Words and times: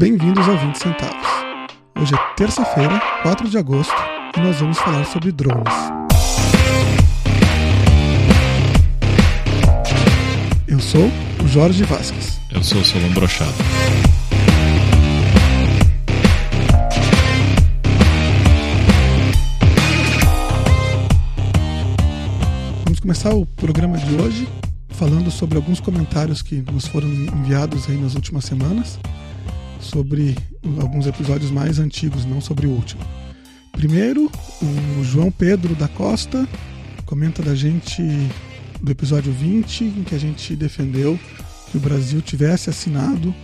Bem-vindos 0.00 0.48
ao 0.48 0.56
20 0.56 0.76
Centavos. 0.76 1.28
Hoje 2.00 2.14
é 2.14 2.34
terça-feira, 2.34 2.98
4 3.20 3.50
de 3.50 3.58
agosto, 3.58 3.92
e 4.34 4.40
nós 4.40 4.58
vamos 4.58 4.78
falar 4.78 5.04
sobre 5.04 5.30
drones. 5.30 5.74
Eu 10.66 10.80
sou 10.80 11.06
o 11.44 11.46
Jorge 11.46 11.84
Vasques. 11.84 12.40
Eu 12.50 12.64
sou 12.64 12.80
o 12.80 12.84
Solon 12.86 13.10
Brochado. 13.10 13.52
Vamos 22.84 23.00
começar 23.00 23.34
o 23.34 23.44
programa 23.44 23.98
de 23.98 24.14
hoje 24.14 24.48
falando 24.88 25.30
sobre 25.30 25.58
alguns 25.58 25.78
comentários 25.78 26.40
que 26.40 26.64
nos 26.72 26.86
foram 26.86 27.06
enviados 27.06 27.86
aí 27.90 27.98
nas 27.98 28.14
últimas 28.14 28.46
semanas 28.46 28.98
sobre 29.90 30.36
alguns 30.80 31.06
episódios 31.06 31.50
mais 31.50 31.78
antigos, 31.78 32.24
não 32.24 32.40
sobre 32.40 32.66
o 32.66 32.70
último. 32.70 33.02
Primeiro, 33.72 34.30
o 34.62 35.04
João 35.04 35.30
Pedro 35.32 35.74
da 35.74 35.88
Costa 35.88 36.48
comenta 37.06 37.42
da 37.42 37.54
gente 37.54 38.02
do 38.80 38.90
episódio 38.90 39.32
20, 39.32 39.84
em 39.84 40.04
que 40.04 40.14
a 40.14 40.18
gente 40.18 40.54
defendeu 40.54 41.18
que 41.70 41.76
o 41.76 41.80
Brasil 41.80 42.22
tivesse 42.22 42.70
assinado 42.70 43.34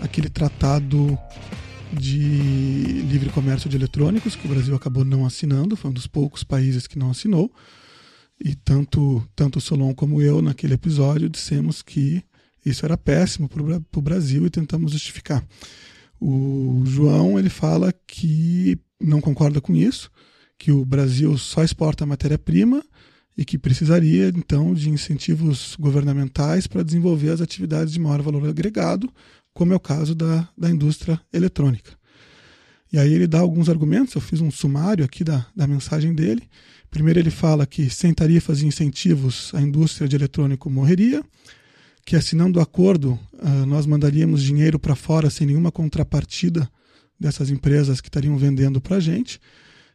aquele 0.00 0.28
tratado 0.28 1.18
de 1.92 2.18
livre 2.18 3.30
comércio 3.30 3.68
de 3.68 3.76
eletrônicos, 3.76 4.36
que 4.36 4.46
o 4.46 4.50
Brasil 4.50 4.74
acabou 4.74 5.04
não 5.04 5.26
assinando, 5.26 5.76
foi 5.76 5.90
um 5.90 5.94
dos 5.94 6.06
poucos 6.06 6.44
países 6.44 6.86
que 6.86 6.98
não 6.98 7.10
assinou. 7.10 7.50
E 8.42 8.54
tanto, 8.54 9.26
tanto 9.34 9.58
o 9.58 9.62
Solon 9.62 9.94
como 9.94 10.20
eu, 10.20 10.42
naquele 10.42 10.74
episódio, 10.74 11.28
dissemos 11.28 11.82
que 11.82 12.22
isso 12.64 12.84
era 12.84 12.96
péssimo 12.96 13.48
para 13.48 13.62
o 13.98 14.02
Brasil 14.02 14.44
e 14.46 14.50
tentamos 14.50 14.92
justificar. 14.92 15.44
O 16.20 16.82
João 16.86 17.38
ele 17.38 17.50
fala 17.50 17.92
que 18.06 18.78
não 19.00 19.20
concorda 19.20 19.60
com 19.60 19.74
isso, 19.74 20.10
que 20.58 20.72
o 20.72 20.84
Brasil 20.84 21.36
só 21.36 21.62
exporta 21.62 22.06
matéria-prima 22.06 22.82
e 23.36 23.44
que 23.44 23.58
precisaria 23.58 24.28
então 24.28 24.72
de 24.72 24.88
incentivos 24.88 25.76
governamentais 25.78 26.66
para 26.66 26.82
desenvolver 26.82 27.30
as 27.30 27.40
atividades 27.40 27.92
de 27.92 28.00
maior 28.00 28.22
valor 28.22 28.48
agregado, 28.48 29.12
como 29.52 29.72
é 29.72 29.76
o 29.76 29.80
caso 29.80 30.14
da, 30.14 30.48
da 30.56 30.70
indústria 30.70 31.20
eletrônica. 31.32 31.92
E 32.92 32.98
aí 32.98 33.12
ele 33.12 33.26
dá 33.26 33.40
alguns 33.40 33.68
argumentos, 33.68 34.14
eu 34.14 34.20
fiz 34.20 34.40
um 34.40 34.50
sumário 34.50 35.04
aqui 35.04 35.22
da, 35.22 35.46
da 35.54 35.66
mensagem 35.66 36.14
dele. 36.14 36.48
Primeiro 36.90 37.18
ele 37.18 37.30
fala 37.30 37.66
que 37.66 37.90
sem 37.90 38.14
tarifas 38.14 38.62
e 38.62 38.66
incentivos 38.66 39.50
a 39.54 39.60
indústria 39.60 40.08
de 40.08 40.16
eletrônico 40.16 40.70
morreria, 40.70 41.22
que 42.06 42.14
assinando 42.14 42.60
o 42.60 42.62
acordo 42.62 43.18
uh, 43.32 43.66
nós 43.66 43.84
mandaríamos 43.84 44.40
dinheiro 44.40 44.78
para 44.78 44.94
fora 44.94 45.28
sem 45.28 45.48
nenhuma 45.48 45.72
contrapartida 45.72 46.70
dessas 47.18 47.50
empresas 47.50 48.00
que 48.00 48.06
estariam 48.06 48.38
vendendo 48.38 48.80
para 48.80 48.96
a 48.96 49.00
gente, 49.00 49.40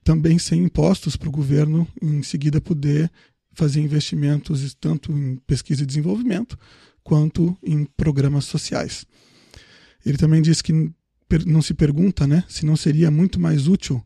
também 0.03 0.38
sem 0.38 0.62
impostos 0.62 1.16
para 1.16 1.30
o 1.30 1.31
governo 1.31 1.88
em 2.02 2.22
seguida 2.22 2.59
poder 2.59 3.09
fazer 3.53 3.80
investimentos 3.80 4.76
tanto 4.78 5.14
em 5.14 5.38
pesquisa 5.48 5.84
e 5.84 5.86
desenvolvimento 5.86 6.59
quanto 7.02 7.58
em 7.64 7.86
programas 7.95 8.44
sociais. 8.44 9.06
Ele 10.06 10.18
também 10.18 10.42
diz 10.42 10.62
que 10.62 10.92
não 11.46 11.62
se 11.62 11.73
pergunta 11.73 12.28
né, 12.28 12.44
se 12.50 12.66
não 12.66 12.75
seria 12.75 13.09
muito 13.09 13.40
mais 13.40 13.68
útil 13.68 14.03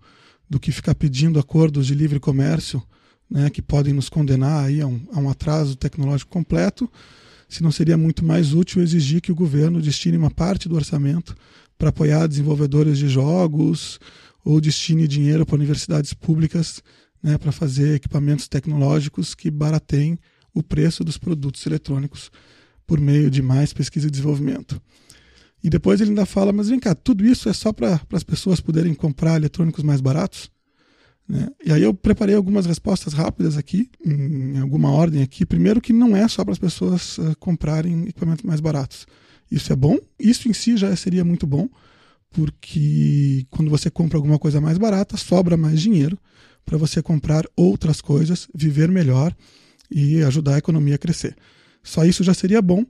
do 0.48 0.60
que 0.60 0.72
ficar 0.72 0.94
pedindo 0.94 1.40
acordos 1.40 1.88
de 1.88 1.96
livre 1.96 2.20
comércio 2.20 2.84
né, 3.28 3.50
que 3.50 3.64
podem 3.64 3.94
nos 3.94 4.10
condenar 4.10 4.66
aí 4.66 4.80
a, 4.80 4.86
um, 4.86 5.02
a 5.12 5.20
um 5.20 5.28
atraso 5.28 5.76
tecnológico 5.76 6.32
completo, 6.32 6.88
se 7.56 7.64
não 7.64 7.72
seria 7.72 7.98
muito 7.98 8.26
mais 8.26 8.54
útil 8.54 8.82
exigir 8.82 9.22
que 9.22 9.32
o 9.32 9.36
governo 9.36 9.82
destine 9.82 10.18
uma 10.18 10.30
parte 10.30 10.68
do 10.68 10.76
orçamento 10.76 11.34
para 11.78 11.88
apoiar 11.88 12.28
desenvolvedores 12.28 12.98
de 12.98 13.08
jogos 13.08 13.98
ou 14.44 14.60
destine 14.60 15.08
dinheiro 15.08 15.46
para 15.46 15.56
universidades 15.56 16.14
públicas 16.14 16.84
né, 17.24 17.38
para 17.38 17.54
fazer 17.54 17.96
equipamentos 17.96 18.50
tecnológicos 18.50 19.34
que 19.34 19.50
barateiem 19.50 20.20
o 20.54 20.62
preço 20.62 21.02
dos 21.02 21.18
produtos 21.18 21.66
eletrônicos 21.66 22.30
por 22.86 23.00
meio 23.00 23.32
de 23.32 23.42
mais 23.42 23.72
pesquisa 23.72 24.08
e 24.08 24.12
desenvolvimento. 24.12 24.82
E 25.64 25.70
depois 25.70 26.02
ele 26.02 26.10
ainda 26.10 26.26
fala, 26.26 26.52
mas 26.52 26.68
vem 26.68 26.78
cá, 26.80 26.94
tudo 26.94 27.26
isso 27.26 27.48
é 27.48 27.54
só 27.54 27.72
para 27.72 28.02
as 28.12 28.24
pessoas 28.24 28.60
poderem 28.60 28.94
comprar 28.94 29.38
eletrônicos 29.38 29.82
mais 29.82 30.02
baratos? 30.02 30.52
Né? 31.28 31.50
E 31.66 31.72
aí 31.72 31.82
eu 31.82 31.94
preparei 31.94 32.36
algumas 32.36 32.66
respostas 32.66 33.14
rápidas 33.14 33.58
aqui, 33.58 33.90
em 34.06 34.58
alguma 34.60 34.92
ordem 34.92 35.24
aqui. 35.24 35.46
Primeiro 35.46 35.82
que 35.82 35.92
não 35.92 36.16
é 36.16 36.28
só 36.28 36.44
para 36.44 36.54
as 36.54 36.60
pessoas 36.60 37.18
uh, 37.18 37.36
comprarem 37.40 38.04
equipamentos 38.04 38.44
mais 38.44 38.60
baratos. 38.60 39.08
Isso 39.52 39.72
é 39.72 39.76
bom, 39.76 39.98
isso 40.20 40.50
em 40.50 40.54
si 40.54 40.76
já 40.76 40.96
seria 40.96 41.24
muito 41.24 41.46
bom, 41.46 41.70
porque 42.32 43.46
quando 43.50 43.70
você 43.70 43.90
compra 43.90 44.18
alguma 44.18 44.40
coisa 44.40 44.60
mais 44.60 44.78
barata, 44.78 45.18
sobra 45.18 45.56
mais 45.56 45.82
dinheiro 45.82 46.18
para 46.66 46.78
você 46.78 47.02
comprar 47.02 47.46
outras 47.56 48.02
coisas, 48.02 48.48
viver 48.54 48.90
melhor 48.90 49.36
e 49.90 50.24
ajudar 50.24 50.56
a 50.56 50.58
economia 50.58 50.96
a 50.96 50.98
crescer. 50.98 51.36
Só 51.84 52.04
isso 52.04 52.24
já 52.24 52.34
seria 52.34 52.62
bom, 52.62 52.84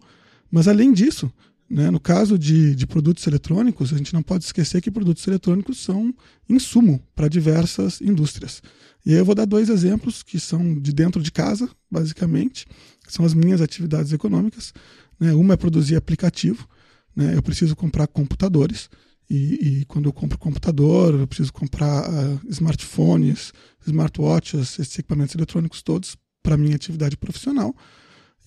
mas 0.50 0.68
além 0.68 0.94
disso, 0.94 1.32
né? 1.70 1.90
No 1.90 2.00
caso 2.00 2.38
de, 2.38 2.76
de 2.76 2.86
produtos 2.86 3.26
eletrônicos, 3.26 3.92
a 3.94 3.98
gente 3.98 4.14
não 4.14 4.22
pode 4.22 4.44
esquecer 4.44 4.82
que 4.82 4.92
produtos 4.92 5.26
eletrônicos 5.28 5.80
são 5.80 6.14
insumo 6.48 7.02
para 7.16 7.28
diversas 7.28 8.02
indústrias. 8.02 8.62
E 9.06 9.12
aí 9.12 9.18
eu 9.18 9.26
vou 9.26 9.36
dar 9.36 9.46
dois 9.46 9.70
exemplos 9.70 10.24
que 10.24 10.40
são 10.40 10.80
de 10.80 10.94
dentro 10.94 11.22
de 11.22 11.32
casa, 11.32 11.70
basicamente, 11.90 12.66
são 13.08 13.26
as 13.26 13.34
minhas 13.34 13.62
atividades 13.62 14.14
econômicas. 14.14 14.74
Né? 15.20 15.34
Uma 15.34 15.54
é 15.54 15.58
produzir 15.58 15.96
aplicativo, 15.96 16.68
né? 17.16 17.36
eu 17.36 17.42
preciso 17.42 17.76
comprar 17.76 18.08
computadores. 18.08 18.90
E, 19.28 19.80
e, 19.80 19.86
quando 19.86 20.06
eu 20.06 20.14
compro 20.14 20.38
computador, 20.38 21.16
eu 21.16 21.26
preciso 21.26 21.52
comprar 21.52 22.08
uh, 22.08 22.40
smartphones, 22.48 23.54
smartwatches, 23.88 24.78
esses 24.78 25.00
equipamentos 25.00 25.34
eletrônicos 25.34 25.82
todos 25.82 26.16
para 26.44 26.56
minha 26.56 26.76
atividade 26.76 27.18
profissional 27.18 27.76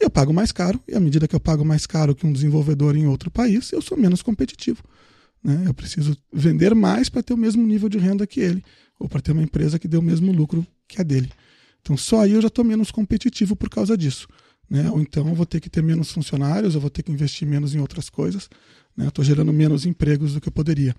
eu 0.01 0.11
pago 0.11 0.33
mais 0.33 0.53
caro, 0.53 0.81
e 0.87 0.95
à 0.95 1.01
medida 1.01 1.27
que 1.27 1.35
eu 1.35 1.41
pago 1.41 1.65
mais 1.65 1.87
caro 1.87 2.15
que 2.15 2.27
um 2.27 2.33
desenvolvedor 2.33 2.97
em 2.97 3.07
outro 3.07 3.31
país, 3.31 3.73
eu 3.73 3.83
sou 3.83 3.99
menos 3.99 4.23
competitivo. 4.23 4.83
Né? 5.43 5.65
Eu 5.67 5.75
preciso 5.75 6.17
vender 6.33 6.75
mais 6.75 7.09
para 7.09 7.23
ter 7.23 7.35
o 7.35 7.37
mesmo 7.37 7.67
nível 7.67 7.89
de 7.89 7.99
renda 7.99 8.27
que 8.27 8.41
ele, 8.41 8.63
ou 8.99 9.09
para 9.09 9.21
ter 9.21 9.33
uma 9.33 9.43
empresa 9.43 9.79
que 9.79 9.89
dê 9.89 9.97
o 9.97 10.03
mesmo 10.03 10.33
lucro 10.33 10.67
que 10.87 11.01
a 11.01 11.05
dele. 11.05 11.31
Então 11.81 11.97
só 11.97 12.23
aí 12.23 12.33
eu 12.33 12.43
já 12.43 12.49
estou 12.49 12.65
menos 12.65 12.91
competitivo 12.91 13.57
por 13.57 13.69
causa 13.69 13.97
disso. 13.97 14.29
Né? 14.69 14.91
Ou 14.91 15.01
então 15.01 15.27
eu 15.29 15.35
vou 15.35 15.47
ter 15.47 15.61
que 15.61 15.71
ter 15.71 15.83
menos 15.83 16.13
funcionários, 16.13 16.75
eu 16.75 16.81
vou 16.81 16.91
ter 16.91 17.03
que 17.03 17.11
investir 17.11 17.47
menos 17.47 17.75
em 17.75 17.81
outras 17.81 18.11
coisas. 18.11 18.49
Né? 18.97 19.09
Estou 19.09 19.25
gerando 19.25 19.53
menos 19.53 19.87
empregos 19.87 20.35
do 20.35 20.41
que 20.41 20.49
eu 20.49 20.53
poderia. 20.53 20.95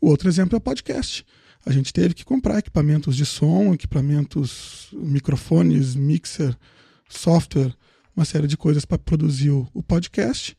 O 0.00 0.08
outro 0.08 0.28
exemplo 0.28 0.54
é 0.54 0.58
o 0.58 0.60
podcast. 0.60 1.24
A 1.66 1.72
gente 1.72 1.92
teve 1.92 2.14
que 2.14 2.24
comprar 2.24 2.58
equipamentos 2.58 3.16
de 3.16 3.26
som, 3.26 3.74
equipamentos, 3.74 4.88
microfones, 4.92 5.96
mixer, 5.96 6.56
software, 7.08 7.74
uma 8.18 8.24
série 8.24 8.48
de 8.48 8.56
coisas 8.56 8.84
para 8.84 8.98
produzir 8.98 9.50
o, 9.50 9.82
podcast 9.86 10.56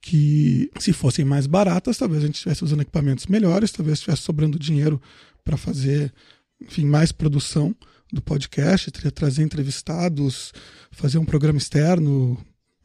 que 0.00 0.70
se 0.78 0.94
fossem 0.94 1.26
mais 1.26 1.46
baratas, 1.46 1.98
talvez 1.98 2.22
a 2.22 2.26
gente 2.26 2.36
estivesse 2.36 2.64
usando 2.64 2.80
equipamentos 2.80 3.26
melhores, 3.26 3.70
talvez 3.70 3.98
estivesse 3.98 4.22
sobrando 4.22 4.58
dinheiro 4.58 5.00
para 5.44 5.58
fazer, 5.58 6.12
enfim, 6.60 6.86
mais 6.86 7.12
produção 7.12 7.76
do 8.10 8.22
podcast, 8.22 8.90
trazer 8.90 9.42
entrevistados, 9.42 10.52
fazer 10.90 11.18
um 11.18 11.24
programa 11.24 11.58
externo, 11.58 12.38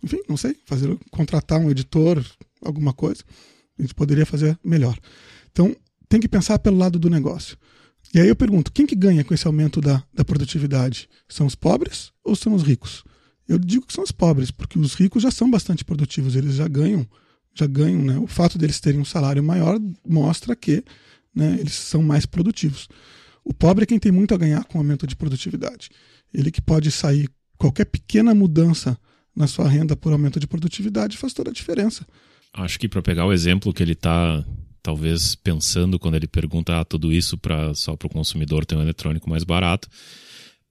enfim, 0.04 0.20
não 0.28 0.36
sei, 0.36 0.58
fazer 0.66 0.98
contratar 1.10 1.60
um 1.60 1.70
editor, 1.72 2.22
alguma 2.62 2.92
coisa. 2.92 3.24
A 3.80 3.82
gente 3.82 3.96
poderia 3.96 4.26
fazer 4.26 4.60
melhor. 4.64 4.98
Então, 5.52 5.74
tem 6.10 6.20
que 6.20 6.28
pensar 6.28 6.60
pelo 6.60 6.78
lado 6.78 7.00
do 7.00 7.10
negócio. 7.10 7.58
E 8.14 8.20
aí 8.20 8.28
eu 8.28 8.36
pergunto, 8.36 8.74
quem 8.74 8.86
que 8.86 8.96
ganha 8.96 9.24
com 9.24 9.34
esse 9.34 9.48
aumento 9.48 9.80
da, 9.80 10.04
da 10.14 10.26
produtividade? 10.26 11.08
São 11.30 11.46
os 11.46 11.56
pobres 11.56 12.12
ou 12.26 12.36
são 12.36 12.54
os 12.54 12.64
ricos? 12.64 13.06
Eu 13.52 13.60
digo 13.60 13.86
que 13.86 13.92
são 13.92 14.04
os 14.04 14.14
pobres, 14.14 14.50
porque 14.50 14.80
os 14.80 14.94
ricos 14.94 15.24
já 15.24 15.30
são 15.30 15.52
bastante 15.52 15.84
produtivos, 15.84 16.38
eles 16.38 16.56
já 16.56 16.70
ganham, 16.70 17.06
já 17.54 17.68
ganham, 17.68 18.02
né? 18.02 18.18
O 18.18 18.26
fato 18.26 18.58
deles 18.58 18.80
terem 18.80 19.02
um 19.02 19.06
salário 19.06 19.44
maior 19.44 19.78
mostra 20.08 20.56
que 20.56 20.82
né, 21.36 21.58
eles 21.60 21.74
são 21.74 22.02
mais 22.02 22.26
produtivos. 22.26 22.88
O 23.44 23.54
pobre 23.54 23.84
é 23.84 23.86
quem 23.86 24.00
tem 24.00 24.10
muito 24.10 24.34
a 24.34 24.38
ganhar 24.38 24.64
com 24.64 24.78
o 24.78 24.82
aumento 24.82 25.06
de 25.06 25.18
produtividade. 25.18 25.90
Ele 26.34 26.50
que 26.50 26.62
pode 26.62 26.90
sair 26.92 27.30
qualquer 27.58 27.84
pequena 27.84 28.34
mudança 28.34 28.98
na 29.36 29.48
sua 29.48 29.68
renda 29.68 29.98
por 29.98 30.14
aumento 30.14 30.40
de 30.40 30.48
produtividade 30.48 31.18
faz 31.18 31.34
toda 31.34 31.50
a 31.50 31.54
diferença. 31.54 32.08
Acho 32.54 32.80
que 32.80 32.88
para 32.88 33.02
pegar 33.02 33.26
o 33.26 33.34
exemplo 33.34 33.74
que 33.74 33.84
ele 33.84 33.92
está 33.92 34.46
talvez 34.82 35.36
pensando 35.36 36.00
quando 36.00 36.16
ele 36.16 36.28
pergunta 36.28 36.80
ah, 36.80 36.86
tudo 36.86 37.12
isso 37.12 37.38
para 37.38 37.74
só 37.74 37.98
para 37.98 38.08
o 38.08 38.10
consumidor 38.10 38.66
ter 38.66 38.78
um 38.78 38.82
eletrônico 38.82 39.30
mais 39.30 39.44
barato, 39.44 39.90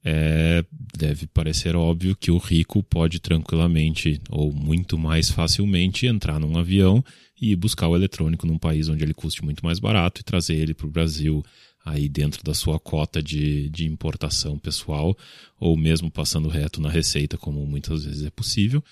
é, 0.03 0.63
deve 0.97 1.27
parecer 1.27 1.75
óbvio 1.75 2.15
que 2.15 2.31
o 2.31 2.37
rico 2.37 2.81
pode 2.81 3.19
tranquilamente 3.19 4.19
ou 4.29 4.51
muito 4.51 4.97
mais 4.97 5.29
facilmente 5.29 6.07
entrar 6.07 6.39
num 6.39 6.57
avião 6.57 7.03
e 7.39 7.55
buscar 7.55 7.87
o 7.87 7.95
eletrônico 7.95 8.47
num 8.47 8.57
país 8.57 8.89
onde 8.89 9.03
ele 9.03 9.13
custe 9.13 9.43
muito 9.43 9.63
mais 9.63 9.79
barato 9.79 10.21
e 10.21 10.23
trazer 10.23 10.55
ele 10.55 10.73
para 10.73 10.87
o 10.87 10.91
Brasil 10.91 11.43
aí 11.85 12.09
dentro 12.09 12.43
da 12.43 12.53
sua 12.53 12.79
cota 12.79 13.21
de, 13.21 13.69
de 13.69 13.85
importação 13.87 14.57
pessoal 14.57 15.15
ou 15.59 15.77
mesmo 15.77 16.09
passando 16.09 16.49
reto 16.49 16.81
na 16.81 16.89
receita 16.89 17.37
como 17.37 17.65
muitas 17.65 18.05
vezes 18.05 18.25
é 18.25 18.29
possível 18.29 18.83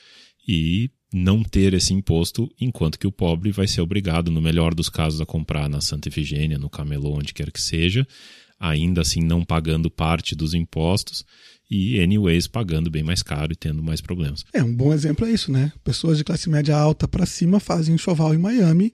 e 0.48 0.90
não 1.12 1.44
ter 1.44 1.74
esse 1.74 1.94
imposto, 1.94 2.50
enquanto 2.62 3.00
que 3.00 3.08
o 3.08 3.12
pobre 3.12 3.52
vai 3.52 3.68
ser 3.68 3.82
obrigado, 3.82 4.30
no 4.30 4.42
melhor 4.42 4.76
dos 4.76 4.90
casos, 4.90 5.20
a 5.20 5.26
comprar 5.26 5.68
na 5.68 5.82
Santa 5.82 6.08
Efigênia, 6.08 6.58
no 6.58 6.70
Camelô, 6.70 7.18
onde 7.18 7.34
quer 7.34 7.52
que 7.52 7.62
seja, 7.62 8.08
ainda 8.60 9.02
assim 9.02 9.22
não 9.22 9.46
pagando 9.46 9.90
parte 9.90 10.36
dos 10.36 10.54
impostos 10.54 11.26
e, 11.70 12.00
anyways, 12.00 12.48
pagando 12.48 12.90
bem 12.90 13.04
mais 13.04 13.22
caro 13.22 13.54
e 13.54 13.56
tendo 13.56 13.82
mais 13.82 14.02
problemas. 14.02 14.44
É, 14.52 14.64
um 14.64 14.76
bom 14.76 14.92
exemplo 14.92 15.26
é 15.26 15.32
isso, 15.32 15.52
né? 15.52 15.72
Pessoas 15.84 16.18
de 16.18 16.24
classe 16.24 16.50
média 16.50 16.76
alta 16.76 17.08
para 17.08 17.26
cima 17.26 17.60
fazem 17.60 17.96
enxoval 17.96 18.34
em 18.34 18.40
Miami 18.40 18.94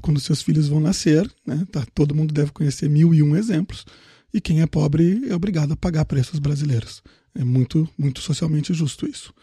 quando 0.00 0.20
seus 0.20 0.40
filhos 0.40 0.68
vão 0.68 0.80
nascer, 0.80 1.30
né? 1.46 1.66
Tá, 1.70 1.84
todo 1.94 2.14
mundo 2.14 2.32
deve 2.32 2.52
conhecer 2.52 2.88
mil 2.88 3.12
e 3.12 3.22
um 3.22 3.36
exemplos. 3.36 3.84
E 4.32 4.40
quem 4.40 4.62
é 4.62 4.66
pobre 4.66 5.28
é 5.28 5.34
obrigado 5.34 5.72
a 5.72 5.76
pagar 5.76 6.04
preços 6.04 6.38
brasileiros. 6.38 7.02
É 7.34 7.44
muito, 7.44 7.88
muito 7.98 8.20
socialmente 8.20 8.72
justo 8.72 9.06
isso. 9.06 9.34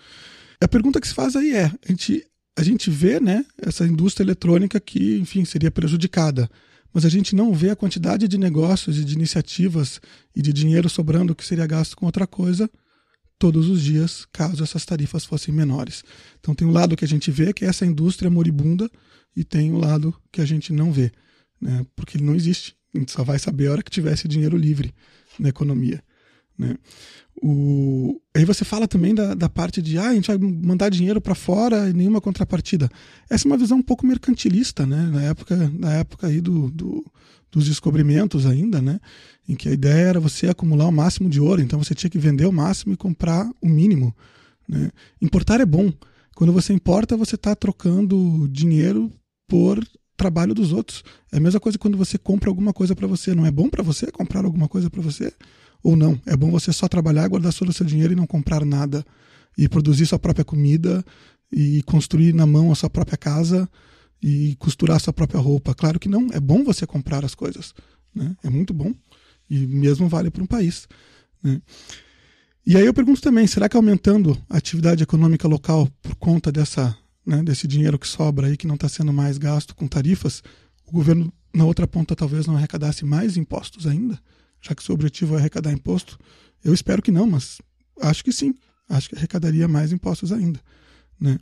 A 0.62 0.68
pergunta 0.68 1.00
que 1.00 1.08
se 1.08 1.14
faz 1.14 1.36
aí 1.36 1.52
é: 1.52 1.66
a 1.66 1.92
gente, 1.92 2.26
a 2.58 2.64
gente 2.64 2.90
vê 2.90 3.20
né, 3.20 3.46
essa 3.58 3.86
indústria 3.86 4.24
eletrônica 4.24 4.80
que, 4.80 5.18
enfim, 5.18 5.46
seria 5.46 5.72
prejudicada, 5.72 6.50
mas 6.94 7.06
a 7.06 7.10
gente 7.10 7.36
não 7.36 7.54
vê 7.54 7.70
a 7.70 7.76
quantidade 7.76 8.28
de 8.28 8.38
negócios 8.38 8.98
e 8.98 9.06
de 9.06 9.14
iniciativas 9.14 10.00
e 10.36 10.42
de 10.42 10.52
dinheiro 10.52 10.90
sobrando 10.90 11.36
que 11.36 11.46
seria 11.46 11.68
gasto 11.68 11.96
com 11.96 12.06
outra 12.06 12.26
coisa 12.26 12.70
todos 13.38 13.70
os 13.70 13.82
dias, 13.82 14.28
caso 14.34 14.62
essas 14.62 14.86
tarifas 14.86 15.24
fossem 15.24 15.54
menores. 15.54 16.04
Então 16.40 16.54
tem 16.54 16.68
um 16.68 16.72
lado 16.72 16.98
que 16.98 17.06
a 17.06 17.08
gente 17.08 17.32
vê, 17.32 17.54
que 17.54 17.64
é 17.64 17.70
essa 17.70 17.86
indústria 17.86 18.30
moribunda, 18.30 18.92
e 19.34 19.46
tem 19.46 19.72
o 19.72 19.76
um 19.76 19.78
lado 19.78 20.14
que 20.32 20.42
a 20.42 20.46
gente 20.46 20.74
não 20.74 20.92
vê, 20.92 21.10
né, 21.62 21.86
porque 21.96 22.18
ele 22.18 22.26
não 22.26 22.36
existe. 22.36 22.76
A 22.94 23.00
gente 23.00 23.12
só 23.12 23.24
vai 23.24 23.40
saber 23.40 23.68
a 23.68 23.72
hora 23.72 23.84
que 23.84 23.90
tivesse 23.90 24.28
dinheiro 24.28 24.58
livre 24.58 24.94
na 25.40 25.48
economia. 25.48 26.04
Né? 26.60 26.76
O... 27.42 28.20
Aí 28.36 28.44
você 28.44 28.66
fala 28.66 28.86
também 28.86 29.16
da, 29.16 29.34
da 29.34 29.48
parte 29.48 29.82
de 29.82 29.98
ah, 29.98 30.10
a 30.10 30.14
gente 30.14 30.28
vai 30.28 30.38
mandar 30.38 30.90
dinheiro 30.90 31.22
para 31.22 31.34
fora 31.34 31.90
e 31.90 31.94
nenhuma 31.94 32.20
contrapartida. 32.20 32.90
Essa 33.30 33.48
é 33.48 33.50
uma 33.50 33.58
visão 33.58 33.78
um 33.78 33.84
pouco 33.84 34.06
mercantilista, 34.06 34.86
né? 34.86 35.10
Na 35.12 35.24
época, 35.24 35.72
na 35.74 35.94
época 35.94 36.28
aí 36.28 36.42
do, 36.42 36.70
do, 36.70 37.06
dos 37.50 37.66
descobrimentos 37.66 38.46
ainda, 38.46 38.82
né? 38.82 39.00
Em 39.48 39.56
que 39.56 39.70
a 39.70 39.72
ideia 39.72 40.08
era 40.08 40.20
você 40.20 40.50
acumular 40.50 40.88
o 40.88 40.92
máximo 40.92 41.30
de 41.30 41.40
ouro, 41.40 41.62
então 41.62 41.80
você 41.82 41.96
tinha 41.96 42.10
que 42.10 42.20
vender 42.20 42.46
o 42.46 42.52
máximo 42.52 42.94
e 42.94 42.98
comprar 42.98 43.50
o 43.62 43.70
mínimo. 43.70 44.14
Né? 44.68 44.92
Importar 45.22 45.62
é 45.62 45.66
bom. 45.66 45.94
Quando 46.36 46.52
você 46.52 46.74
importa, 46.74 47.16
você 47.16 47.36
está 47.36 47.56
trocando 47.56 48.48
dinheiro 48.50 49.10
por 49.48 49.82
trabalho 50.18 50.54
dos 50.54 50.74
outros. 50.74 51.04
É 51.32 51.38
a 51.38 51.40
mesma 51.40 51.60
coisa 51.60 51.78
quando 51.78 51.98
você 51.98 52.18
compra 52.18 52.50
alguma 52.50 52.74
coisa 52.74 52.94
para 52.94 53.08
você. 53.08 53.34
Não 53.34 53.46
é 53.46 53.52
bom 53.52 53.70
para 53.70 53.82
você 53.82 54.12
comprar 54.12 54.44
alguma 54.44 54.68
coisa 54.68 54.90
para 54.90 55.02
você? 55.02 55.34
Ou 55.84 55.96
não? 55.96 56.20
É 56.26 56.36
bom 56.36 56.52
você 56.52 56.74
só 56.74 56.88
trabalhar, 56.88 57.28
guardar 57.28 57.54
todo 57.54 57.70
o 57.70 57.74
seu 57.74 57.86
dinheiro 57.86 58.14
e 58.14 58.16
não 58.16 58.28
comprar 58.28 58.66
nada. 58.66 59.06
E 59.58 59.68
produzir 59.68 60.06
sua 60.06 60.20
própria 60.20 60.46
comida 60.46 61.04
e 61.52 61.82
construir 61.84 62.34
na 62.34 62.46
mão 62.46 62.72
a 62.72 62.76
sua 62.76 62.90
própria 62.90 63.18
casa 63.18 63.70
e 64.22 64.56
costurar 64.60 64.98
a 64.98 65.00
sua 65.00 65.14
própria 65.14 65.40
roupa. 65.40 65.74
Claro 65.74 66.00
que 66.00 66.10
não. 66.10 66.28
É 66.32 66.40
bom 66.40 66.64
você 66.64 66.86
comprar 66.86 67.26
as 67.26 67.34
coisas. 67.34 67.74
Né? 68.14 68.36
É 68.44 68.50
muito 68.50 68.74
bom. 68.74 68.94
E 69.50 69.66
mesmo 69.66 70.08
vale 70.08 70.30
para 70.30 70.44
um 70.44 70.48
país. 70.48 70.88
Né? 71.44 71.62
E 72.66 72.78
aí 72.78 72.86
eu 72.86 72.94
pergunto 72.94 73.22
também, 73.22 73.48
será 73.48 73.68
que 73.68 73.76
aumentando 73.76 74.38
a 74.50 74.58
atividade 74.58 75.02
econômica 75.02 75.48
local 75.48 75.90
por 76.02 76.16
conta 76.16 76.52
dessa, 76.52 76.96
né, 77.26 77.42
desse 77.42 77.68
dinheiro 77.68 77.98
que 77.98 78.08
sobra 78.08 78.48
aí, 78.48 78.56
que 78.56 78.68
não 78.68 78.76
está 78.76 78.88
sendo 78.88 79.12
mais 79.12 79.38
gasto 79.38 79.76
com 79.76 79.88
tarifas, 79.88 80.44
o 80.86 80.92
governo 80.92 81.34
na 81.54 81.66
outra 81.66 81.88
ponta 81.88 82.16
talvez 82.16 82.46
não 82.46 82.56
arrecadasse 82.56 83.04
mais 83.06 83.38
impostos 83.38 83.88
ainda? 83.88 84.20
Já 84.62 84.76
que 84.76 84.84
seu 84.84 84.96
objetivo 84.96 85.36
é 85.36 85.40
arrecadar 85.40 85.72
imposto? 85.72 86.18
Eu 86.64 86.74
espero 86.74 87.02
que 87.02 87.12
não, 87.12 87.28
mas 87.28 87.60
acho 88.02 88.24
que 88.24 88.32
sim. 88.32 88.54
Acho 88.88 89.10
que 89.10 89.16
arrecadaria 89.16 89.68
mais 89.68 89.92
impostos 89.92 90.32
ainda. 90.32 90.60
Né? 91.20 91.38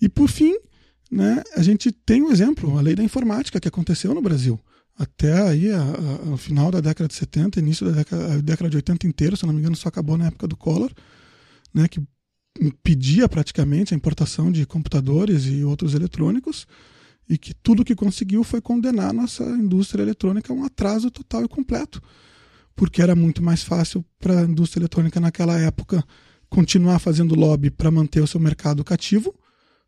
E 0.00 0.08
por 0.08 0.28
fim, 0.28 0.56
né, 1.10 1.42
a 1.56 1.62
gente 1.62 1.92
tem 1.92 2.22
um 2.22 2.30
exemplo, 2.30 2.76
a 2.76 2.80
lei 2.80 2.94
da 2.94 3.04
informática 3.04 3.60
que 3.60 3.68
aconteceu 3.68 4.14
no 4.14 4.22
Brasil. 4.22 4.58
Até 4.98 5.48
aí, 5.48 5.70
a, 5.70 5.82
a, 6.34 6.36
final 6.36 6.70
da 6.70 6.80
década 6.80 7.08
de 7.08 7.14
70, 7.14 7.60
início 7.60 7.86
da 7.86 7.92
década, 7.92 8.42
década 8.42 8.70
de 8.70 8.76
80 8.76 9.06
inteira, 9.06 9.36
se 9.36 9.46
não 9.46 9.52
me 9.52 9.60
engano, 9.60 9.76
só 9.76 9.88
acabou 9.88 10.18
na 10.18 10.26
época 10.26 10.46
do 10.46 10.56
Collor, 10.56 10.92
né, 11.72 11.88
que 11.88 12.02
impedia 12.60 13.28
praticamente 13.28 13.94
a 13.94 13.96
importação 13.96 14.52
de 14.52 14.66
computadores 14.66 15.46
e 15.46 15.64
outros 15.64 15.94
eletrônicos, 15.94 16.66
e 17.28 17.38
que 17.38 17.54
tudo 17.54 17.84
que 17.84 17.94
conseguiu 17.94 18.44
foi 18.44 18.60
condenar 18.60 19.14
nossa 19.14 19.44
indústria 19.44 20.02
eletrônica 20.02 20.52
a 20.52 20.56
um 20.56 20.64
atraso 20.64 21.10
total 21.10 21.44
e 21.44 21.48
completo 21.48 22.02
porque 22.74 23.02
era 23.02 23.14
muito 23.14 23.42
mais 23.42 23.62
fácil 23.62 24.04
para 24.18 24.40
a 24.40 24.44
indústria 24.44 24.80
eletrônica 24.80 25.20
naquela 25.20 25.58
época 25.58 26.04
continuar 26.48 26.98
fazendo 26.98 27.34
lobby 27.34 27.70
para 27.70 27.90
manter 27.90 28.20
o 28.20 28.26
seu 28.26 28.40
mercado 28.40 28.84
cativo 28.84 29.34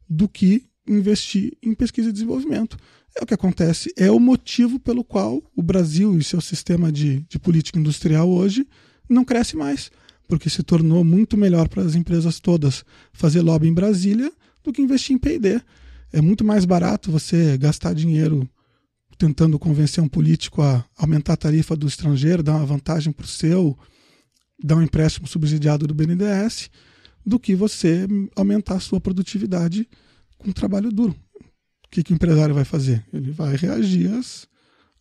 do 0.09 0.29
que 0.29 0.67
investir 0.87 1.57
em 1.63 1.75
pesquisa 1.75 2.11
e 2.11 2.13
desenvolvimento. 2.13 2.77
É 3.17 3.23
o 3.23 3.27
que 3.27 3.35
acontece, 3.35 3.93
é 3.97 4.11
o 4.11 4.19
motivo 4.19 4.79
pelo 4.81 5.05
qual 5.05 5.43
o 5.55 5.63
Brasil 5.63 6.19
e 6.19 6.25
seu 6.25 6.41
sistema 6.41 6.91
de, 6.91 7.21
de 7.29 7.39
política 7.39 7.79
industrial 7.79 8.29
hoje 8.29 8.67
não 9.09 9.25
cresce 9.25 9.57
mais, 9.57 9.91
porque 10.27 10.51
se 10.51 10.63
tornou 10.63 11.05
muito 11.05 11.37
melhor 11.37 11.69
para 11.69 11.83
as 11.83 11.95
empresas 11.95 12.41
todas 12.41 12.85
fazer 13.13 13.41
lobby 13.41 13.69
em 13.69 13.75
Brasília 13.75 14.33
do 14.65 14.73
que 14.73 14.83
investir 14.83 15.15
em 15.15 15.19
P&D. 15.19 15.61
É 16.13 16.21
muito 16.21 16.45
mais 16.45 16.65
barato 16.65 17.11
você 17.11 17.57
gastar 17.59 17.95
dinheiro 17.95 18.49
tentando 19.17 19.59
convencer 19.59 20.03
um 20.03 20.09
político 20.09 20.63
a 20.63 20.85
aumentar 20.97 21.35
a 21.35 21.37
tarifa 21.37 21.77
do 21.77 21.87
estrangeiro, 21.87 22.43
dar 22.43 22.57
uma 22.57 22.67
vantagem 22.67 23.13
para 23.13 23.25
o 23.25 23.29
seu, 23.29 23.79
dar 24.63 24.77
um 24.77 24.83
empréstimo 24.83 25.27
subsidiado 25.27 25.87
do 25.87 25.95
BNDES, 25.95 26.71
do 27.25 27.39
que 27.39 27.55
você 27.55 28.07
aumentar 28.37 28.77
a 28.77 28.81
sua 28.81 29.01
produtividade 29.01 29.89
com 30.39 30.53
trabalho 30.53 30.91
duro. 30.91 31.15
O 31.87 31.89
que, 31.91 32.03
que 32.03 32.13
o 32.13 32.15
empresário 32.15 32.55
vai 32.55 32.65
fazer? 32.65 33.05
Ele 33.13 33.31
vai 33.31 33.57
reagir 33.57 34.11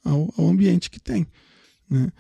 ao, 0.04 0.34
ao 0.38 0.48
ambiente 0.48 0.90
que 0.90 1.00
tem. 1.00 1.26
Né? 1.90 2.12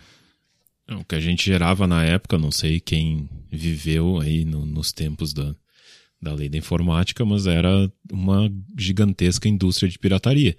O 0.91 1.05
que 1.05 1.15
a 1.15 1.19
gente 1.19 1.45
gerava 1.45 1.87
na 1.87 2.03
época, 2.03 2.37
não 2.37 2.51
sei 2.51 2.79
quem 2.79 3.29
viveu 3.51 4.19
aí 4.19 4.43
no, 4.43 4.65
nos 4.65 4.91
tempos 4.91 5.33
da, 5.33 5.55
da 6.21 6.33
lei 6.33 6.49
da 6.49 6.57
informática, 6.57 7.23
mas 7.23 7.47
era 7.47 7.91
uma 8.11 8.51
gigantesca 8.77 9.47
indústria 9.47 9.89
de 9.89 9.97
pirataria. 9.97 10.57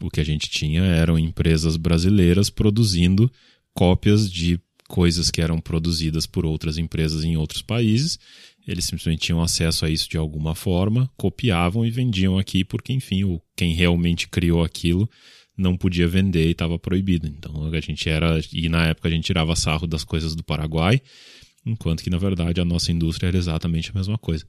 O 0.00 0.10
que 0.10 0.20
a 0.20 0.24
gente 0.24 0.48
tinha 0.48 0.82
eram 0.82 1.18
empresas 1.18 1.76
brasileiras 1.76 2.48
produzindo 2.50 3.30
cópias 3.74 4.30
de 4.30 4.58
coisas 4.88 5.30
que 5.30 5.40
eram 5.40 5.60
produzidas 5.60 6.26
por 6.26 6.44
outras 6.44 6.76
empresas 6.76 7.22
em 7.22 7.36
outros 7.36 7.62
países. 7.62 8.18
Eles 8.66 8.84
simplesmente 8.84 9.22
tinham 9.22 9.40
acesso 9.40 9.86
a 9.86 9.90
isso 9.90 10.08
de 10.08 10.16
alguma 10.16 10.54
forma, 10.54 11.10
copiavam 11.16 11.86
e 11.86 11.90
vendiam 11.90 12.38
aqui, 12.38 12.64
porque, 12.64 12.92
enfim, 12.92 13.24
o, 13.24 13.40
quem 13.56 13.72
realmente 13.74 14.28
criou 14.28 14.62
aquilo 14.62 15.08
não 15.56 15.76
podia 15.76 16.08
vender 16.08 16.48
e 16.48 16.52
estava 16.52 16.78
proibido. 16.78 17.26
Então 17.26 17.66
a 17.72 17.80
gente 17.80 18.08
era. 18.08 18.40
E 18.52 18.68
na 18.68 18.86
época 18.86 19.08
a 19.08 19.10
gente 19.10 19.24
tirava 19.24 19.54
sarro 19.54 19.86
das 19.86 20.04
coisas 20.04 20.34
do 20.34 20.42
Paraguai, 20.42 21.00
enquanto 21.64 22.02
que 22.02 22.10
na 22.10 22.18
verdade 22.18 22.60
a 22.60 22.64
nossa 22.64 22.90
indústria 22.90 23.28
era 23.28 23.38
exatamente 23.38 23.90
a 23.90 23.94
mesma 23.94 24.18
coisa. 24.18 24.44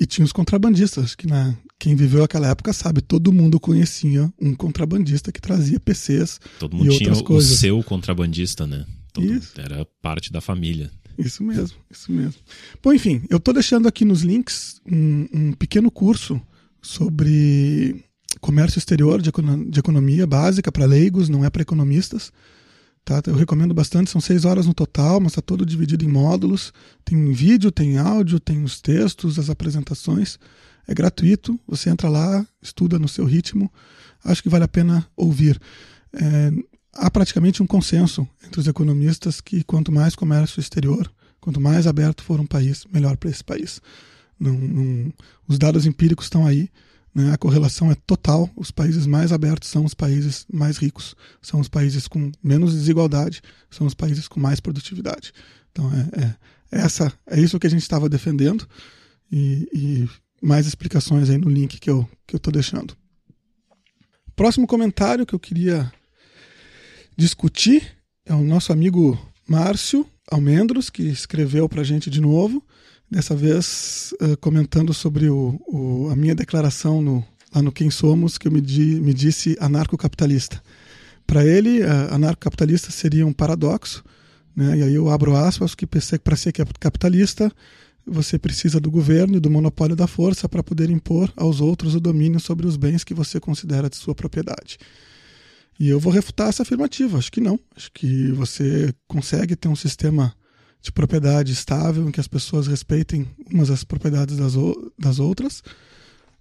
E 0.00 0.06
tinha 0.06 0.24
os 0.24 0.32
contrabandistas, 0.32 1.14
que 1.14 1.26
na, 1.26 1.56
quem 1.78 1.94
viveu 1.94 2.24
aquela 2.24 2.48
época 2.48 2.72
sabe, 2.72 3.00
todo 3.00 3.32
mundo 3.32 3.60
conhecia 3.60 4.32
um 4.40 4.54
contrabandista 4.54 5.30
que 5.30 5.40
trazia 5.40 5.78
PCs 5.78 6.40
todo 6.58 6.76
mundo 6.76 6.92
e 6.92 6.98
tinha 6.98 7.10
outras 7.10 7.22
coisas. 7.22 7.52
o 7.52 7.56
seu 7.56 7.82
contrabandista, 7.84 8.66
né? 8.66 8.84
Todo, 9.12 9.32
isso. 9.32 9.52
Era 9.60 9.86
parte 10.02 10.32
da 10.32 10.40
família. 10.40 10.90
Isso 11.16 11.42
mesmo, 11.42 11.76
isso 11.90 12.12
mesmo. 12.12 12.40
Bom, 12.82 12.92
enfim, 12.92 13.22
eu 13.28 13.38
estou 13.38 13.52
deixando 13.52 13.88
aqui 13.88 14.04
nos 14.04 14.22
links 14.22 14.80
um, 14.90 15.26
um 15.32 15.52
pequeno 15.52 15.90
curso 15.90 16.40
sobre 16.80 18.04
comércio 18.40 18.78
exterior 18.78 19.20
de, 19.20 19.30
de 19.68 19.80
economia 19.80 20.26
básica 20.26 20.70
para 20.70 20.86
leigos, 20.86 21.28
não 21.28 21.44
é 21.44 21.50
para 21.50 21.62
economistas. 21.62 22.32
Tá? 23.04 23.22
Eu 23.26 23.34
recomendo 23.34 23.72
bastante, 23.74 24.10
são 24.10 24.20
seis 24.20 24.44
horas 24.44 24.66
no 24.66 24.74
total, 24.74 25.18
mas 25.18 25.32
está 25.32 25.42
todo 25.42 25.64
dividido 25.64 26.04
em 26.04 26.08
módulos. 26.08 26.72
Tem 27.04 27.32
vídeo, 27.32 27.72
tem 27.72 27.98
áudio, 27.98 28.38
tem 28.38 28.62
os 28.62 28.80
textos, 28.80 29.38
as 29.38 29.48
apresentações. 29.48 30.38
É 30.88 30.94
gratuito, 30.94 31.60
você 31.68 31.90
entra 31.90 32.08
lá, 32.08 32.46
estuda 32.62 32.98
no 32.98 33.06
seu 33.06 33.26
ritmo. 33.26 33.70
Acho 34.24 34.42
que 34.42 34.48
vale 34.48 34.64
a 34.64 34.68
pena 34.68 35.06
ouvir. 35.14 35.60
É, 36.14 36.50
há 36.94 37.10
praticamente 37.10 37.62
um 37.62 37.66
consenso 37.66 38.26
entre 38.44 38.58
os 38.58 38.66
economistas 38.66 39.38
que 39.40 39.62
quanto 39.62 39.92
mais 39.92 40.16
comércio 40.16 40.58
exterior, 40.58 41.12
quanto 41.40 41.60
mais 41.60 41.86
aberto 41.86 42.24
for 42.24 42.40
um 42.40 42.46
país, 42.46 42.86
melhor 42.90 43.18
para 43.18 43.28
esse 43.28 43.44
país. 43.44 43.82
Não, 44.40 44.54
não, 44.54 45.12
os 45.46 45.58
dados 45.58 45.84
empíricos 45.84 46.24
estão 46.24 46.46
aí. 46.46 46.70
Né? 47.14 47.32
A 47.32 47.36
correlação 47.36 47.90
é 47.90 47.94
total. 47.94 48.48
Os 48.56 48.70
países 48.70 49.06
mais 49.06 49.30
abertos 49.30 49.68
são 49.68 49.84
os 49.84 49.92
países 49.92 50.46
mais 50.50 50.78
ricos, 50.78 51.14
são 51.42 51.60
os 51.60 51.68
países 51.68 52.08
com 52.08 52.32
menos 52.42 52.72
desigualdade, 52.72 53.42
são 53.70 53.86
os 53.86 53.94
países 53.94 54.26
com 54.26 54.40
mais 54.40 54.58
produtividade. 54.58 55.32
Então 55.70 55.90
é, 55.92 56.24
é, 56.24 56.34
essa, 56.70 57.12
é 57.26 57.38
isso 57.38 57.58
que 57.58 57.66
a 57.66 57.70
gente 57.70 57.82
estava 57.82 58.08
defendendo 58.08 58.66
e, 59.30 59.68
e, 59.72 60.08
mais 60.40 60.66
explicações 60.66 61.30
aí 61.30 61.38
no 61.38 61.48
link 61.48 61.78
que 61.78 61.90
eu 61.90 62.08
que 62.26 62.34
eu 62.34 62.38
estou 62.38 62.52
deixando. 62.52 62.96
Próximo 64.36 64.66
comentário 64.66 65.26
que 65.26 65.34
eu 65.34 65.38
queria 65.38 65.92
discutir 67.16 67.96
é 68.24 68.34
o 68.34 68.44
nosso 68.44 68.72
amigo 68.72 69.18
Márcio 69.48 70.06
Almendros 70.30 70.90
que 70.90 71.02
escreveu 71.02 71.68
para 71.68 71.80
a 71.80 71.84
gente 71.84 72.10
de 72.10 72.20
novo 72.20 72.62
dessa 73.10 73.34
vez 73.34 74.14
uh, 74.20 74.36
comentando 74.36 74.92
sobre 74.92 75.28
o, 75.28 75.60
o, 75.66 76.08
a 76.10 76.16
minha 76.16 76.34
declaração 76.34 77.00
no, 77.00 77.24
lá 77.54 77.62
no 77.62 77.72
Quem 77.72 77.90
Somos, 77.90 78.36
que 78.36 78.46
eu 78.46 78.52
me, 78.52 78.60
di, 78.60 79.00
me 79.00 79.14
disse 79.14 79.56
anarcocapitalista. 79.60 80.62
Para 81.26 81.44
ele, 81.44 81.82
uh, 81.82 82.14
anarcocapitalista 82.14 82.90
seria 82.90 83.26
um 83.26 83.32
paradoxo, 83.32 84.04
né? 84.54 84.78
e 84.78 84.82
aí 84.82 84.94
eu 84.94 85.08
abro 85.08 85.34
aspas, 85.34 85.74
que 85.74 85.86
para 85.86 86.36
ser 86.36 86.52
capitalista 86.78 87.50
você 88.10 88.38
precisa 88.38 88.80
do 88.80 88.90
governo 88.90 89.36
e 89.36 89.40
do 89.40 89.50
monopólio 89.50 89.94
da 89.94 90.06
força 90.06 90.48
para 90.48 90.62
poder 90.62 90.90
impor 90.90 91.32
aos 91.36 91.60
outros 91.60 91.94
o 91.94 92.00
domínio 92.00 92.40
sobre 92.40 92.66
os 92.66 92.76
bens 92.76 93.04
que 93.04 93.14
você 93.14 93.38
considera 93.38 93.88
de 93.88 93.96
sua 93.96 94.14
propriedade. 94.14 94.78
E 95.78 95.88
eu 95.88 96.00
vou 96.00 96.12
refutar 96.12 96.48
essa 96.48 96.62
afirmativa. 96.62 97.18
Acho 97.18 97.30
que 97.30 97.40
não. 97.40 97.58
Acho 97.76 97.90
que 97.92 98.32
você 98.32 98.92
consegue 99.06 99.54
ter 99.54 99.68
um 99.68 99.76
sistema 99.76 100.34
de 100.80 100.90
propriedade 100.90 101.52
estável 101.52 102.08
em 102.08 102.10
que 102.10 102.20
as 102.20 102.28
pessoas 102.28 102.66
respeitem 102.66 103.28
umas 103.52 103.70
as 103.70 103.84
propriedades 103.84 104.36
das, 104.36 104.54
das 104.98 105.18
outras 105.18 105.62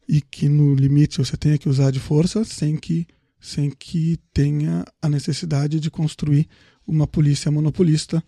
e 0.07 0.21
que 0.21 0.47
no 0.47 0.73
limite 0.73 1.17
você 1.17 1.35
tenha 1.35 1.57
que 1.57 1.67
usar 1.69 1.91
de 1.91 1.99
força 1.99 2.43
sem 2.43 2.77
que, 2.77 3.05
sem 3.39 3.69
que 3.69 4.17
tenha 4.33 4.85
a 5.01 5.09
necessidade 5.09 5.79
de 5.79 5.91
construir 5.91 6.47
uma 6.87 7.05
polícia 7.05 7.51
monopolista 7.51 8.23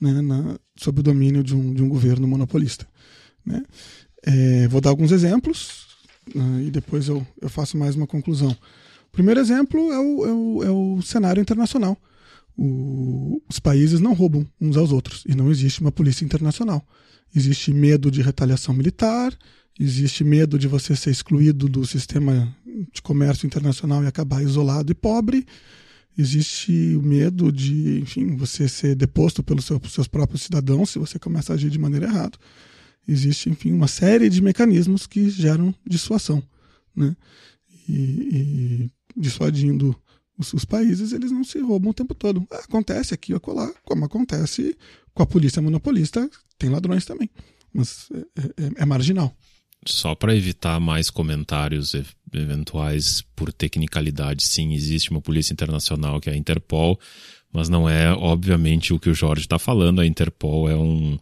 né, 0.00 0.20
na, 0.20 0.58
sob 0.76 1.00
o 1.00 1.02
domínio 1.02 1.42
de 1.42 1.54
um, 1.54 1.72
de 1.74 1.82
um 1.82 1.88
governo 1.88 2.26
monopolista. 2.26 2.86
Né? 3.44 3.62
É, 4.22 4.68
vou 4.68 4.80
dar 4.80 4.90
alguns 4.90 5.12
exemplos 5.12 5.86
né, 6.34 6.64
e 6.64 6.70
depois 6.70 7.08
eu, 7.08 7.26
eu 7.40 7.48
faço 7.48 7.76
mais 7.76 7.94
uma 7.94 8.06
conclusão. 8.06 8.50
O 8.50 9.12
primeiro 9.12 9.40
exemplo 9.40 9.92
é 9.92 9.98
o, 9.98 10.26
é 10.26 10.32
o, 10.32 10.64
é 10.64 10.70
o 10.70 11.02
cenário 11.02 11.40
internacional. 11.40 11.96
O, 12.56 13.40
os 13.48 13.58
países 13.58 14.00
não 14.00 14.12
roubam 14.12 14.46
uns 14.60 14.76
aos 14.76 14.92
outros 14.92 15.24
e 15.26 15.34
não 15.34 15.50
existe 15.50 15.80
uma 15.80 15.92
polícia 15.92 16.24
internacional. 16.24 16.84
Existe 17.34 17.72
medo 17.72 18.10
de 18.10 18.22
retaliação 18.22 18.74
militar, 18.74 19.36
existe 19.78 20.22
medo 20.22 20.58
de 20.58 20.68
você 20.68 20.94
ser 20.94 21.10
excluído 21.10 21.68
do 21.68 21.84
sistema 21.84 22.54
de 22.92 23.02
comércio 23.02 23.46
internacional 23.46 24.02
e 24.04 24.06
acabar 24.06 24.42
isolado 24.42 24.90
e 24.90 24.94
pobre, 24.94 25.46
existe 26.16 26.96
o 26.96 27.02
medo 27.02 27.50
de, 27.50 28.00
enfim, 28.00 28.36
você 28.36 28.68
ser 28.68 28.94
deposto 28.94 29.42
pelos 29.42 29.64
seu, 29.64 29.80
seus 29.88 30.08
próprios 30.08 30.42
cidadãos 30.42 30.90
se 30.90 30.98
você 30.98 31.18
começa 31.18 31.52
a 31.52 31.54
agir 31.54 31.70
de 31.70 31.78
maneira 31.78 32.06
errada. 32.06 32.38
Existe, 33.06 33.50
enfim, 33.50 33.72
uma 33.72 33.88
série 33.88 34.30
de 34.30 34.40
mecanismos 34.40 35.06
que 35.06 35.28
geram 35.28 35.74
dissuasão, 35.86 36.42
né? 36.96 37.14
E, 37.88 37.92
e 37.92 38.90
dissuadindo 39.16 39.94
os, 40.38 40.54
os, 40.54 40.64
países, 40.64 41.12
eles 41.12 41.30
não 41.30 41.44
se 41.44 41.58
roubam 41.58 41.90
o 41.90 41.94
tempo 41.94 42.14
todo. 42.14 42.46
Acontece 42.50 43.12
aqui 43.12 43.34
acolá, 43.34 43.70
como 43.84 44.04
acontece 44.04 44.76
com 45.12 45.22
a 45.22 45.26
polícia 45.26 45.60
monopolista, 45.60 46.30
tem 46.56 46.70
ladrões 46.70 47.04
também, 47.04 47.28
mas 47.72 48.08
é, 48.12 48.40
é, 48.40 48.72
é 48.76 48.86
marginal 48.86 49.36
só 49.86 50.14
para 50.14 50.34
evitar 50.34 50.80
mais 50.80 51.10
comentários 51.10 51.94
eventuais 52.32 53.22
por 53.34 53.52
tecnicalidade, 53.52 54.44
sim, 54.44 54.72
existe 54.72 55.10
uma 55.10 55.20
polícia 55.20 55.52
internacional 55.52 56.20
que 56.20 56.28
é 56.28 56.32
a 56.32 56.36
Interpol, 56.36 56.98
mas 57.52 57.68
não 57.68 57.88
é, 57.88 58.12
obviamente, 58.12 58.92
o 58.92 58.98
que 58.98 59.08
o 59.08 59.14
Jorge 59.14 59.42
está 59.42 59.58
falando. 59.58 60.00
A 60.00 60.06
Interpol 60.06 60.68
é 60.68 60.76
um 60.76 61.18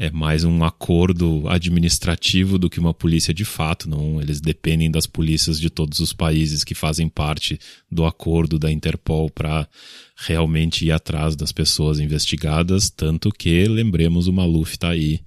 é 0.00 0.10
mais 0.10 0.44
um 0.44 0.64
acordo 0.64 1.46
administrativo 1.46 2.58
do 2.58 2.70
que 2.70 2.80
uma 2.80 2.94
polícia 2.94 3.34
de 3.34 3.44
fato. 3.44 3.86
Não, 3.86 4.18
eles 4.18 4.40
dependem 4.40 4.90
das 4.90 5.06
polícias 5.06 5.60
de 5.60 5.68
todos 5.68 6.00
os 6.00 6.14
países 6.14 6.64
que 6.64 6.74
fazem 6.74 7.06
parte 7.06 7.60
do 7.92 8.06
acordo 8.06 8.58
da 8.58 8.72
Interpol 8.72 9.28
para 9.28 9.68
realmente 10.16 10.86
ir 10.86 10.90
atrás 10.90 11.36
das 11.36 11.52
pessoas 11.52 12.00
investigadas, 12.00 12.88
tanto 12.88 13.30
que 13.30 13.66
lembremos 13.66 14.26
o 14.26 14.32
Maluf 14.32 14.72
está 14.72 14.88
aí 14.88 15.20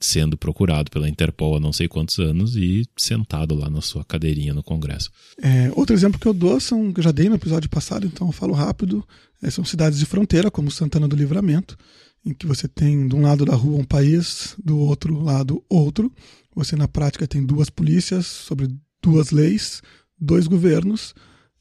sendo 0.00 0.36
procurado 0.36 0.90
pela 0.90 1.08
Interpol 1.08 1.56
há 1.56 1.60
não 1.60 1.72
sei 1.72 1.88
quantos 1.88 2.18
anos 2.18 2.56
e 2.56 2.84
sentado 2.96 3.54
lá 3.54 3.68
na 3.68 3.80
sua 3.80 4.04
cadeirinha 4.04 4.54
no 4.54 4.62
Congresso. 4.62 5.10
É, 5.40 5.70
outro 5.74 5.94
exemplo 5.94 6.18
que 6.18 6.26
eu 6.26 6.34
dou 6.34 6.58
são, 6.60 6.92
que 6.92 7.00
eu 7.00 7.04
já 7.04 7.12
dei 7.12 7.28
no 7.28 7.34
episódio 7.34 7.68
passado, 7.68 8.06
então 8.06 8.28
eu 8.28 8.32
falo 8.32 8.54
rápido, 8.54 9.06
é, 9.42 9.50
são 9.50 9.64
cidades 9.64 9.98
de 9.98 10.06
fronteira, 10.06 10.50
como 10.50 10.70
Santana 10.70 11.08
do 11.08 11.16
Livramento, 11.16 11.76
em 12.24 12.32
que 12.32 12.46
você 12.46 12.68
tem 12.68 13.08
de 13.08 13.14
um 13.14 13.22
lado 13.22 13.44
da 13.44 13.54
rua 13.54 13.78
um 13.78 13.84
país, 13.84 14.54
do 14.62 14.78
outro 14.78 15.20
lado 15.22 15.62
outro. 15.68 16.10
Você 16.54 16.76
na 16.76 16.86
prática 16.86 17.26
tem 17.26 17.44
duas 17.44 17.68
polícias 17.68 18.26
sobre 18.26 18.68
duas 19.02 19.30
leis, 19.30 19.82
dois 20.18 20.46
governos 20.46 21.14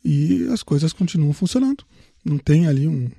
e 0.04 0.48
as 0.52 0.62
coisas 0.62 0.94
continuam 0.94 1.34
funcionando. 1.34 1.84
Não 2.24 2.38
tem 2.38 2.68
ali 2.68 2.88
um, 2.88 3.10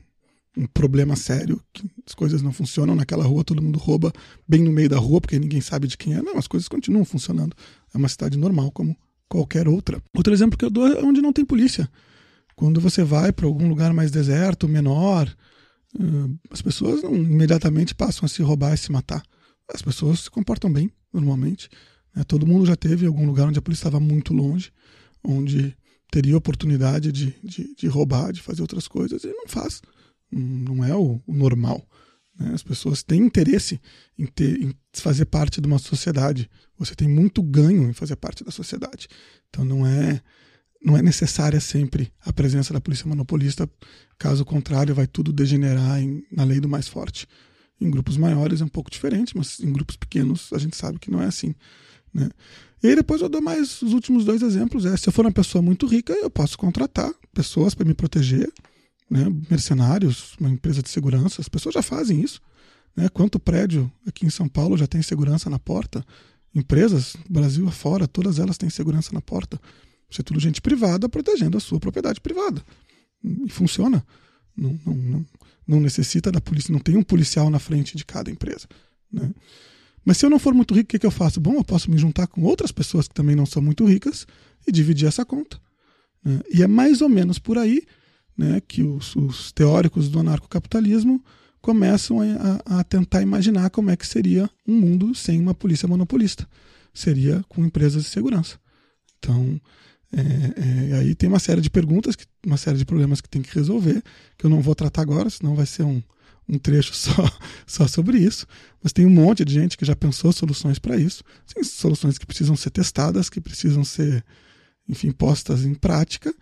um 0.56 0.66
problema 0.66 1.16
sério, 1.16 1.62
que 1.72 1.90
as 2.06 2.14
coisas 2.14 2.42
não 2.42 2.52
funcionam 2.52 2.94
naquela 2.94 3.24
rua, 3.24 3.42
todo 3.42 3.62
mundo 3.62 3.78
rouba 3.78 4.12
bem 4.46 4.62
no 4.62 4.70
meio 4.70 4.88
da 4.88 4.98
rua, 4.98 5.20
porque 5.20 5.38
ninguém 5.38 5.60
sabe 5.60 5.86
de 5.86 5.96
quem 5.96 6.14
é. 6.14 6.22
Não, 6.22 6.36
as 6.36 6.46
coisas 6.46 6.68
continuam 6.68 7.04
funcionando. 7.04 7.56
É 7.94 7.98
uma 7.98 8.08
cidade 8.08 8.36
normal, 8.36 8.70
como 8.70 8.96
qualquer 9.28 9.66
outra. 9.66 10.02
Outro 10.14 10.32
exemplo 10.32 10.58
que 10.58 10.64
eu 10.64 10.70
dou 10.70 10.86
é 10.86 11.02
onde 11.02 11.22
não 11.22 11.32
tem 11.32 11.44
polícia. 11.44 11.88
Quando 12.54 12.80
você 12.80 13.02
vai 13.02 13.32
para 13.32 13.46
algum 13.46 13.66
lugar 13.66 13.94
mais 13.94 14.10
deserto, 14.10 14.68
menor, 14.68 15.34
as 16.50 16.60
pessoas 16.60 17.02
não 17.02 17.14
imediatamente 17.14 17.94
passam 17.94 18.26
a 18.26 18.28
se 18.28 18.42
roubar 18.42 18.74
e 18.74 18.78
se 18.78 18.92
matar. 18.92 19.22
As 19.72 19.80
pessoas 19.80 20.20
se 20.20 20.30
comportam 20.30 20.70
bem, 20.70 20.90
normalmente. 21.12 21.70
Né? 22.14 22.24
Todo 22.24 22.46
mundo 22.46 22.66
já 22.66 22.76
teve 22.76 23.06
algum 23.06 23.24
lugar 23.24 23.48
onde 23.48 23.58
a 23.58 23.62
polícia 23.62 23.88
estava 23.88 23.98
muito 23.98 24.34
longe, 24.34 24.70
onde 25.24 25.74
teria 26.10 26.36
oportunidade 26.36 27.10
de, 27.10 27.34
de, 27.42 27.74
de 27.74 27.86
roubar, 27.86 28.32
de 28.32 28.42
fazer 28.42 28.60
outras 28.60 28.86
coisas, 28.86 29.24
e 29.24 29.28
não 29.28 29.46
faz 29.46 29.80
não 30.32 30.84
é 30.84 30.94
o, 30.94 31.20
o 31.26 31.34
normal. 31.34 31.86
Né? 32.38 32.52
As 32.54 32.62
pessoas 32.62 33.02
têm 33.02 33.22
interesse 33.22 33.80
em, 34.18 34.26
ter, 34.26 34.60
em 34.62 34.74
fazer 34.92 35.26
parte 35.26 35.60
de 35.60 35.66
uma 35.66 35.78
sociedade. 35.78 36.50
Você 36.78 36.94
tem 36.94 37.08
muito 37.08 37.42
ganho 37.42 37.88
em 37.88 37.92
fazer 37.92 38.16
parte 38.16 38.42
da 38.42 38.50
sociedade. 38.50 39.08
Então 39.48 39.64
não 39.64 39.86
é 39.86 40.20
não 40.84 40.96
é 40.96 41.02
necessária 41.02 41.60
sempre 41.60 42.12
a 42.24 42.32
presença 42.32 42.72
da 42.72 42.80
polícia 42.80 43.06
monopolista. 43.06 43.70
Caso 44.18 44.44
contrário, 44.44 44.94
vai 44.94 45.06
tudo 45.06 45.32
degenerar 45.32 46.02
em, 46.02 46.24
na 46.32 46.42
lei 46.42 46.58
do 46.58 46.68
mais 46.68 46.88
forte. 46.88 47.28
Em 47.80 47.88
grupos 47.88 48.16
maiores 48.16 48.60
é 48.60 48.64
um 48.64 48.68
pouco 48.68 48.90
diferente, 48.90 49.36
mas 49.36 49.60
em 49.60 49.72
grupos 49.72 49.96
pequenos 49.96 50.52
a 50.52 50.58
gente 50.58 50.76
sabe 50.76 50.98
que 50.98 51.10
não 51.10 51.22
é 51.22 51.26
assim. 51.26 51.54
Né? 52.12 52.28
E 52.82 52.88
aí 52.88 52.96
depois 52.96 53.22
eu 53.22 53.28
dou 53.28 53.40
mais 53.40 53.80
os 53.80 53.92
últimos 53.92 54.24
dois 54.24 54.42
exemplos. 54.42 54.84
É, 54.84 54.96
se 54.96 55.08
eu 55.08 55.12
for 55.12 55.24
uma 55.24 55.32
pessoa 55.32 55.62
muito 55.62 55.86
rica, 55.86 56.12
eu 56.14 56.28
posso 56.28 56.58
contratar 56.58 57.12
pessoas 57.32 57.74
para 57.74 57.86
me 57.86 57.94
proteger 57.94 58.52
né, 59.10 59.26
mercenários, 59.50 60.34
uma 60.38 60.50
empresa 60.50 60.82
de 60.82 60.88
segurança, 60.88 61.40
as 61.40 61.48
pessoas 61.48 61.74
já 61.74 61.82
fazem 61.82 62.20
isso. 62.20 62.40
Né? 62.96 63.08
Quanto 63.08 63.38
prédio 63.38 63.90
aqui 64.06 64.26
em 64.26 64.30
São 64.30 64.48
Paulo 64.48 64.76
já 64.76 64.86
tem 64.86 65.02
segurança 65.02 65.48
na 65.48 65.58
porta? 65.58 66.04
Empresas, 66.54 67.16
Brasil 67.28 67.66
afora, 67.66 68.06
todas 68.06 68.38
elas 68.38 68.58
têm 68.58 68.68
segurança 68.68 69.12
na 69.12 69.20
porta. 69.20 69.60
Isso 70.10 70.20
é 70.20 70.24
tudo 70.24 70.38
gente 70.38 70.60
privada 70.60 71.08
protegendo 71.08 71.56
a 71.56 71.60
sua 71.60 71.80
propriedade 71.80 72.20
privada. 72.20 72.62
E 73.24 73.48
funciona. 73.48 74.04
Não, 74.54 74.78
não, 74.84 74.94
não, 74.94 75.26
não 75.66 75.80
necessita 75.80 76.30
da 76.30 76.40
polícia, 76.40 76.70
não 76.70 76.80
tem 76.80 76.96
um 76.96 77.02
policial 77.02 77.48
na 77.48 77.58
frente 77.58 77.96
de 77.96 78.04
cada 78.04 78.30
empresa. 78.30 78.68
Né? 79.10 79.32
Mas 80.04 80.18
se 80.18 80.26
eu 80.26 80.30
não 80.30 80.38
for 80.38 80.52
muito 80.52 80.74
rico, 80.74 80.84
o 80.84 80.88
que, 80.88 80.98
que 80.98 81.06
eu 81.06 81.10
faço? 81.10 81.40
Bom, 81.40 81.54
eu 81.54 81.64
posso 81.64 81.90
me 81.90 81.96
juntar 81.96 82.26
com 82.26 82.42
outras 82.42 82.72
pessoas 82.72 83.08
que 83.08 83.14
também 83.14 83.36
não 83.36 83.46
são 83.46 83.62
muito 83.62 83.84
ricas 83.86 84.26
e 84.66 84.72
dividir 84.72 85.06
essa 85.06 85.24
conta. 85.24 85.58
Né? 86.22 86.40
E 86.52 86.62
é 86.62 86.66
mais 86.66 87.00
ou 87.00 87.08
menos 87.08 87.38
por 87.38 87.56
aí 87.56 87.82
né, 88.36 88.60
que 88.66 88.82
os, 88.82 89.14
os, 89.16 89.52
teóricos 89.52 90.08
do 90.08 90.18
anarcocapitalismo 90.18 91.22
começam 91.60 92.18
a, 92.20 92.80
a, 92.80 92.84
tentar 92.84 93.22
imaginar 93.22 93.70
como 93.70 93.90
é 93.90 93.96
que 93.96 94.06
seria 94.06 94.50
um 94.66 94.74
mundo 94.74 95.14
sem 95.14 95.40
uma 95.40 95.54
polícia 95.54 95.86
monopolista. 95.86 96.48
Seria 96.92 97.44
com 97.48 97.64
empresas 97.64 98.02
de 98.02 98.08
segurança. 98.08 98.58
Então, 99.18 99.60
é, 100.12 100.90
é, 100.90 100.98
aí 100.98 101.14
tem 101.14 101.28
uma 101.28 101.38
série 101.38 101.60
de 101.60 101.70
perguntas, 101.70 102.16
uma 102.44 102.56
série 102.56 102.78
de 102.78 102.84
problemas 102.84 103.20
que 103.20 103.28
tem 103.28 103.40
que 103.40 103.54
resolver, 103.54 104.02
que 104.36 104.44
eu 104.44 104.50
não 104.50 104.60
vou 104.60 104.74
tratar 104.74 105.02
agora, 105.02 105.30
senão 105.30 105.54
vai 105.54 105.64
ser 105.64 105.84
um, 105.84 106.02
um 106.48 106.58
trecho 106.58 106.92
só, 106.96 107.12
só 107.66 107.86
sobre 107.86 108.18
isso. 108.18 108.46
Mas 108.82 108.92
tem 108.92 109.06
um 109.06 109.10
monte 109.10 109.44
de 109.44 109.54
gente 109.54 109.76
que 109.76 109.84
já 109.84 109.94
pensou 109.94 110.32
soluções 110.32 110.78
para 110.78 110.96
isso. 110.96 111.22
Tem 111.54 111.62
soluções 111.62 112.18
que 112.18 112.26
precisam 112.26 112.56
ser 112.56 112.70
testadas, 112.70 113.30
que 113.30 113.40
precisam 113.40 113.84
ser, 113.84 114.24
enfim, 114.88 115.12
postas 115.12 115.64
em 115.64 115.74
prática 115.74 116.34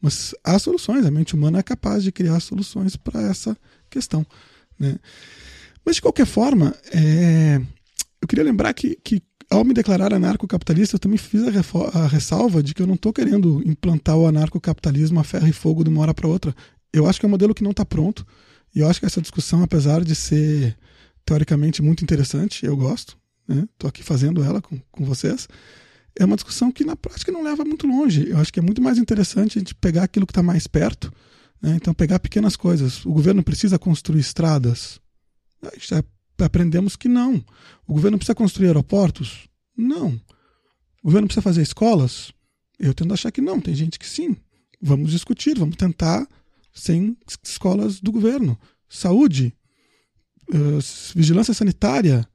mas 0.00 0.34
há 0.44 0.58
soluções, 0.58 1.04
a 1.04 1.10
mente 1.10 1.34
humana 1.34 1.58
é 1.58 1.62
capaz 1.62 2.02
de 2.02 2.12
criar 2.12 2.40
soluções 2.40 2.96
para 2.96 3.22
essa 3.22 3.56
questão. 3.90 4.26
Né? 4.78 4.96
Mas, 5.84 5.96
de 5.96 6.02
qualquer 6.02 6.26
forma, 6.26 6.74
é... 6.92 7.60
eu 8.20 8.28
queria 8.28 8.44
lembrar 8.44 8.72
que, 8.74 8.98
que, 9.02 9.22
ao 9.50 9.64
me 9.64 9.72
declarar 9.72 10.12
anarcocapitalista, 10.12 10.96
eu 10.96 11.00
também 11.00 11.18
fiz 11.18 11.42
a, 11.42 11.98
a 11.98 12.06
ressalva 12.06 12.62
de 12.62 12.74
que 12.74 12.82
eu 12.82 12.86
não 12.86 12.94
estou 12.94 13.12
querendo 13.12 13.62
implantar 13.66 14.16
o 14.16 14.26
anarcocapitalismo 14.26 15.20
a 15.20 15.24
ferro 15.24 15.48
e 15.48 15.52
fogo 15.52 15.82
de 15.82 15.90
uma 15.90 16.02
hora 16.02 16.14
para 16.14 16.28
outra. 16.28 16.54
Eu 16.92 17.06
acho 17.06 17.18
que 17.18 17.26
é 17.26 17.28
um 17.28 17.30
modelo 17.30 17.54
que 17.54 17.64
não 17.64 17.70
está 17.70 17.84
pronto, 17.84 18.26
e 18.74 18.80
eu 18.80 18.88
acho 18.88 19.00
que 19.00 19.06
essa 19.06 19.22
discussão, 19.22 19.62
apesar 19.62 20.04
de 20.04 20.14
ser 20.14 20.76
teoricamente 21.24 21.82
muito 21.82 22.02
interessante, 22.04 22.66
eu 22.66 22.76
gosto, 22.76 23.16
estou 23.48 23.56
né? 23.56 23.88
aqui 23.88 24.02
fazendo 24.02 24.42
ela 24.42 24.60
com, 24.60 24.78
com 24.90 25.04
vocês 25.04 25.48
é 26.18 26.24
uma 26.24 26.36
discussão 26.36 26.72
que 26.72 26.84
na 26.84 26.96
prática 26.96 27.30
não 27.30 27.42
leva 27.42 27.64
muito 27.64 27.86
longe. 27.86 28.28
Eu 28.28 28.38
acho 28.38 28.52
que 28.52 28.58
é 28.58 28.62
muito 28.62 28.80
mais 28.80 28.98
interessante 28.98 29.58
a 29.58 29.60
gente 29.60 29.74
pegar 29.74 30.04
aquilo 30.04 30.26
que 30.26 30.32
está 30.32 30.42
mais 30.42 30.66
perto, 30.66 31.12
né? 31.60 31.76
então 31.76 31.92
pegar 31.92 32.18
pequenas 32.18 32.56
coisas. 32.56 33.04
O 33.04 33.12
governo 33.12 33.42
precisa 33.42 33.78
construir 33.78 34.20
estradas. 34.20 35.00
Já 35.78 35.98
é 35.98 36.04
aprendemos 36.44 36.96
que 36.96 37.08
não. 37.08 37.42
O 37.86 37.94
governo 37.94 38.18
precisa 38.18 38.34
construir 38.34 38.66
aeroportos? 38.66 39.48
Não. 39.76 40.20
O 41.02 41.06
governo 41.06 41.26
precisa 41.26 41.42
fazer 41.42 41.62
escolas? 41.62 42.32
Eu 42.78 42.92
tendo 42.92 43.14
achar 43.14 43.30
que 43.30 43.40
não. 43.40 43.60
Tem 43.60 43.74
gente 43.74 43.98
que 43.98 44.06
sim. 44.06 44.36
Vamos 44.80 45.10
discutir, 45.10 45.58
vamos 45.58 45.76
tentar 45.76 46.26
sem 46.74 47.16
escolas 47.42 48.00
do 48.00 48.12
governo. 48.12 48.58
Saúde, 48.88 49.54
uh, 50.50 50.78
vigilância 51.14 51.54
sanitária, 51.54 52.28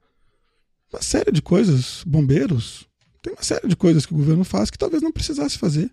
uma 0.92 1.00
série 1.00 1.30
de 1.30 1.40
coisas, 1.40 2.02
bombeiros. 2.04 2.88
Tem 3.22 3.32
uma 3.32 3.42
série 3.42 3.68
de 3.68 3.76
coisas 3.76 4.04
que 4.04 4.12
o 4.12 4.16
governo 4.16 4.44
faz 4.44 4.68
que 4.68 4.76
talvez 4.76 5.02
não 5.02 5.12
precisasse 5.12 5.56
fazer. 5.56 5.90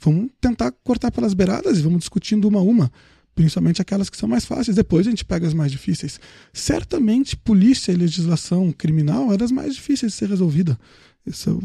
Vamos 0.00 0.30
tentar 0.40 0.70
cortar 0.70 1.10
pelas 1.10 1.34
beiradas 1.34 1.78
e 1.78 1.82
vamos 1.82 2.00
discutindo 2.00 2.46
uma 2.46 2.60
a 2.60 2.62
uma 2.62 2.92
principalmente 3.38 3.80
aquelas 3.80 4.10
que 4.10 4.16
são 4.16 4.28
mais 4.28 4.44
fáceis. 4.44 4.74
Depois 4.76 5.06
a 5.06 5.10
gente 5.10 5.24
pega 5.24 5.46
as 5.46 5.54
mais 5.54 5.70
difíceis. 5.70 6.18
Certamente, 6.52 7.36
polícia 7.36 7.92
e 7.92 7.94
legislação 7.94 8.72
criminal 8.72 9.32
eram 9.32 9.44
as 9.44 9.52
mais 9.52 9.76
difíceis 9.76 10.10
de 10.10 10.18
ser 10.18 10.28
resolvida. 10.28 10.76
Isso, 11.24 11.60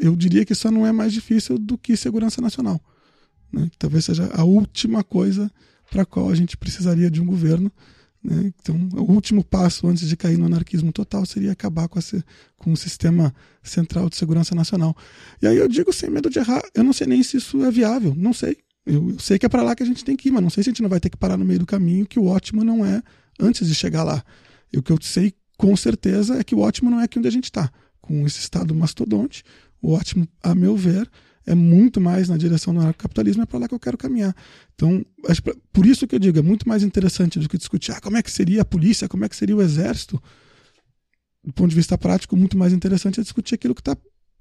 eu 0.00 0.14
diria 0.14 0.44
que 0.44 0.52
isso 0.52 0.70
não 0.70 0.86
é 0.86 0.92
mais 0.92 1.12
difícil 1.12 1.58
do 1.58 1.76
que 1.76 1.96
segurança 1.96 2.40
nacional. 2.40 2.80
Né? 3.52 3.68
Talvez 3.76 4.04
seja 4.04 4.30
a 4.32 4.44
última 4.44 5.02
coisa 5.02 5.50
para 5.90 6.02
a 6.02 6.06
qual 6.06 6.30
a 6.30 6.34
gente 6.36 6.56
precisaria 6.56 7.10
de 7.10 7.20
um 7.20 7.26
governo. 7.26 7.72
Né? 8.22 8.52
Então, 8.60 8.76
o 8.94 9.12
último 9.12 9.42
passo 9.42 9.86
antes 9.86 10.08
de 10.08 10.16
cair 10.16 10.36
no 10.36 10.46
anarquismo 10.46 10.92
total 10.92 11.24
seria 11.24 11.52
acabar 11.52 11.88
com, 11.88 11.98
com 12.56 12.72
o 12.72 12.76
sistema 12.76 13.34
central 13.62 14.08
de 14.08 14.16
segurança 14.16 14.54
nacional. 14.54 14.94
E 15.40 15.46
aí 15.46 15.56
eu 15.56 15.68
digo 15.68 15.92
sem 15.92 16.10
medo 16.10 16.28
de 16.28 16.38
errar, 16.38 16.62
eu 16.74 16.84
não 16.84 16.92
sei 16.92 17.06
nem 17.06 17.22
se 17.22 17.38
isso 17.38 17.64
é 17.64 17.70
viável, 17.70 18.14
não 18.16 18.32
sei. 18.32 18.58
Eu, 18.84 19.10
eu 19.10 19.18
sei 19.18 19.38
que 19.38 19.46
é 19.46 19.48
para 19.48 19.62
lá 19.62 19.74
que 19.74 19.82
a 19.82 19.86
gente 19.86 20.04
tem 20.04 20.16
que 20.16 20.28
ir, 20.28 20.32
mas 20.32 20.42
não 20.42 20.50
sei 20.50 20.62
se 20.62 20.70
a 20.70 20.72
gente 20.72 20.82
não 20.82 20.88
vai 20.88 21.00
ter 21.00 21.10
que 21.10 21.16
parar 21.16 21.36
no 21.36 21.44
meio 21.44 21.58
do 21.58 21.66
caminho, 21.66 22.06
que 22.06 22.18
o 22.18 22.26
ótimo 22.26 22.62
não 22.64 22.84
é 22.84 23.02
antes 23.38 23.66
de 23.66 23.74
chegar 23.74 24.02
lá. 24.02 24.22
E 24.72 24.78
o 24.78 24.82
que 24.82 24.92
eu 24.92 24.98
sei 25.00 25.34
com 25.56 25.76
certeza 25.76 26.38
é 26.38 26.44
que 26.44 26.54
o 26.54 26.60
ótimo 26.60 26.90
não 26.90 27.00
é 27.00 27.04
aqui 27.04 27.18
onde 27.18 27.28
a 27.28 27.32
gente 27.32 27.44
está. 27.44 27.70
Com 28.00 28.26
esse 28.26 28.40
estado 28.40 28.74
mastodonte, 28.74 29.44
o 29.80 29.92
ótimo, 29.92 30.26
a 30.42 30.54
meu 30.54 30.76
ver, 30.76 31.10
é 31.46 31.54
muito 31.54 32.00
mais 32.00 32.28
na 32.28 32.36
direção 32.36 32.74
do 32.74 32.94
capitalismo, 32.94 33.42
é 33.42 33.46
para 33.46 33.60
lá 33.60 33.68
que 33.68 33.74
eu 33.74 33.80
quero 33.80 33.96
caminhar. 33.96 34.34
Então, 34.74 35.04
por 35.72 35.86
isso 35.86 36.06
que 36.06 36.14
eu 36.14 36.18
digo, 36.18 36.38
é 36.38 36.42
muito 36.42 36.68
mais 36.68 36.82
interessante 36.82 37.38
do 37.38 37.48
que 37.48 37.58
discutir 37.58 37.92
ah, 37.92 38.00
como 38.00 38.16
é 38.16 38.22
que 38.22 38.30
seria 38.30 38.62
a 38.62 38.64
polícia, 38.64 39.08
como 39.08 39.24
é 39.24 39.28
que 39.28 39.36
seria 39.36 39.56
o 39.56 39.62
exército. 39.62 40.22
Do 41.42 41.52
ponto 41.52 41.70
de 41.70 41.76
vista 41.76 41.96
prático, 41.96 42.36
muito 42.36 42.56
mais 42.56 42.72
interessante 42.72 43.20
é 43.20 43.22
discutir 43.22 43.54
aquilo 43.54 43.74
que 43.74 43.80
está 43.80 43.96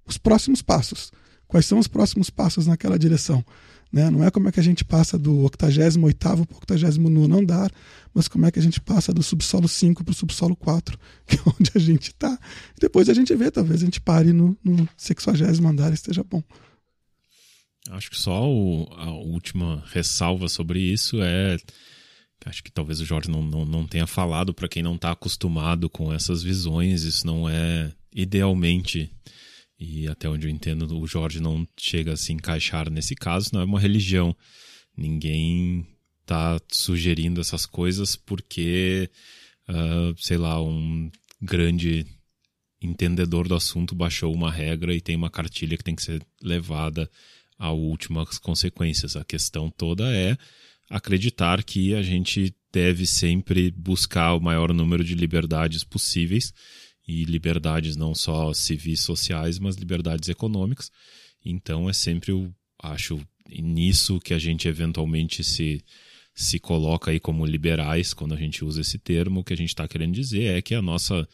os 0.05 0.17
próximos 0.17 0.61
passos. 0.61 1.11
Quais 1.47 1.65
são 1.65 1.79
os 1.79 1.87
próximos 1.87 2.29
passos 2.29 2.67
naquela 2.67 2.99
direção? 2.99 3.43
Né? 3.91 4.09
Não 4.09 4.23
é 4.23 4.29
como 4.29 4.47
é 4.47 4.51
que 4.51 4.59
a 4.59 4.63
gente 4.63 4.85
passa 4.85 5.17
do 5.17 5.43
88 5.43 6.19
para 6.19 6.35
o 6.35 6.47
89 6.59 7.33
andar, 7.33 7.71
mas 8.13 8.27
como 8.27 8.45
é 8.45 8.51
que 8.51 8.59
a 8.59 8.61
gente 8.61 8.79
passa 8.79 9.11
do 9.11 9.23
subsolo 9.23 9.67
5 9.67 10.03
para 10.03 10.11
o 10.11 10.15
subsolo 10.15 10.55
4, 10.55 10.97
que 11.25 11.37
é 11.37 11.39
onde 11.47 11.71
a 11.73 11.79
gente 11.79 12.09
está. 12.09 12.37
Depois 12.79 13.09
a 13.09 13.13
gente 13.13 13.33
vê, 13.35 13.49
talvez 13.49 13.81
a 13.81 13.85
gente 13.85 13.99
pare 13.99 14.31
no, 14.31 14.55
no 14.63 14.87
60 14.95 15.67
andar 15.67 15.89
e 15.89 15.95
esteja 15.95 16.23
bom. 16.23 16.43
Acho 17.89 18.09
que 18.09 18.17
só 18.17 18.47
o, 18.47 18.87
a 18.93 19.11
última 19.11 19.83
ressalva 19.87 20.47
sobre 20.47 20.79
isso 20.79 21.21
é. 21.21 21.57
Acho 22.45 22.63
que 22.63 22.71
talvez 22.71 23.01
o 23.01 23.05
Jorge 23.05 23.29
não, 23.29 23.41
não, 23.41 23.65
não 23.65 23.85
tenha 23.85 24.07
falado 24.07 24.53
para 24.53 24.69
quem 24.69 24.81
não 24.81 24.95
está 24.95 25.11
acostumado 25.11 25.89
com 25.89 26.13
essas 26.13 26.41
visões, 26.41 27.03
isso 27.03 27.27
não 27.27 27.49
é 27.49 27.91
idealmente 28.13 29.11
e 29.79 30.07
até 30.09 30.27
onde 30.27 30.45
eu 30.45 30.51
entendo, 30.51 30.99
o 30.99 31.07
Jorge 31.07 31.39
não 31.39 31.65
chega 31.79 32.11
a 32.13 32.17
se 32.17 32.33
encaixar 32.33 32.89
nesse 32.89 33.15
caso, 33.15 33.51
não 33.53 33.61
é 33.61 33.63
uma 33.63 33.79
religião. 33.79 34.35
Ninguém 34.95 35.87
está 36.21 36.59
sugerindo 36.69 37.39
essas 37.39 37.65
coisas 37.65 38.17
porque, 38.17 39.09
uh, 39.69 40.13
sei 40.17 40.37
lá, 40.37 40.61
um 40.61 41.09
grande 41.41 42.05
entendedor 42.81 43.47
do 43.47 43.55
assunto 43.55 43.95
baixou 43.95 44.33
uma 44.33 44.51
regra 44.51 44.93
e 44.93 44.99
tem 44.99 45.15
uma 45.15 45.29
cartilha 45.29 45.77
que 45.77 45.83
tem 45.83 45.95
que 45.95 46.03
ser 46.03 46.21
levada 46.41 47.09
a 47.59 47.71
últimas 47.73 48.39
consequências. 48.39 49.17
A 49.17 49.25
questão 49.25 49.69
toda 49.69 50.09
é 50.15 50.37
acreditar 50.89 51.61
que 51.63 51.93
a 51.93 52.01
gente 52.01 52.55
deve 52.71 53.05
sempre 53.05 53.69
buscar 53.71 54.33
o 54.33 54.39
maior 54.39 54.73
número 54.73 55.03
de 55.03 55.13
liberdades 55.13 55.83
possíveis 55.83 56.53
e 57.05 57.25
liberdades 57.25 57.95
não 57.95 58.15
só 58.15 58.53
civis 58.53 59.01
sociais, 59.01 59.59
mas 59.59 59.75
liberdades 59.75 60.29
econômicas. 60.29 60.89
Então 61.43 61.89
é 61.89 61.93
sempre, 61.93 62.31
eu 62.31 62.53
acho, 62.81 63.19
nisso 63.49 64.19
que 64.19 64.33
a 64.33 64.39
gente 64.39 64.67
eventualmente 64.67 65.43
se, 65.43 65.83
se 66.33 66.59
coloca 66.59 67.11
aí 67.11 67.19
como 67.19 67.45
liberais, 67.45 68.13
quando 68.13 68.33
a 68.33 68.37
gente 68.37 68.63
usa 68.63 68.81
esse 68.81 68.97
termo, 68.97 69.41
o 69.41 69.43
que 69.43 69.53
a 69.53 69.57
gente 69.57 69.69
está 69.69 69.87
querendo 69.87 70.13
dizer 70.13 70.57
é 70.57 70.61
que 70.61 70.75
a 70.75 70.81
nossa, 70.81 71.27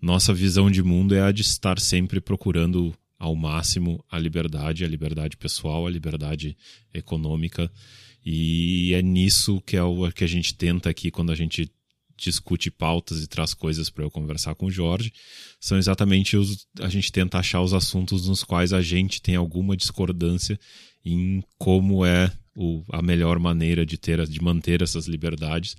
nossa 0.00 0.32
visão 0.32 0.70
de 0.70 0.82
mundo 0.82 1.14
é 1.14 1.22
a 1.22 1.32
de 1.32 1.42
estar 1.42 1.80
sempre 1.80 2.20
procurando 2.20 2.94
ao 3.18 3.34
máximo 3.34 4.04
a 4.10 4.18
liberdade, 4.18 4.84
a 4.84 4.88
liberdade 4.88 5.36
pessoal, 5.36 5.86
a 5.86 5.90
liberdade 5.90 6.56
econômica. 6.92 7.70
E 8.24 8.92
é 8.94 9.02
nisso 9.02 9.60
que 9.60 9.76
é 9.76 9.82
o 9.82 10.10
que 10.10 10.24
a 10.24 10.26
gente 10.26 10.54
tenta 10.54 10.90
aqui 10.90 11.10
quando 11.10 11.32
a 11.32 11.34
gente 11.34 11.70
discute 12.16 12.70
pautas 12.70 13.22
e 13.22 13.26
traz 13.26 13.52
coisas 13.52 13.90
para 13.90 14.04
eu 14.04 14.10
conversar 14.10 14.54
com 14.54 14.66
o 14.66 14.70
Jorge, 14.70 15.12
são 15.60 15.76
exatamente 15.76 16.36
os. 16.36 16.66
A 16.80 16.88
gente 16.88 17.12
tenta 17.12 17.38
achar 17.38 17.60
os 17.60 17.74
assuntos 17.74 18.26
nos 18.26 18.42
quais 18.42 18.72
a 18.72 18.80
gente 18.80 19.20
tem 19.20 19.36
alguma 19.36 19.76
discordância 19.76 20.58
em 21.04 21.42
como 21.58 22.04
é 22.04 22.32
o, 22.56 22.82
a 22.90 23.02
melhor 23.02 23.38
maneira 23.38 23.84
de 23.84 23.98
ter 23.98 24.26
de 24.26 24.42
manter 24.42 24.82
essas 24.82 25.06
liberdades 25.06 25.76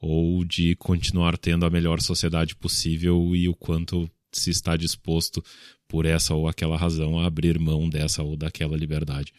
ou 0.00 0.44
de 0.44 0.76
continuar 0.76 1.36
tendo 1.36 1.64
a 1.64 1.70
melhor 1.70 2.00
sociedade 2.00 2.54
possível 2.54 3.34
e 3.34 3.48
o 3.48 3.54
quanto 3.54 4.08
se 4.38 4.50
está 4.50 4.76
disposto 4.76 5.44
por 5.86 6.06
essa 6.06 6.34
ou 6.34 6.48
aquela 6.48 6.76
razão 6.76 7.18
a 7.18 7.26
abrir 7.26 7.58
mão 7.58 7.88
dessa 7.88 8.22
ou 8.22 8.36
daquela 8.36 8.76
liberdade. 8.76 9.32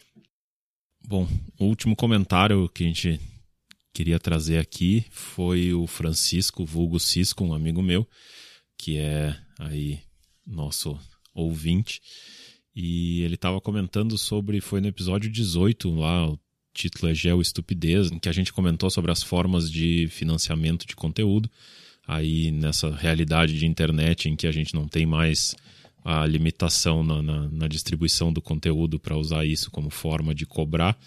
Bom, 1.06 1.26
o 1.58 1.64
último 1.64 1.96
comentário 1.96 2.68
que 2.68 2.84
a 2.84 2.86
gente 2.86 3.20
queria 3.92 4.18
trazer 4.18 4.58
aqui 4.58 5.04
foi 5.10 5.72
o 5.72 5.86
Francisco, 5.86 6.64
vulgo 6.64 7.00
Cisco, 7.00 7.44
um 7.44 7.54
amigo 7.54 7.82
meu, 7.82 8.06
que 8.78 8.98
é 8.98 9.36
aí 9.58 10.00
nosso 10.46 10.98
ouvinte. 11.34 12.00
E 12.74 13.22
ele 13.22 13.34
estava 13.34 13.60
comentando 13.60 14.16
sobre, 14.16 14.60
foi 14.60 14.80
no 14.80 14.88
episódio 14.88 15.30
18 15.30 15.90
lá, 15.94 16.30
o 16.30 16.38
título 16.72 17.10
é 17.10 17.14
Geo 17.14 17.40
Estupidez, 17.40 18.10
em 18.10 18.18
que 18.18 18.28
a 18.28 18.32
gente 18.32 18.52
comentou 18.52 18.90
sobre 18.90 19.10
as 19.10 19.22
formas 19.22 19.70
de 19.70 20.06
financiamento 20.08 20.86
de 20.86 20.94
conteúdo. 20.94 21.50
Aí 22.10 22.50
nessa 22.50 22.90
realidade 22.90 23.58
de 23.58 23.66
internet 23.66 24.28
em 24.28 24.36
que 24.36 24.46
a 24.46 24.52
gente 24.52 24.74
não 24.74 24.88
tem 24.88 25.06
mais 25.06 25.54
a 26.04 26.26
limitação 26.26 27.02
na, 27.02 27.22
na, 27.22 27.48
na 27.48 27.68
distribuição 27.68 28.32
do 28.32 28.40
conteúdo 28.40 28.98
para 28.98 29.16
usar 29.16 29.44
isso 29.44 29.70
como 29.70 29.90
forma 29.90 30.34
de 30.34 30.46
cobrar 30.46 30.98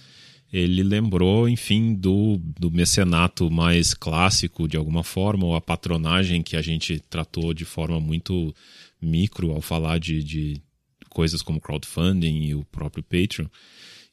ele 0.53 0.83
lembrou, 0.83 1.49
enfim, 1.49 1.95
do, 1.95 2.39
do 2.59 2.69
mecenato 2.69 3.49
mais 3.49 3.95
clássico, 3.95 4.67
de 4.67 4.77
alguma 4.77 5.03
forma, 5.03 5.47
ou 5.47 5.55
a 5.55 5.61
patronagem 5.61 6.43
que 6.43 6.55
a 6.55 6.61
gente 6.61 6.99
tratou 7.09 7.55
de 7.55 7.65
forma 7.65 7.99
muito 7.99 8.53
micro 9.01 9.51
ao 9.51 9.61
falar 9.61 9.97
de, 9.97 10.23
de 10.23 10.61
coisas 11.09 11.41
como 11.41 11.59
crowdfunding 11.59 12.43
e 12.43 12.53
o 12.53 12.63
próprio 12.65 13.03
Patreon. 13.03 13.47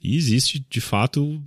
E 0.03 0.17
existe, 0.17 0.65
de 0.71 0.81
fato, 0.81 1.43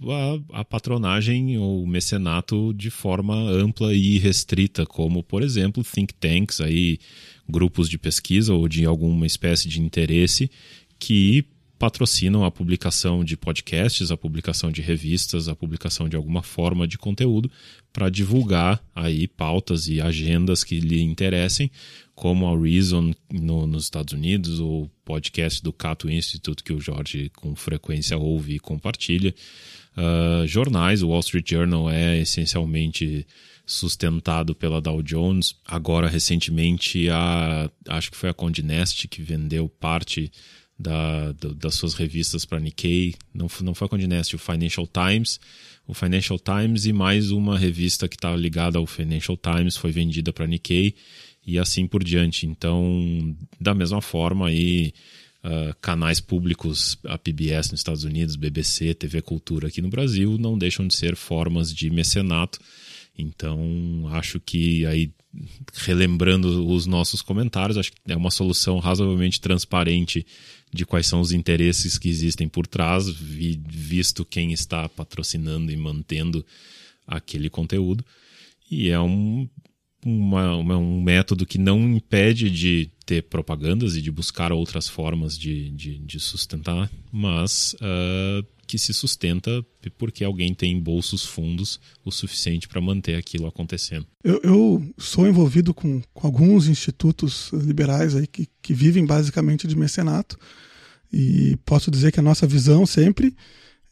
a, 0.52 0.60
a 0.60 0.66
patronagem 0.66 1.58
ou 1.58 1.88
mecenato 1.88 2.72
de 2.74 2.92
forma 2.92 3.36
ampla 3.36 3.94
e 3.96 4.20
restrita, 4.20 4.86
como, 4.86 5.24
por 5.24 5.42
exemplo, 5.42 5.84
think 5.84 6.14
tanks, 6.14 6.62
aí, 6.62 7.00
grupos 7.50 7.90
de 7.90 7.98
pesquisa 7.98 8.54
ou 8.54 8.68
de 8.68 8.86
alguma 8.86 9.26
espécie 9.26 9.68
de 9.68 9.82
interesse 9.82 10.52
que 11.00 11.46
patrocinam 11.84 12.46
a 12.46 12.52
publicação 12.52 13.26
de 13.26 13.36
podcasts, 13.36 14.10
a 14.10 14.16
publicação 14.16 14.72
de 14.72 14.82
revistas, 14.82 15.50
a 15.50 15.56
publicação 15.56 16.08
de 16.08 16.16
alguma 16.16 16.42
forma 16.42 16.88
de 16.88 16.98
conteúdo 16.98 17.52
para 17.92 18.10
divulgar 18.10 18.82
aí 18.96 19.28
pautas 19.28 19.90
e 19.90 20.00
agendas 20.00 20.64
que 20.64 20.80
lhe 20.80 21.02
interessem, 21.02 21.70
como 22.16 22.48
a 22.48 22.58
Reason 22.58 23.14
no, 23.32 23.66
nos 23.66 23.86
Estados 23.86 24.14
Unidos, 24.14 24.60
o 24.60 24.90
podcast 25.04 25.62
do 25.64 25.74
Cato 25.74 26.10
Institute 26.10 26.64
que 26.64 26.74
o 26.74 26.80
Jorge 26.80 27.30
com 27.36 27.56
frequência 27.56 28.18
ouve 28.18 28.56
e 28.56 28.60
compartilha. 28.60 29.34
Uh, 29.96 30.48
jornais, 30.48 31.04
o 31.04 31.10
Wall 31.10 31.20
Street 31.20 31.50
Journal 31.50 31.90
é 31.90 32.20
essencialmente 32.20 33.26
sustentado 33.66 34.54
pela 34.54 34.82
Dow 34.82 35.02
Jones. 35.02 35.56
Agora, 35.66 36.08
recentemente, 36.08 37.10
a, 37.10 37.70
acho 37.88 38.12
que 38.12 38.18
foi 38.18 38.30
a 38.30 38.34
Condé 38.34 38.62
Nast 38.62 39.08
que 39.08 39.22
vendeu 39.22 39.68
parte 39.70 40.32
da, 40.78 41.32
do, 41.34 41.54
das 41.54 41.76
suas 41.76 41.94
revistas 41.94 42.46
para 42.46 42.60
Nikkei. 42.60 43.16
Não, 43.34 43.48
não 43.62 43.74
foi 43.74 43.86
a 43.86 43.90
Condé 43.90 44.08
Nast, 44.08 44.36
o 44.36 44.40
Financial 44.40 44.88
Times. 44.88 45.40
O 45.88 45.94
Financial 45.94 46.40
Times 46.40 46.86
e 46.86 46.94
mais 46.94 47.32
uma 47.32 47.58
revista 47.58 48.08
que 48.08 48.16
está 48.16 48.36
ligada 48.36 48.78
ao 48.78 48.86
Financial 48.86 49.38
Times 49.38 49.78
foi 49.78 49.92
vendida 49.92 50.32
para 50.32 50.48
Nikkei 50.48 50.96
e 51.46 51.60
assim 51.60 51.86
por 51.86 52.04
diante. 52.04 52.46
Então, 52.46 53.36
da 53.60 53.74
mesma 53.74 54.02
forma 54.02 54.48
aí, 54.48 54.94
uh, 55.44 55.76
canais 55.82 56.20
públicos, 56.20 56.98
a 57.06 57.18
PBS 57.18 57.72
nos 57.72 57.80
Estados 57.80 58.04
Unidos, 58.04 58.36
BBC, 58.36 58.94
TV 58.94 59.22
Cultura 59.22 59.68
aqui 59.68 59.82
no 59.82 59.90
Brasil, 59.90 60.38
não 60.38 60.58
deixam 60.58 60.88
de 60.88 60.96
ser 60.96 61.16
formas 61.16 61.74
de 61.74 61.90
mecenato 61.90 62.60
Então, 63.18 64.08
acho 64.12 64.40
que 64.40 64.86
aí, 64.86 65.12
relembrando 65.74 66.68
os 66.68 66.86
nossos 66.86 67.22
comentários, 67.22 67.78
acho 67.78 67.92
que 67.92 68.00
é 68.08 68.16
uma 68.16 68.32
solução 68.32 68.80
razoavelmente 68.80 69.42
transparente 69.42 70.26
de 70.74 70.86
quais 70.86 71.06
são 71.06 71.22
os 71.22 71.32
interesses 71.32 72.00
que 72.00 72.10
existem 72.10 72.48
por 72.48 72.66
trás, 72.66 73.08
visto 73.08 74.26
quem 74.26 74.52
está 74.52 74.90
patrocinando 74.90 75.72
e 75.72 75.78
mantendo 75.78 76.44
aquele 77.06 77.50
conteúdo. 77.50 78.04
E 78.72 78.90
é 78.90 79.00
um, 79.00 79.48
uma, 80.06 80.56
uma, 80.56 80.78
um 80.78 81.02
método 81.02 81.46
que 81.46 81.58
não 81.58 81.80
impede 81.90 82.50
de 82.50 82.90
ter 83.06 83.24
propagandas 83.24 83.96
e 83.96 84.02
de 84.02 84.12
buscar 84.12 84.52
outras 84.52 84.88
formas 84.88 85.38
de, 85.38 85.70
de, 85.72 85.98
de 86.00 86.20
sustentar, 86.20 86.90
mas 87.12 87.76
uh, 87.76 88.46
que 88.66 88.78
se 88.78 88.94
sustenta 88.94 89.64
porque 89.98 90.24
alguém 90.24 90.54
tem 90.54 90.80
bolsos 90.80 91.26
fundos 91.26 91.80
o 92.04 92.12
suficiente 92.12 92.68
para 92.68 92.82
manter 92.82 93.16
aquilo 93.16 93.48
acontecendo. 93.48 94.06
Eu, 94.24 94.40
eu 94.44 94.94
sou 94.98 95.28
envolvido 95.28 95.74
com, 95.74 96.02
com, 96.14 96.28
alguns 96.28 96.68
institutos 96.68 97.52
liberais 97.54 98.16
aí 98.16 98.26
que, 98.26 98.48
que 98.62 98.74
vivem 98.74 99.06
basicamente 99.06 99.68
de 99.68 99.76
mecenato 99.76 100.38
e 101.12 101.58
posso 101.66 101.92
dizer 101.92 102.12
que 102.12 102.20
a 102.20 102.24
nossa 102.24 102.48
visão 102.48 102.86
sempre 102.86 103.36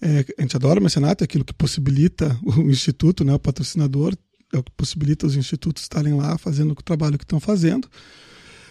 é, 0.01 0.25
a 0.37 0.41
gente 0.41 0.55
adora 0.55 0.79
o 0.79 0.83
mecenato, 0.83 1.23
é 1.23 1.25
aquilo 1.25 1.45
que 1.45 1.53
possibilita 1.53 2.37
o 2.43 2.61
instituto, 2.61 3.23
né, 3.23 3.33
o 3.33 3.39
patrocinador, 3.39 4.15
é 4.53 4.57
o 4.57 4.63
que 4.63 4.71
possibilita 4.71 5.25
os 5.25 5.35
institutos 5.35 5.83
estarem 5.83 6.13
lá 6.13 6.37
fazendo 6.37 6.71
o 6.71 6.75
trabalho 6.75 7.17
que 7.17 7.23
estão 7.23 7.39
fazendo. 7.39 7.87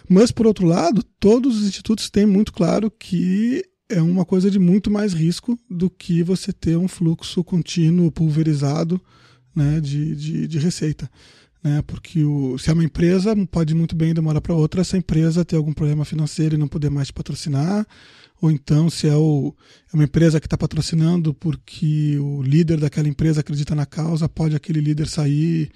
Mas, 0.08 0.30
por 0.30 0.46
outro 0.46 0.66
lado, 0.66 1.02
todos 1.18 1.60
os 1.60 1.68
institutos 1.68 2.10
têm 2.10 2.26
muito 2.26 2.52
claro 2.52 2.90
que 2.90 3.64
é 3.88 4.00
uma 4.00 4.24
coisa 4.24 4.50
de 4.50 4.58
muito 4.58 4.90
mais 4.90 5.12
risco 5.12 5.58
do 5.68 5.90
que 5.90 6.22
você 6.22 6.52
ter 6.52 6.76
um 6.76 6.88
fluxo 6.88 7.42
contínuo, 7.42 8.10
pulverizado 8.10 9.00
né, 9.54 9.80
de, 9.80 10.14
de, 10.14 10.48
de 10.48 10.58
receita. 10.58 11.10
Né? 11.62 11.82
Porque 11.86 12.24
o, 12.24 12.56
se 12.56 12.70
é 12.70 12.72
uma 12.72 12.84
empresa, 12.84 13.34
pode 13.46 13.74
muito 13.74 13.94
bem 13.94 14.14
demorar 14.14 14.40
para 14.40 14.54
outra 14.54 14.80
essa 14.80 14.96
empresa 14.96 15.44
ter 15.44 15.56
algum 15.56 15.72
problema 15.72 16.04
financeiro 16.04 16.54
e 16.54 16.58
não 16.58 16.68
poder 16.68 16.90
mais 16.90 17.08
te 17.08 17.12
patrocinar, 17.12 17.86
ou 18.40 18.50
então 18.50 18.88
se 18.88 19.06
é, 19.06 19.14
o, 19.14 19.54
é 19.92 19.96
uma 19.96 20.04
empresa 20.04 20.40
que 20.40 20.46
está 20.46 20.56
patrocinando 20.56 21.34
porque 21.34 22.18
o 22.18 22.42
líder 22.42 22.78
daquela 22.78 23.08
empresa 23.08 23.40
acredita 23.40 23.74
na 23.74 23.84
causa, 23.84 24.28
pode 24.28 24.56
aquele 24.56 24.80
líder 24.80 25.08
sair 25.08 25.70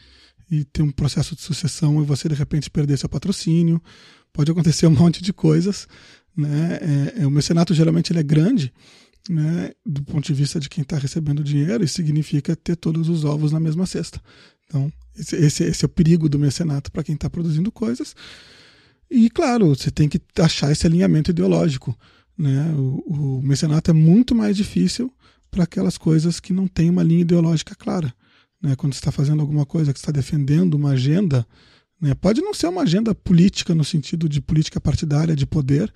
e 0.51 0.65
ter 0.65 0.83
um 0.83 0.91
processo 0.91 1.35
de 1.35 1.43
sucessão 1.43 2.01
e 2.03 2.05
você 2.05 2.29
de 2.29 2.35
repente 2.35 2.71
perder 2.71 2.99
seu 2.99 3.09
patrocínio. 3.09 3.83
Pode 4.33 4.51
acontecer 4.51 4.87
um 4.89 4.91
monte 4.91 5.23
de 5.23 5.33
coisas. 5.33 5.87
Né? 6.37 6.79
É, 7.17 7.23
é, 7.23 7.27
o 7.27 7.31
mecenato 7.31 7.75
geralmente 7.75 8.13
ele 8.13 8.21
é 8.21 8.23
grande 8.23 8.73
né? 9.29 9.73
do 9.85 10.03
ponto 10.03 10.27
de 10.27 10.35
vista 10.35 10.59
de 10.59 10.69
quem 10.69 10.83
está 10.83 10.99
recebendo 10.99 11.45
dinheiro 11.45 11.85
e 11.85 11.89
significa 11.89 12.57
ter 12.57 12.77
todos 12.77 13.09
os 13.09 13.25
ovos 13.25 13.53
na 13.53 13.61
mesma 13.61 13.87
cesta. 13.87 14.21
Então, 14.67 14.93
esse, 15.17 15.37
esse, 15.37 15.65
esse 15.65 15.85
é 15.85 15.87
o 15.87 15.89
perigo 15.89 16.29
do 16.29 16.39
mecenato 16.39 16.91
para 16.91 17.05
quem 17.05 17.15
está 17.15 17.31
produzindo 17.31 17.71
coisas. 17.71 18.15
E, 19.11 19.31
claro, 19.31 19.69
você 19.69 19.91
tem 19.91 20.09
que 20.09 20.21
achar 20.39 20.73
esse 20.73 20.87
alinhamento 20.87 21.31
ideológico. 21.31 21.97
Né? 22.37 22.73
O, 22.77 23.39
o 23.39 23.43
mecenato 23.43 23.91
é 23.91 23.95
muito 23.95 24.35
mais 24.35 24.57
difícil 24.57 25.13
para 25.51 25.65
aquelas 25.65 25.97
coisas 25.97 26.41
que 26.41 26.53
não 26.53 26.67
têm 26.67 26.91
uma 26.91 27.03
linha 27.03 27.21
ideológica 27.21 27.75
clara. 27.75 28.13
Né? 28.61 28.75
Quando 28.77 28.93
você 28.93 28.99
está 28.99 29.13
fazendo 29.13 29.41
alguma 29.41 29.65
coisa 29.65 29.93
que 29.93 29.99
está 29.99 30.11
defendendo 30.11 30.75
uma 30.75 30.91
agenda, 30.91 31.47
né? 32.01 32.15
pode 32.15 32.41
não 32.41 32.53
ser 32.53 32.67
uma 32.67 32.83
agenda 32.83 33.15
política 33.15 33.75
no 33.75 33.85
sentido 33.85 34.29
de 34.29 34.41
política 34.41 34.81
partidária, 34.81 35.37
de 35.37 35.47
poder, 35.47 35.93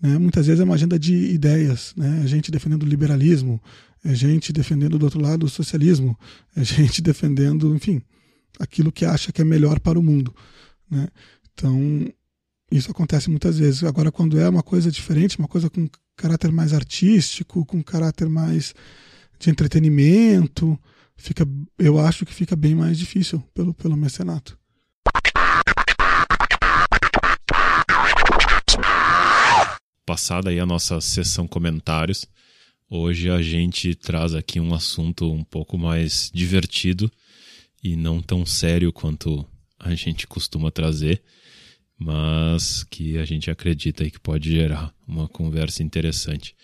né? 0.00 0.18
muitas 0.18 0.46
vezes 0.46 0.60
é 0.60 0.64
uma 0.64 0.74
agenda 0.74 0.98
de 0.98 1.14
ideias, 1.14 1.94
né? 1.96 2.20
a 2.22 2.26
gente 2.26 2.50
defendendo 2.50 2.82
o 2.82 2.86
liberalismo, 2.86 3.60
é 4.04 4.14
gente 4.14 4.52
defendendo 4.52 4.98
do 4.98 5.04
outro 5.04 5.20
lado 5.20 5.44
o 5.44 5.48
socialismo, 5.48 6.18
é 6.56 6.64
gente 6.64 7.00
defendendo, 7.02 7.74
enfim, 7.74 8.02
aquilo 8.58 8.92
que 8.92 9.04
acha 9.04 9.32
que 9.32 9.40
é 9.40 9.44
melhor 9.44 9.78
para 9.80 9.98
o 9.98 10.02
mundo. 10.02 10.34
Né? 10.90 11.08
Então, 11.52 12.06
isso 12.70 12.90
acontece 12.90 13.28
muitas 13.28 13.58
vezes. 13.58 13.82
Agora, 13.82 14.12
quando 14.12 14.38
é 14.38 14.48
uma 14.48 14.62
coisa 14.62 14.90
diferente, 14.90 15.38
uma 15.38 15.48
coisa 15.48 15.68
com 15.68 15.88
caráter 16.16 16.52
mais 16.52 16.72
artístico, 16.72 17.64
com 17.66 17.82
caráter 17.82 18.28
mais 18.28 18.74
de 19.38 19.50
entretenimento, 19.50 20.78
fica, 21.16 21.46
eu 21.78 21.98
acho 21.98 22.24
que 22.24 22.32
fica 22.32 22.54
bem 22.54 22.74
mais 22.74 22.98
difícil 22.98 23.42
pelo, 23.52 23.74
pelo 23.74 23.96
mecenato. 23.96 24.58
Passada 30.06 30.50
aí 30.50 30.60
a 30.60 30.66
nossa 30.66 31.00
sessão 31.00 31.46
comentários, 31.46 32.26
hoje 32.88 33.30
a 33.30 33.40
gente 33.40 33.94
traz 33.94 34.34
aqui 34.34 34.60
um 34.60 34.74
assunto 34.74 35.32
um 35.32 35.44
pouco 35.44 35.78
mais 35.78 36.30
divertido 36.34 37.10
e 37.82 37.96
não 37.96 38.20
tão 38.20 38.44
sério 38.44 38.92
quanto 38.92 39.46
a 39.78 39.94
gente 39.94 40.26
costuma 40.26 40.70
trazer 40.70 41.22
mas 42.00 42.82
que 42.84 43.18
a 43.18 43.26
gente 43.26 43.50
acredita 43.50 44.02
aí 44.02 44.10
que 44.10 44.18
pode 44.18 44.50
gerar 44.50 44.90
uma 45.06 45.28
conversa 45.28 45.82
interessante. 45.82 46.56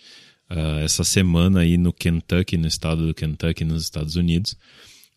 Uh, 0.49 0.79
essa 0.79 1.03
semana 1.03 1.59
aí 1.59 1.77
no 1.77 1.93
Kentucky, 1.93 2.57
no 2.57 2.67
estado 2.67 3.05
do 3.05 3.13
Kentucky, 3.13 3.63
nos 3.63 3.83
Estados 3.83 4.15
Unidos, 4.15 4.55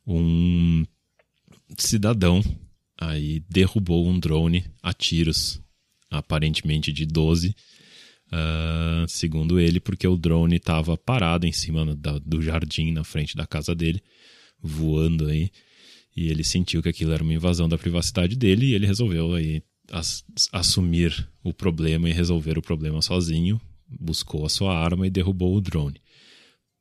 um 0.07 0.85
cidadão 1.79 2.43
aí 2.99 3.43
derrubou 3.49 4.07
um 4.07 4.19
drone 4.19 4.67
a 4.83 4.93
tiros, 4.93 5.59
aparentemente 6.11 6.93
de 6.93 7.07
12, 7.07 7.49
uh, 7.49 7.55
ah, 8.33 9.07
segundo 9.09 9.59
ele, 9.59 9.81
porque 9.81 10.07
o 10.07 10.19
drone 10.19 10.57
estava 10.57 10.99
parado 10.99 11.47
em 11.47 11.53
cima 11.53 11.97
da, 11.97 12.19
do 12.19 12.43
jardim 12.43 12.93
na 12.93 13.05
frente 13.05 13.35
da 13.35 13.47
casa 13.47 13.75
dele, 13.75 14.03
voando 14.61 15.29
aí, 15.29 15.51
e 16.15 16.29
ele 16.29 16.45
sentiu 16.45 16.83
que 16.83 16.91
aquilo 16.91 17.13
era 17.13 17.23
uma 17.23 17.33
invasão 17.33 17.67
da 17.67 17.79
privacidade 17.79 18.37
dele 18.37 18.67
e 18.67 18.75
ele 18.75 18.87
resolveu 18.87 19.33
aí 19.33 19.63
assumir 20.53 21.29
o 21.43 21.53
problema 21.53 22.09
e 22.09 22.13
resolver 22.13 22.59
o 22.59 22.63
problema 22.63 23.03
sozinho, 23.03 23.61
buscou 23.89 24.47
a 24.47 24.49
sua 24.49 24.77
arma 24.77 25.07
e 25.07 25.11
derrubou 25.11 25.57
o 25.57 25.61
drone. 25.61 26.01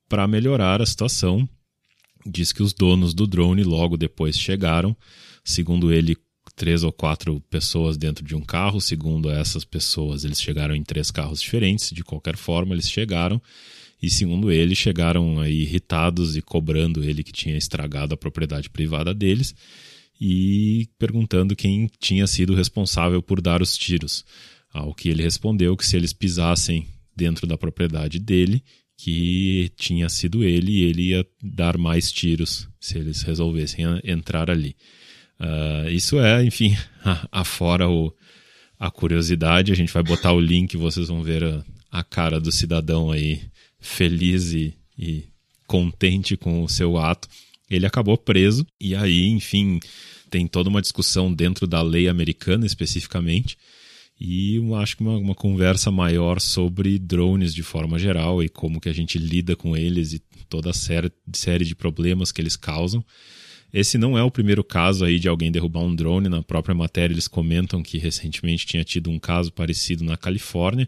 Para 0.07 0.27
melhorar 0.27 0.81
a 0.81 0.85
situação, 0.85 1.47
diz 2.25 2.51
que 2.51 2.63
os 2.63 2.73
donos 2.73 3.13
do 3.13 3.25
drone 3.25 3.63
logo 3.63 3.97
depois 3.97 4.37
chegaram, 4.37 4.95
segundo 5.43 5.91
ele, 5.91 6.17
três 6.55 6.83
ou 6.83 6.91
quatro 6.91 7.39
pessoas 7.49 7.97
dentro 7.97 8.23
de 8.25 8.35
um 8.35 8.41
carro, 8.41 8.81
segundo 8.81 9.29
essas 9.29 9.63
pessoas, 9.63 10.23
eles 10.23 10.41
chegaram 10.41 10.75
em 10.75 10.83
três 10.83 11.09
carros 11.09 11.41
diferentes, 11.41 11.91
de 11.91 12.03
qualquer 12.03 12.35
forma, 12.35 12.73
eles 12.73 12.89
chegaram. 12.89 13.41
E 14.01 14.09
segundo 14.09 14.51
ele, 14.51 14.75
chegaram 14.75 15.39
aí 15.39 15.61
irritados 15.61 16.37
e 16.37 16.41
cobrando 16.41 17.03
ele 17.03 17.23
que 17.23 17.33
tinha 17.33 17.57
estragado 17.57 18.13
a 18.13 18.17
propriedade 18.17 18.69
privada 18.69 19.13
deles 19.13 19.53
e 20.19 20.89
perguntando 20.97 21.55
quem 21.55 21.89
tinha 21.99 22.27
sido 22.27 22.53
responsável 22.53 23.21
por 23.21 23.39
dar 23.39 23.61
os 23.61 23.77
tiros. 23.77 24.25
Ao 24.71 24.93
que 24.93 25.09
ele 25.09 25.23
respondeu 25.23 25.77
que 25.77 25.85
se 25.85 25.95
eles 25.95 26.13
pisassem 26.13 26.87
dentro 27.15 27.47
da 27.47 27.57
propriedade 27.57 28.19
dele, 28.19 28.63
que 28.97 29.71
tinha 29.77 30.09
sido 30.09 30.43
ele 30.43 30.71
e 30.71 30.83
ele 30.83 31.01
ia 31.09 31.25
dar 31.41 31.77
mais 31.77 32.11
tiros 32.11 32.67
se 32.79 32.97
eles 32.97 33.21
resolvessem 33.21 33.85
entrar 34.03 34.51
ali. 34.51 34.75
Uh, 35.39 35.89
isso 35.89 36.19
é, 36.19 36.43
enfim, 36.43 36.75
afora 37.31 37.89
o, 37.89 38.13
a 38.77 38.91
curiosidade. 38.91 39.71
A 39.71 39.75
gente 39.75 39.93
vai 39.93 40.03
botar 40.03 40.33
o 40.33 40.39
link, 40.39 40.75
vocês 40.75 41.07
vão 41.07 41.23
ver 41.23 41.45
a, 41.45 41.63
a 41.89 42.03
cara 42.03 42.41
do 42.41 42.51
cidadão 42.51 43.09
aí 43.09 43.41
feliz 43.79 44.51
e, 44.51 44.73
e 44.97 45.23
contente 45.65 46.35
com 46.35 46.61
o 46.61 46.67
seu 46.67 46.97
ato 46.97 47.29
ele 47.69 47.85
acabou 47.85 48.17
preso 48.17 48.65
e 48.79 48.95
aí, 48.95 49.27
enfim, 49.27 49.79
tem 50.29 50.47
toda 50.47 50.69
uma 50.69 50.81
discussão 50.81 51.33
dentro 51.33 51.67
da 51.67 51.81
lei 51.81 52.07
americana 52.07 52.65
especificamente 52.65 53.57
e 54.19 54.59
acho 54.75 54.97
que 54.97 55.03
uma, 55.03 55.17
uma, 55.17 55.35
conversa 55.35 55.89
maior 55.89 56.41
sobre 56.41 56.99
drones 56.99 57.53
de 57.53 57.63
forma 57.63 57.97
geral 57.97 58.43
e 58.43 58.49
como 58.49 58.81
que 58.81 58.89
a 58.89 58.93
gente 58.93 59.17
lida 59.17 59.55
com 59.55 59.77
eles 59.77 60.11
e 60.11 60.19
toda 60.49 60.71
a 60.71 60.73
série, 60.73 61.09
série 61.33 61.63
de 61.63 61.73
problemas 61.73 62.31
que 62.31 62.41
eles 62.41 62.57
causam. 62.57 63.03
Esse 63.71 63.97
não 63.97 64.17
é 64.17 64.23
o 64.23 64.31
primeiro 64.31 64.63
caso 64.63 65.05
aí 65.05 65.19
de 65.19 65.29
alguém 65.29 65.51
derrubar 65.51 65.83
um 65.83 65.95
drone. 65.95 66.27
Na 66.27 66.43
própria 66.43 66.75
matéria 66.75 67.13
eles 67.13 67.29
comentam 67.29 67.81
que 67.81 67.97
recentemente 67.97 68.65
tinha 68.65 68.83
tido 68.83 69.09
um 69.09 69.19
caso 69.19 69.53
parecido 69.53 70.03
na 70.03 70.17
Califórnia, 70.17 70.87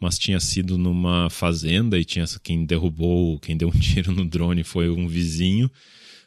mas 0.00 0.18
tinha 0.18 0.40
sido 0.40 0.76
numa 0.76 1.30
fazenda 1.30 1.96
e 1.96 2.04
tinha 2.04 2.24
quem 2.42 2.64
derrubou, 2.64 3.38
quem 3.38 3.56
deu 3.56 3.68
um 3.68 3.72
tiro 3.78 4.10
no 4.10 4.24
drone 4.24 4.64
foi 4.64 4.88
um 4.88 5.06
vizinho 5.06 5.70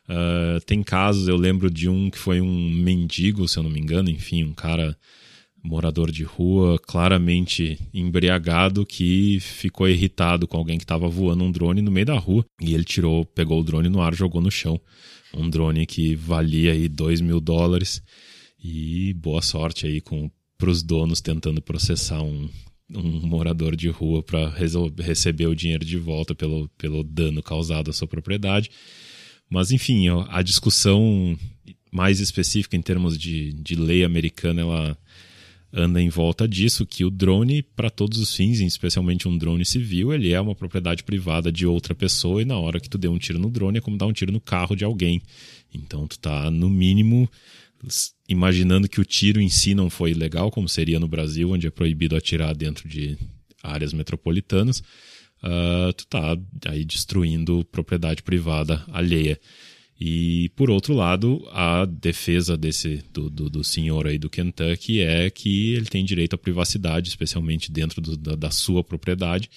Uh, 0.09 0.63
tem 0.65 0.81
casos, 0.81 1.27
eu 1.27 1.35
lembro 1.35 1.69
de 1.69 1.89
um 1.89 2.09
que 2.09 2.17
foi 2.17 2.39
um 2.39 2.69
mendigo, 2.69 3.47
se 3.47 3.57
eu 3.59 3.63
não 3.63 3.69
me 3.69 3.79
engano, 3.79 4.09
enfim, 4.09 4.43
um 4.43 4.53
cara 4.53 4.97
morador 5.61 6.11
de 6.11 6.23
rua, 6.23 6.79
claramente 6.79 7.77
embriagado, 7.93 8.85
que 8.85 9.39
ficou 9.41 9.87
irritado 9.89 10.47
com 10.47 10.57
alguém 10.57 10.77
que 10.77 10.83
estava 10.83 11.07
voando 11.09 11.43
um 11.43 11.51
drone 11.51 11.81
no 11.81 11.91
meio 11.91 12.05
da 12.05 12.17
rua 12.17 12.45
e 12.61 12.73
ele 12.73 12.85
tirou, 12.85 13.25
pegou 13.25 13.59
o 13.59 13.63
drone 13.63 13.89
no 13.89 14.01
ar, 14.01 14.15
jogou 14.15 14.41
no 14.41 14.49
chão. 14.49 14.79
Um 15.33 15.49
drone 15.49 15.85
que 15.85 16.15
valia 16.15 16.71
aí 16.71 16.87
2 16.87 17.19
mil 17.19 17.41
dólares 17.41 18.01
e 18.63 19.13
boa 19.13 19.41
sorte 19.41 19.85
aí 19.85 19.99
com 19.99 20.31
os 20.63 20.81
donos 20.81 21.21
tentando 21.21 21.61
processar 21.61 22.21
um, 22.21 22.49
um 22.89 23.27
morador 23.27 23.75
de 23.75 23.89
rua 23.89 24.23
para 24.23 24.49
receber 24.49 25.47
o 25.47 25.55
dinheiro 25.55 25.85
de 25.85 25.97
volta 25.97 26.33
pelo, 26.33 26.69
pelo 26.77 27.03
dano 27.03 27.43
causado 27.43 27.89
à 27.89 27.93
sua 27.93 28.07
propriedade. 28.07 28.71
Mas 29.49 29.71
enfim, 29.71 30.07
a 30.29 30.41
discussão 30.41 31.37
mais 31.91 32.19
específica 32.19 32.75
em 32.75 32.81
termos 32.81 33.17
de, 33.17 33.53
de 33.53 33.75
lei 33.75 34.03
americana, 34.03 34.61
ela 34.61 34.97
anda 35.71 36.01
em 36.01 36.09
volta 36.09 36.47
disso, 36.47 36.85
que 36.85 37.03
o 37.03 37.09
drone, 37.09 37.61
para 37.61 37.89
todos 37.89 38.19
os 38.19 38.35
fins, 38.35 38.59
especialmente 38.59 39.27
um 39.27 39.37
drone 39.37 39.65
civil, 39.65 40.13
ele 40.13 40.31
é 40.31 40.39
uma 40.39 40.55
propriedade 40.55 41.03
privada 41.03 41.51
de 41.51 41.65
outra 41.65 41.93
pessoa 41.93 42.41
e 42.41 42.45
na 42.45 42.57
hora 42.57 42.79
que 42.79 42.89
tu 42.89 42.97
deu 42.97 43.11
um 43.11 43.17
tiro 43.17 43.39
no 43.39 43.49
drone 43.49 43.77
é 43.77 43.81
como 43.81 43.97
dar 43.97 44.05
um 44.05 44.13
tiro 44.13 44.31
no 44.31 44.39
carro 44.39 44.75
de 44.75 44.85
alguém. 44.85 45.21
Então 45.73 46.07
tu 46.07 46.17
tá, 46.19 46.49
no 46.49 46.69
mínimo, 46.69 47.29
imaginando 48.27 48.87
que 48.87 49.01
o 49.01 49.05
tiro 49.05 49.41
em 49.41 49.49
si 49.49 49.75
não 49.75 49.89
foi 49.89 50.13
legal, 50.13 50.49
como 50.49 50.69
seria 50.69 50.99
no 50.99 51.07
Brasil, 51.07 51.51
onde 51.51 51.67
é 51.67 51.71
proibido 51.71 52.15
atirar 52.15 52.55
dentro 52.55 52.87
de 52.87 53.17
áreas 53.61 53.93
metropolitanas, 53.93 54.81
uh, 55.43 55.93
tu 55.93 56.07
tá 56.07 56.37
aí 56.67 56.83
destruindo 56.83 57.65
propriedade 57.71 58.23
privada 58.23 58.83
alheia. 58.91 59.39
E, 59.99 60.49
por 60.55 60.69
outro 60.69 60.93
lado, 60.93 61.43
a 61.51 61.83
defesa 61.85 62.55
desse 62.55 63.03
do, 63.11 63.31
do, 63.31 63.49
do, 63.49 63.63
senhor 63.63 64.05
aí 64.05 64.19
do 64.19 64.29
Kentucky 64.29 65.01
é 65.01 65.27
que 65.29 65.73
ele 65.73 65.85
tem 65.85 66.05
direito 66.05 66.35
à 66.35 66.37
privacidade, 66.37 67.09
especialmente 67.09 67.71
dentro 67.71 67.99
do, 67.99 68.15
da, 68.15 68.35
da, 68.35 68.51
sua 68.51 68.83
propriedade, 68.83 69.49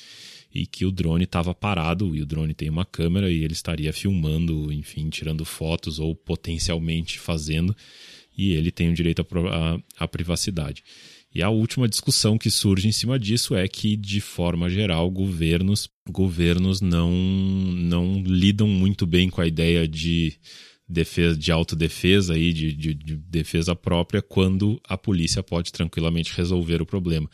e 0.52 0.66
que 0.66 0.86
o 0.86 0.90
drone 0.90 1.24
estava 1.24 1.54
parado, 1.54 2.16
e 2.16 2.22
o 2.22 2.26
drone 2.26 2.54
tem 2.54 2.70
uma 2.70 2.86
câmera, 2.86 3.30
e 3.30 3.44
ele 3.44 3.52
estaria 3.52 3.92
filmando, 3.92 4.72
enfim, 4.72 5.10
tirando 5.10 5.44
fotos 5.44 5.98
ou 5.98 6.14
potencialmente 6.14 7.18
fazendo, 7.18 7.76
e 8.36 8.52
ele 8.52 8.70
tem 8.70 8.88
o 8.88 8.94
direito 8.94 9.24
à 9.98 10.08
privacidade. 10.08 10.82
E 11.32 11.42
a 11.42 11.48
última 11.48 11.88
discussão 11.88 12.36
que 12.36 12.50
surge 12.50 12.88
em 12.88 12.92
cima 12.92 13.18
disso 13.18 13.54
é 13.54 13.66
que, 13.68 13.96
de 13.96 14.20
forma 14.20 14.68
geral, 14.68 15.08
governos, 15.08 15.88
governos 16.08 16.80
não, 16.80 17.12
não 17.12 18.20
lidam 18.22 18.66
muito 18.66 19.06
bem 19.06 19.30
com 19.30 19.40
a 19.40 19.46
ideia 19.46 19.86
de 19.86 20.36
defesa, 20.88 21.36
de 21.36 21.52
autodefesa 21.52 22.36
e 22.36 22.52
de, 22.52 22.72
de, 22.72 22.94
de 22.94 23.16
defesa 23.16 23.76
própria 23.76 24.20
quando 24.20 24.80
a 24.88 24.98
polícia 24.98 25.40
pode 25.40 25.70
tranquilamente 25.70 26.34
resolver 26.36 26.82
o 26.82 26.86
problema. 26.86 27.30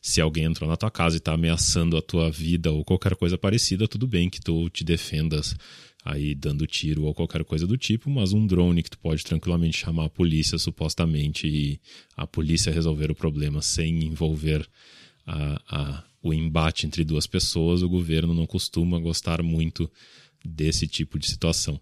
Se 0.00 0.20
alguém 0.20 0.44
entrou 0.44 0.70
na 0.70 0.76
tua 0.76 0.90
casa 0.90 1.16
e 1.16 1.18
está 1.18 1.32
ameaçando 1.32 1.96
a 1.96 2.02
tua 2.02 2.30
vida 2.30 2.70
ou 2.70 2.84
qualquer 2.84 3.16
coisa 3.16 3.36
parecida, 3.36 3.88
tudo 3.88 4.06
bem 4.06 4.30
que 4.30 4.40
tu 4.40 4.70
te 4.70 4.84
defendas 4.84 5.56
aí 6.04 6.34
dando 6.34 6.66
tiro 6.66 7.04
ou 7.04 7.14
qualquer 7.14 7.44
coisa 7.44 7.66
do 7.66 7.76
tipo, 7.76 8.08
mas 8.08 8.32
um 8.32 8.46
drone 8.46 8.82
que 8.82 8.90
tu 8.90 8.98
pode 8.98 9.22
tranquilamente 9.24 9.78
chamar 9.78 10.06
a 10.06 10.10
polícia 10.10 10.58
supostamente 10.58 11.46
e 11.46 11.80
a 12.16 12.26
polícia 12.26 12.72
resolver 12.72 13.10
o 13.10 13.14
problema 13.14 13.60
sem 13.60 14.04
envolver 14.04 14.66
a, 15.26 15.62
a, 15.68 16.04
o 16.22 16.32
embate 16.32 16.86
entre 16.86 17.04
duas 17.04 17.26
pessoas, 17.26 17.82
o 17.82 17.88
governo 17.88 18.34
não 18.34 18.46
costuma 18.46 18.98
gostar 18.98 19.42
muito 19.42 19.90
desse 20.44 20.86
tipo 20.86 21.18
de 21.18 21.28
situação. 21.28 21.80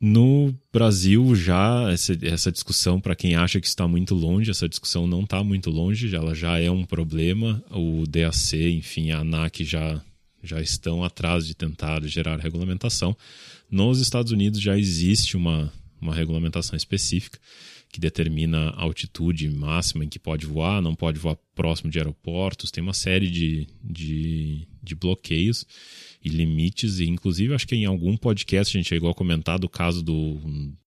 No 0.00 0.54
Brasil, 0.72 1.34
já 1.34 1.90
essa, 1.90 2.16
essa 2.22 2.52
discussão, 2.52 3.00
para 3.00 3.16
quem 3.16 3.34
acha 3.34 3.60
que 3.60 3.66
está 3.66 3.86
muito 3.88 4.14
longe, 4.14 4.50
essa 4.50 4.68
discussão 4.68 5.08
não 5.08 5.22
está 5.22 5.42
muito 5.42 5.70
longe, 5.70 6.14
ela 6.14 6.34
já 6.34 6.58
é 6.58 6.70
um 6.70 6.84
problema. 6.84 7.62
O 7.70 8.04
DAC, 8.06 8.54
enfim, 8.54 9.10
a 9.10 9.18
ANAC 9.18 9.64
já 9.64 10.00
já 10.42 10.60
estão 10.60 11.02
atrás 11.02 11.46
de 11.46 11.54
tentar 11.54 12.02
gerar 12.06 12.38
regulamentação. 12.38 13.16
Nos 13.70 14.00
Estados 14.00 14.32
Unidos 14.32 14.60
já 14.60 14.78
existe 14.78 15.36
uma, 15.36 15.72
uma 16.00 16.14
regulamentação 16.14 16.76
específica 16.76 17.38
que 17.90 18.00
determina 18.00 18.70
a 18.70 18.82
altitude 18.82 19.48
máxima 19.48 20.04
em 20.04 20.08
que 20.08 20.18
pode 20.18 20.46
voar, 20.46 20.82
não 20.82 20.94
pode 20.94 21.18
voar 21.18 21.36
próximo 21.54 21.90
de 21.90 21.98
aeroportos, 21.98 22.70
tem 22.70 22.82
uma 22.82 22.92
série 22.92 23.30
de, 23.30 23.66
de, 23.82 24.68
de 24.82 24.94
bloqueios 24.94 25.64
e 26.22 26.28
limites, 26.28 26.98
e 26.98 27.06
inclusive 27.06 27.54
acho 27.54 27.66
que 27.66 27.76
em 27.76 27.86
algum 27.86 28.16
podcast 28.16 28.76
a 28.76 28.78
gente 28.78 28.88
chegou 28.88 29.10
a 29.10 29.14
comentar 29.14 29.58
do 29.58 29.68
caso 29.68 30.02
do, 30.02 30.38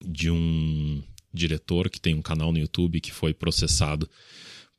de 0.05 0.29
um 0.29 1.01
diretor 1.33 1.89
que 1.89 1.99
tem 1.99 2.13
um 2.13 2.21
canal 2.21 2.51
no 2.51 2.59
YouTube 2.59 3.01
que 3.01 3.11
foi 3.11 3.33
processado 3.33 4.09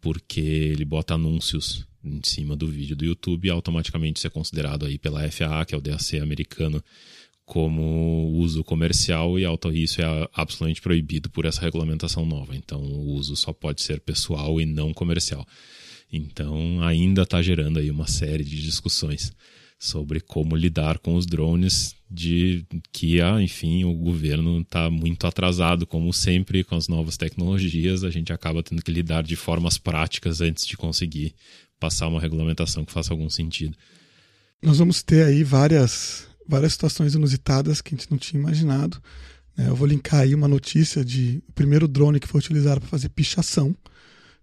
porque 0.00 0.40
ele 0.40 0.84
bota 0.84 1.14
anúncios 1.14 1.86
em 2.04 2.20
cima 2.24 2.56
do 2.56 2.66
vídeo 2.66 2.96
do 2.96 3.04
YouTube, 3.04 3.50
automaticamente 3.50 4.18
isso 4.18 4.26
é 4.26 4.30
considerado 4.30 4.86
aí 4.86 4.98
pela 4.98 5.30
FAA, 5.30 5.64
que 5.64 5.74
é 5.74 5.78
o 5.78 5.80
DAC 5.80 6.18
americano, 6.18 6.82
como 7.44 8.30
uso 8.34 8.64
comercial 8.64 9.38
e 9.38 9.44
isso 9.82 10.00
é 10.00 10.28
absolutamente 10.32 10.80
proibido 10.80 11.28
por 11.28 11.44
essa 11.44 11.60
regulamentação 11.60 12.24
nova. 12.24 12.56
Então, 12.56 12.80
o 12.80 13.12
uso 13.14 13.36
só 13.36 13.52
pode 13.52 13.82
ser 13.82 14.00
pessoal 14.00 14.60
e 14.60 14.66
não 14.66 14.94
comercial. 14.94 15.46
Então, 16.12 16.82
ainda 16.82 17.22
está 17.22 17.42
gerando 17.42 17.78
aí 17.78 17.90
uma 17.90 18.06
série 18.06 18.44
de 18.44 18.62
discussões 18.62 19.32
sobre 19.78 20.20
como 20.20 20.54
lidar 20.54 20.98
com 20.98 21.16
os 21.16 21.26
drones 21.26 21.96
de 22.08 22.64
que, 22.92 23.18
enfim, 23.42 23.84
o 23.84 23.92
governo 23.94 24.60
está 24.60 24.88
muito 24.88 25.26
atrasado, 25.26 25.86
como 25.86 26.12
sempre, 26.12 26.62
com 26.62 26.76
as 26.76 26.86
novas 26.86 27.16
tecnologias, 27.16 28.04
a 28.04 28.10
gente 28.10 28.32
acaba 28.32 28.62
tendo 28.62 28.82
que 28.82 28.92
lidar 28.92 29.22
de 29.24 29.34
formas 29.34 29.78
práticas 29.78 30.40
antes 30.40 30.66
de 30.66 30.76
conseguir 30.76 31.34
passar 31.82 32.06
uma 32.06 32.20
regulamentação 32.20 32.84
que 32.84 32.92
faça 32.92 33.12
algum 33.12 33.28
sentido. 33.28 33.76
Nós 34.62 34.78
vamos 34.78 35.02
ter 35.02 35.24
aí 35.24 35.42
várias, 35.42 36.28
várias 36.46 36.74
situações 36.74 37.16
inusitadas 37.16 37.80
que 37.80 37.92
a 37.92 37.98
gente 37.98 38.08
não 38.08 38.16
tinha 38.16 38.40
imaginado. 38.40 39.02
Né? 39.56 39.68
Eu 39.68 39.74
vou 39.74 39.88
linkar 39.88 40.20
aí 40.20 40.32
uma 40.32 40.46
notícia 40.46 41.04
de 41.04 41.42
o 41.48 41.52
primeiro 41.52 41.88
drone 41.88 42.20
que 42.20 42.28
foi 42.28 42.38
utilizado 42.38 42.80
para 42.80 42.88
fazer 42.88 43.08
pichação. 43.08 43.76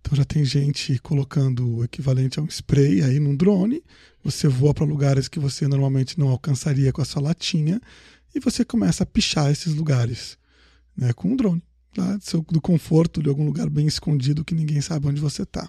Então 0.01 0.17
já 0.17 0.25
tem 0.25 0.43
gente 0.43 0.99
colocando 0.99 1.77
o 1.77 1.83
equivalente 1.85 2.39
a 2.39 2.43
um 2.43 2.47
spray 2.47 3.01
aí 3.03 3.21
num 3.21 3.37
drone. 3.37 3.81
Você 4.21 4.49
voa 4.49 4.73
para 4.73 4.85
lugares 4.85 5.29
que 5.29 5.39
você 5.39 5.65
normalmente 5.65 6.19
não 6.19 6.27
alcançaria 6.27 6.91
com 6.91 7.01
a 7.01 7.05
sua 7.05 7.21
latinha 7.21 7.79
e 8.35 8.39
você 8.41 8.65
começa 8.65 9.03
a 9.03 9.05
pichar 9.05 9.49
esses 9.49 9.73
lugares 9.73 10.37
né, 10.95 11.13
com 11.13 11.29
um 11.29 11.37
drone. 11.37 11.63
Tá? 11.99 12.17
Do 12.49 12.61
conforto 12.61 13.21
de 13.21 13.27
algum 13.27 13.45
lugar 13.45 13.69
bem 13.69 13.85
escondido 13.85 14.45
que 14.45 14.55
ninguém 14.55 14.79
sabe 14.79 15.07
onde 15.07 15.19
você 15.19 15.43
está. 15.43 15.67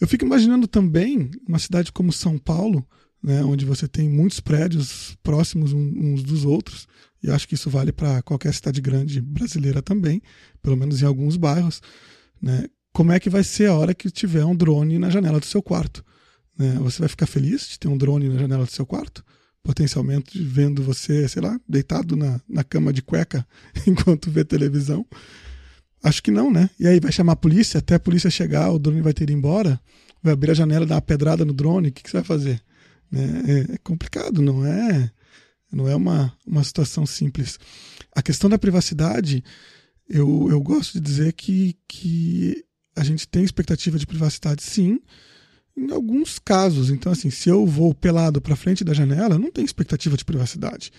Eu 0.00 0.06
fico 0.06 0.24
imaginando 0.24 0.68
também 0.68 1.32
uma 1.48 1.58
cidade 1.58 1.90
como 1.90 2.12
São 2.12 2.38
Paulo, 2.38 2.86
né, 3.20 3.42
onde 3.42 3.64
você 3.64 3.88
tem 3.88 4.08
muitos 4.08 4.38
prédios 4.38 5.18
próximos 5.20 5.72
uns 5.72 6.22
dos 6.22 6.44
outros, 6.44 6.86
e 7.20 7.28
acho 7.28 7.48
que 7.48 7.56
isso 7.56 7.68
vale 7.68 7.90
para 7.90 8.22
qualquer 8.22 8.54
cidade 8.54 8.80
grande 8.80 9.20
brasileira 9.20 9.82
também, 9.82 10.22
pelo 10.62 10.76
menos 10.76 11.02
em 11.02 11.04
alguns 11.04 11.36
bairros. 11.36 11.82
Né, 12.40 12.66
como 12.92 13.10
é 13.10 13.18
que 13.18 13.28
vai 13.28 13.42
ser 13.42 13.68
a 13.68 13.74
hora 13.74 13.92
que 13.92 14.08
tiver 14.08 14.44
um 14.44 14.54
drone 14.54 14.96
na 14.96 15.10
janela 15.10 15.40
do 15.40 15.46
seu 15.46 15.60
quarto? 15.60 16.04
Né? 16.56 16.76
Você 16.82 17.00
vai 17.00 17.08
ficar 17.08 17.26
feliz 17.26 17.68
de 17.68 17.80
ter 17.80 17.88
um 17.88 17.98
drone 17.98 18.28
na 18.28 18.38
janela 18.38 18.64
do 18.64 18.70
seu 18.70 18.86
quarto? 18.86 19.24
Potencialmente 19.60 20.40
vendo 20.40 20.84
você, 20.84 21.26
sei 21.26 21.42
lá, 21.42 21.60
deitado 21.68 22.14
na, 22.14 22.40
na 22.48 22.62
cama 22.62 22.92
de 22.92 23.02
cueca 23.02 23.44
enquanto 23.84 24.30
vê 24.30 24.44
televisão. 24.44 25.04
Acho 26.02 26.22
que 26.22 26.30
não, 26.30 26.50
né? 26.50 26.70
E 26.78 26.86
aí 26.86 27.00
vai 27.00 27.10
chamar 27.10 27.32
a 27.32 27.36
polícia, 27.36 27.78
até 27.78 27.96
a 27.96 28.00
polícia 28.00 28.30
chegar, 28.30 28.70
o 28.70 28.78
drone 28.78 29.00
vai 29.00 29.12
ter 29.12 29.24
ido 29.24 29.32
embora, 29.32 29.80
vai 30.22 30.32
abrir 30.32 30.52
a 30.52 30.54
janela, 30.54 30.86
dar 30.86 30.96
uma 30.96 31.02
pedrada 31.02 31.44
no 31.44 31.52
drone, 31.52 31.88
o 31.88 31.92
que, 31.92 32.02
que 32.02 32.10
você 32.10 32.18
vai 32.18 32.24
fazer? 32.24 32.62
Né? 33.10 33.42
É, 33.46 33.74
é, 33.74 33.78
complicado, 33.78 34.40
não 34.40 34.64
é? 34.64 35.10
Não 35.72 35.88
é 35.88 35.94
uma, 35.94 36.32
uma 36.46 36.64
situação 36.64 37.04
simples. 37.04 37.58
A 38.14 38.22
questão 38.22 38.48
da 38.48 38.58
privacidade, 38.58 39.42
eu, 40.08 40.48
eu 40.50 40.60
gosto 40.60 40.94
de 40.94 41.00
dizer 41.00 41.32
que, 41.32 41.76
que 41.86 42.64
a 42.96 43.04
gente 43.04 43.28
tem 43.28 43.44
expectativa 43.44 43.98
de 43.98 44.06
privacidade, 44.06 44.62
sim, 44.62 45.00
em 45.76 45.92
alguns 45.92 46.38
casos. 46.38 46.90
Então, 46.90 47.12
assim, 47.12 47.30
se 47.30 47.48
eu 47.48 47.66
vou 47.66 47.94
pelado 47.94 48.40
para 48.40 48.56
frente 48.56 48.82
da 48.82 48.94
janela, 48.94 49.38
não 49.38 49.52
tenho 49.52 49.66
expectativa 49.66 50.16
de 50.16 50.24
privacidade. 50.24 50.90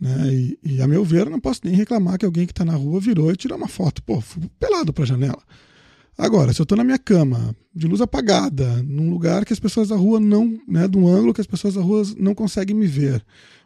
Né? 0.00 0.34
E, 0.34 0.58
e, 0.62 0.82
a 0.82 0.86
meu 0.86 1.04
ver, 1.04 1.28
não 1.30 1.40
posso 1.40 1.60
nem 1.64 1.74
reclamar 1.74 2.18
que 2.18 2.26
alguém 2.26 2.46
que 2.46 2.52
está 2.52 2.64
na 2.64 2.74
rua 2.74 3.00
virou 3.00 3.32
e 3.32 3.36
tirou 3.36 3.56
uma 3.56 3.68
foto. 3.68 4.02
Pô, 4.02 4.20
fui 4.20 4.42
pelado 4.58 4.92
para 4.92 5.04
a 5.04 5.06
janela. 5.06 5.42
Agora, 6.18 6.52
se 6.52 6.60
eu 6.60 6.64
estou 6.64 6.78
na 6.78 6.84
minha 6.84 6.98
cama, 6.98 7.54
de 7.74 7.86
luz 7.86 8.00
apagada, 8.00 8.82
num 8.82 9.10
lugar 9.10 9.44
que 9.44 9.52
as 9.52 9.60
pessoas 9.60 9.88
da 9.88 9.96
rua 9.96 10.18
não, 10.18 10.58
né, 10.66 10.88
de 10.88 10.96
um 10.96 11.06
ângulo 11.06 11.34
que 11.34 11.42
as 11.42 11.46
pessoas 11.46 11.74
da 11.74 11.82
rua 11.82 12.02
não 12.18 12.34
conseguem 12.34 12.74
me 12.74 12.86
ver, 12.86 13.22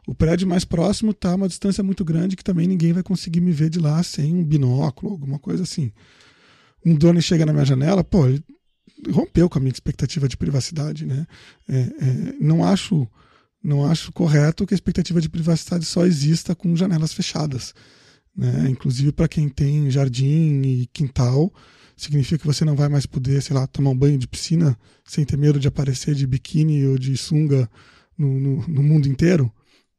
o 0.06 0.14
prédio 0.14 0.48
mais 0.48 0.64
próximo 0.64 1.12
está 1.12 1.30
a 1.30 1.36
uma 1.36 1.46
distância 1.46 1.84
muito 1.84 2.04
grande 2.04 2.34
que 2.34 2.42
também 2.42 2.66
ninguém 2.66 2.92
vai 2.92 3.04
conseguir 3.04 3.40
me 3.40 3.52
ver 3.52 3.70
de 3.70 3.78
lá 3.78 4.02
sem 4.02 4.34
um 4.34 4.42
binóculo, 4.42 5.12
alguma 5.12 5.38
coisa 5.38 5.62
assim. 5.62 5.92
Um 6.84 6.96
drone 6.96 7.22
chega 7.22 7.46
na 7.46 7.52
minha 7.52 7.64
janela, 7.64 8.02
pô, 8.02 8.22
rompeu 9.12 9.48
com 9.48 9.58
a 9.58 9.60
minha 9.60 9.72
expectativa 9.72 10.26
de 10.26 10.36
privacidade, 10.36 11.06
né? 11.06 11.26
É, 11.68 11.78
é, 11.78 12.34
não 12.40 12.64
acho 12.64 13.06
não 13.62 13.85
acho 13.85 14.12
correto 14.12 14.66
que 14.66 14.75
a 14.75 14.77
expectativa 14.77 15.20
de 15.20 15.29
privacidade 15.29 15.85
só 15.85 16.07
exista 16.07 16.55
com 16.55 16.75
janelas 16.75 17.12
fechadas. 17.12 17.75
Né? 18.35 18.68
Inclusive 18.70 19.12
para 19.12 19.29
quem 19.29 19.49
tem 19.49 19.90
jardim 19.90 20.62
e 20.62 20.87
quintal, 20.92 21.53
significa 21.96 22.38
que 22.38 22.46
você 22.46 22.64
não 22.64 22.75
vai 22.75 22.88
mais 22.88 23.05
poder, 23.05 23.42
sei 23.42 23.55
lá, 23.55 23.66
tomar 23.66 23.90
um 23.90 23.96
banho 23.96 24.18
de 24.18 24.27
piscina 24.27 24.79
sem 25.05 25.25
ter 25.25 25.37
medo 25.37 25.61
de 25.61 25.68
aparecer 25.68 26.14
de 26.14 26.27
biquíni 26.27 26.87
ou 26.87 26.99
de 26.99 27.16
sunga 27.16 27.68
no, 28.16 28.40
no, 28.40 28.68
no 28.68 28.83
mundo 28.83 29.07
inteiro? 29.07 29.53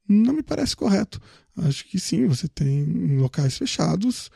Não 0.08 0.34
me 0.34 0.44
parece 0.44 0.76
correto. 0.76 1.22
Acho 1.58 1.86
que 1.86 2.00
sim, 2.00 2.26
você 2.26 2.48
tem 2.48 2.80
em 2.80 3.18
locais 3.18 3.58
fechados, 3.58 4.32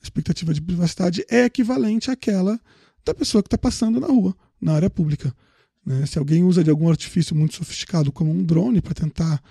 a 0.00 0.04
expectativa 0.04 0.54
de 0.54 0.62
privacidade 0.62 1.24
é 1.28 1.44
equivalente 1.44 2.10
àquela 2.10 2.58
da 3.04 3.14
pessoa 3.14 3.42
que 3.42 3.48
está 3.48 3.58
passando 3.58 4.00
na 4.00 4.06
rua, 4.06 4.34
na 4.60 4.74
área 4.74 4.88
pública. 4.88 5.34
Né? 5.84 6.06
Se 6.06 6.18
alguém 6.18 6.44
usa 6.44 6.62
de 6.62 6.70
algum 6.70 6.88
artifício 6.88 7.34
muito 7.34 7.54
sofisticado, 7.54 8.12
como 8.12 8.30
um 8.30 8.44
drone, 8.44 8.80
para 8.80 8.94
tentar 8.94 9.42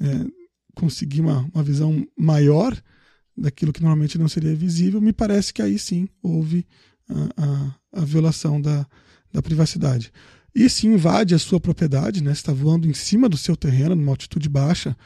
é, 0.00 0.26
conseguir 0.74 1.20
uma, 1.20 1.48
uma 1.52 1.62
visão 1.62 2.06
maior 2.16 2.76
daquilo 3.36 3.72
que 3.72 3.82
normalmente 3.82 4.18
não 4.18 4.28
seria 4.28 4.54
visível, 4.54 5.00
me 5.00 5.12
parece 5.12 5.52
que 5.52 5.62
aí 5.62 5.78
sim 5.78 6.08
houve 6.22 6.66
a, 7.08 7.44
a, 7.44 8.00
a 8.00 8.04
violação 8.04 8.60
da, 8.60 8.86
da 9.32 9.42
privacidade. 9.42 10.12
E 10.54 10.68
se 10.68 10.86
invade 10.86 11.34
a 11.34 11.38
sua 11.38 11.60
propriedade, 11.60 12.22
né? 12.22 12.32
está 12.32 12.52
voando 12.52 12.88
em 12.88 12.94
cima 12.94 13.28
do 13.28 13.36
seu 13.36 13.56
terreno, 13.56 13.94
numa 13.94 14.12
altitude 14.12 14.48
baixa, 14.48 14.96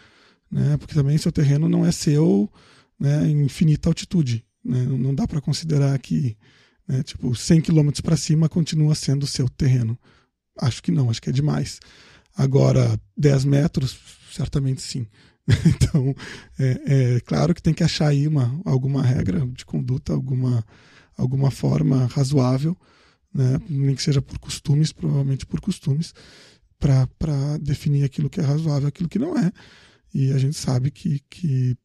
né? 0.51 0.77
porque 0.77 0.95
também 0.95 1.19
seu 1.19 1.33
terreno 1.33 1.69
não 1.69 1.85
é 1.85 1.93
seu 1.93 2.51
né, 2.99 3.27
em 3.27 3.45
infinita 3.45 3.89
altitude. 3.89 4.45
Né? 4.65 4.83
Não 4.85 5.15
dá 5.15 5.27
para 5.27 5.41
considerar 5.41 5.99
que 5.99 6.37
né, 6.87 7.03
tipo 7.03 7.35
100 7.35 7.61
km 7.63 7.91
para 8.03 8.17
cima 8.17 8.49
continua 8.49 8.95
sendo 8.95 9.27
seu 9.27 9.49
terreno. 9.49 9.99
Acho 10.63 10.83
que 10.83 10.93
não, 10.93 11.11
acho 11.11 11.21
que 11.21 11.29
é 11.29 11.33
demais. 11.33 11.81
Agora, 12.37 12.99
10 13.17 13.45
metros, 13.45 13.99
certamente 14.33 14.81
sim. 14.81 15.07
Então, 15.67 16.15
é, 16.59 17.17
é, 17.17 17.21
claro 17.21 17.53
que 17.53 17.61
tem 17.61 17.75
que 17.75 17.83
achar 17.83 18.09
aí 18.09 18.29
uma, 18.29 18.61
alguma 18.65 19.03
regra 19.03 19.45
de 19.47 19.65
conduta, 19.65 20.13
alguma, 20.13 20.65
alguma 21.17 21.51
forma 21.51 22.07
razoável, 22.07 22.77
né? 23.35 23.61
nem 23.69 23.95
que 23.95 24.03
seja 24.03 24.23
por 24.23 24.39
costumes, 24.39 24.93
provavelmente 24.93 25.45
por 25.45 25.61
costumes, 25.61 26.15
para 26.79 27.59
definir 27.61 28.05
aquilo 28.05 28.31
que 28.31 28.41
é 28.41 28.45
razoável 28.45 28.89
aquilo 28.89 29.09
que 29.09 29.19
não 29.19 29.37
é. 29.37 29.51
E 30.15 30.31
a 30.33 30.39
gente 30.39 30.57
sabe 30.57 30.91
que, 30.93 31.21
que 31.29 31.77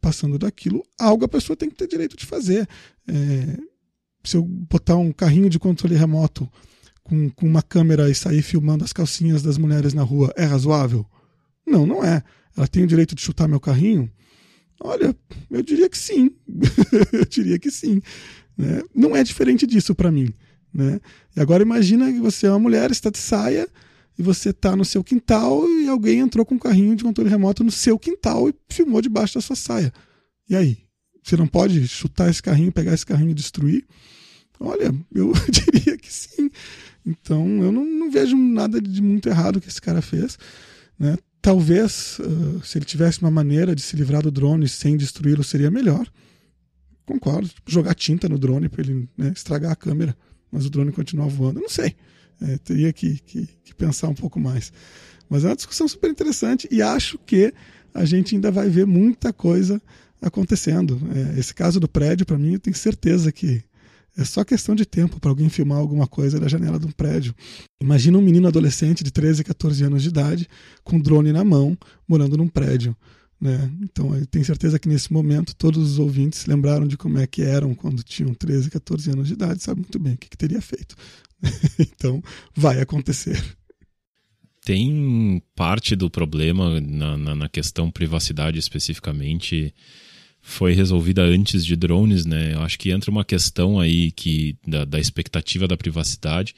passando 0.00 0.38
daquilo, 0.38 0.82
algo 0.98 1.24
a 1.24 1.28
pessoa 1.28 1.56
tem 1.56 1.70
que 1.70 1.76
ter 1.76 1.88
direito 1.88 2.16
de 2.16 2.26
fazer. 2.26 2.68
É, 3.08 3.58
se 4.24 4.36
eu 4.36 4.44
botar 4.44 4.96
um 4.96 5.12
carrinho 5.12 5.48
de 5.48 5.58
controle 5.58 5.94
remoto 5.94 6.50
com, 7.06 7.30
com 7.30 7.46
uma 7.46 7.62
câmera 7.62 8.10
e 8.10 8.14
sair 8.14 8.42
filmando 8.42 8.84
as 8.84 8.92
calcinhas 8.92 9.42
das 9.42 9.56
mulheres 9.56 9.94
na 9.94 10.02
rua, 10.02 10.32
é 10.36 10.44
razoável? 10.44 11.06
Não, 11.66 11.86
não 11.86 12.04
é. 12.04 12.22
Ela 12.56 12.66
tem 12.66 12.82
o 12.82 12.86
direito 12.86 13.14
de 13.14 13.22
chutar 13.22 13.46
meu 13.46 13.60
carrinho? 13.60 14.10
Olha, 14.80 15.14
eu 15.50 15.62
diria 15.62 15.88
que 15.88 15.96
sim. 15.96 16.32
eu 17.12 17.24
diria 17.24 17.58
que 17.58 17.70
sim. 17.70 18.02
Né? 18.58 18.82
Não 18.94 19.14
é 19.14 19.22
diferente 19.22 19.66
disso 19.66 19.94
para 19.94 20.10
mim. 20.10 20.32
Né? 20.74 21.00
E 21.34 21.40
agora 21.40 21.62
imagina 21.62 22.12
que 22.12 22.18
você 22.18 22.46
é 22.46 22.50
uma 22.50 22.58
mulher, 22.58 22.90
está 22.90 23.08
de 23.08 23.18
saia, 23.18 23.68
e 24.18 24.22
você 24.22 24.50
está 24.50 24.74
no 24.74 24.84
seu 24.84 25.04
quintal 25.04 25.66
e 25.68 25.88
alguém 25.88 26.20
entrou 26.20 26.44
com 26.44 26.56
um 26.56 26.58
carrinho 26.58 26.96
de 26.96 27.04
controle 27.04 27.30
remoto 27.30 27.62
no 27.62 27.70
seu 27.70 27.98
quintal 27.98 28.48
e 28.48 28.54
filmou 28.68 29.00
debaixo 29.00 29.34
da 29.34 29.40
sua 29.40 29.56
saia. 29.56 29.92
E 30.48 30.56
aí? 30.56 30.78
Você 31.22 31.36
não 31.36 31.46
pode 31.46 31.86
chutar 31.88 32.30
esse 32.30 32.42
carrinho, 32.42 32.72
pegar 32.72 32.94
esse 32.94 33.04
carrinho 33.04 33.30
e 33.30 33.34
destruir? 33.34 33.84
Olha, 34.58 34.94
eu 35.14 35.32
diria 35.50 35.96
que 35.98 36.12
sim. 36.12 36.50
Então 37.06 37.62
eu 37.62 37.70
não, 37.70 37.84
não 37.84 38.10
vejo 38.10 38.36
nada 38.36 38.80
de 38.80 39.00
muito 39.00 39.28
errado 39.28 39.60
que 39.60 39.68
esse 39.68 39.80
cara 39.80 40.02
fez. 40.02 40.38
Né? 40.98 41.16
Talvez, 41.40 42.18
uh, 42.18 42.60
se 42.64 42.76
ele 42.76 42.84
tivesse 42.84 43.20
uma 43.20 43.30
maneira 43.30 43.74
de 43.74 43.80
se 43.80 43.94
livrar 43.94 44.22
do 44.22 44.30
drone 44.30 44.68
sem 44.68 44.96
destruí-lo, 44.96 45.44
seria 45.44 45.70
melhor. 45.70 46.10
Concordo. 47.04 47.48
Jogar 47.66 47.94
tinta 47.94 48.28
no 48.28 48.36
drone 48.36 48.68
para 48.68 48.82
ele 48.82 49.08
né, 49.16 49.32
estragar 49.34 49.70
a 49.70 49.76
câmera, 49.76 50.16
mas 50.50 50.66
o 50.66 50.70
drone 50.70 50.90
continuar 50.90 51.28
voando. 51.28 51.60
Não 51.60 51.68
sei. 51.68 51.94
É, 52.42 52.58
teria 52.58 52.92
que, 52.92 53.18
que, 53.20 53.48
que, 53.64 53.74
pensar 53.74 54.08
um 54.08 54.14
pouco 54.14 54.40
mais. 54.40 54.72
Mas 55.28 55.44
é 55.44 55.48
uma 55.48 55.56
discussão 55.56 55.86
super 55.86 56.10
interessante 56.10 56.68
e 56.70 56.82
acho 56.82 57.18
que 57.18 57.54
a 57.94 58.04
gente 58.04 58.34
ainda 58.34 58.50
vai 58.50 58.68
ver 58.68 58.84
muita 58.84 59.32
coisa 59.32 59.80
acontecendo. 60.20 61.00
É, 61.14 61.38
esse 61.38 61.54
caso 61.54 61.78
do 61.78 61.88
prédio, 61.88 62.26
para 62.26 62.36
mim, 62.36 62.54
eu 62.54 62.58
tenho 62.58 62.76
certeza 62.76 63.30
que 63.30 63.62
é 64.16 64.24
só 64.24 64.44
questão 64.44 64.74
de 64.74 64.86
tempo 64.86 65.20
para 65.20 65.30
alguém 65.30 65.48
filmar 65.48 65.78
alguma 65.78 66.06
coisa 66.06 66.40
da 66.40 66.48
janela 66.48 66.78
de 66.78 66.86
um 66.86 66.90
prédio. 66.90 67.34
Imagina 67.80 68.16
um 68.16 68.22
menino 68.22 68.48
adolescente 68.48 69.04
de 69.04 69.10
13, 69.10 69.44
14 69.44 69.84
anos 69.84 70.02
de 70.02 70.08
idade, 70.08 70.48
com 70.82 70.96
um 70.96 71.00
drone 71.00 71.32
na 71.32 71.44
mão, 71.44 71.76
morando 72.08 72.36
num 72.36 72.48
prédio. 72.48 72.96
Né? 73.38 73.70
Então, 73.82 74.16
eu 74.16 74.26
tenho 74.26 74.44
certeza 74.44 74.78
que 74.78 74.88
nesse 74.88 75.12
momento 75.12 75.54
todos 75.54 75.92
os 75.92 75.98
ouvintes 75.98 76.46
lembraram 76.46 76.86
de 76.86 76.96
como 76.96 77.18
é 77.18 77.26
que 77.26 77.42
eram 77.42 77.74
quando 77.74 78.02
tinham 78.02 78.32
13, 78.32 78.70
14 78.70 79.10
anos 79.10 79.28
de 79.28 79.34
idade, 79.34 79.62
sabe 79.62 79.80
muito 79.82 79.98
bem 79.98 80.14
o 80.14 80.16
que, 80.16 80.30
que 80.30 80.38
teria 80.38 80.62
feito. 80.62 80.96
então, 81.78 82.22
vai 82.54 82.80
acontecer. 82.80 83.42
Tem 84.64 85.42
parte 85.54 85.94
do 85.94 86.10
problema 86.10 86.80
na, 86.80 87.16
na, 87.16 87.34
na 87.34 87.48
questão 87.48 87.90
privacidade 87.90 88.58
especificamente 88.58 89.72
foi 90.48 90.74
resolvida 90.74 91.22
antes 91.22 91.66
de 91.66 91.74
drones, 91.74 92.24
né? 92.24 92.54
Eu 92.54 92.62
acho 92.62 92.78
que 92.78 92.92
entra 92.92 93.10
uma 93.10 93.24
questão 93.24 93.80
aí 93.80 94.12
que 94.12 94.56
da, 94.64 94.84
da 94.84 95.00
expectativa 95.00 95.66
da 95.66 95.76
privacidade 95.76 96.54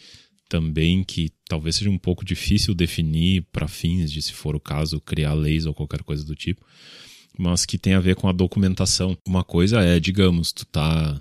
também 0.46 1.02
que 1.02 1.32
talvez 1.48 1.76
seja 1.76 1.88
um 1.88 1.96
pouco 1.96 2.22
difícil 2.22 2.74
definir 2.74 3.46
para 3.50 3.66
fins 3.66 4.12
de, 4.12 4.20
se 4.20 4.34
for 4.34 4.54
o 4.54 4.60
caso, 4.60 5.00
criar 5.00 5.32
leis 5.32 5.64
ou 5.64 5.72
qualquer 5.72 6.02
coisa 6.02 6.22
do 6.22 6.36
tipo, 6.36 6.64
mas 7.38 7.64
que 7.64 7.78
tem 7.78 7.94
a 7.94 8.00
ver 8.00 8.14
com 8.14 8.28
a 8.28 8.32
documentação. 8.32 9.16
Uma 9.26 9.42
coisa 9.42 9.80
é, 9.80 9.98
digamos, 9.98 10.52
tu 10.52 10.66
tá 10.66 11.18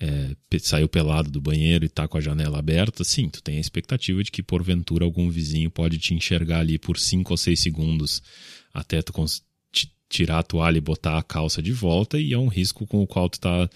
é, 0.00 0.34
saiu 0.58 0.88
pelado 0.88 1.30
do 1.30 1.40
banheiro 1.40 1.84
e 1.84 1.88
tá 1.88 2.08
com 2.08 2.16
a 2.16 2.20
janela 2.20 2.58
aberta, 2.58 3.04
sim, 3.04 3.28
tu 3.28 3.42
tem 3.42 3.58
a 3.58 3.60
expectativa 3.60 4.24
de 4.24 4.30
que 4.30 4.42
porventura 4.42 5.04
algum 5.04 5.28
vizinho 5.28 5.70
pode 5.70 5.98
te 5.98 6.14
enxergar 6.14 6.60
ali 6.60 6.78
por 6.78 6.98
5 6.98 7.30
ou 7.30 7.36
6 7.36 7.60
segundos 7.60 8.22
até 8.72 9.02
tu 9.02 9.12
tirar 10.10 10.40
a 10.40 10.42
toalha 10.42 10.76
e 10.76 10.82
botar 10.82 11.16
a 11.16 11.22
calça 11.22 11.62
de 11.62 11.72
volta 11.72 12.18
e 12.18 12.34
é 12.34 12.38
um 12.38 12.48
risco 12.48 12.84
com 12.86 13.00
o 13.00 13.06
qual 13.06 13.30
tu 13.30 13.34
está 13.34 13.70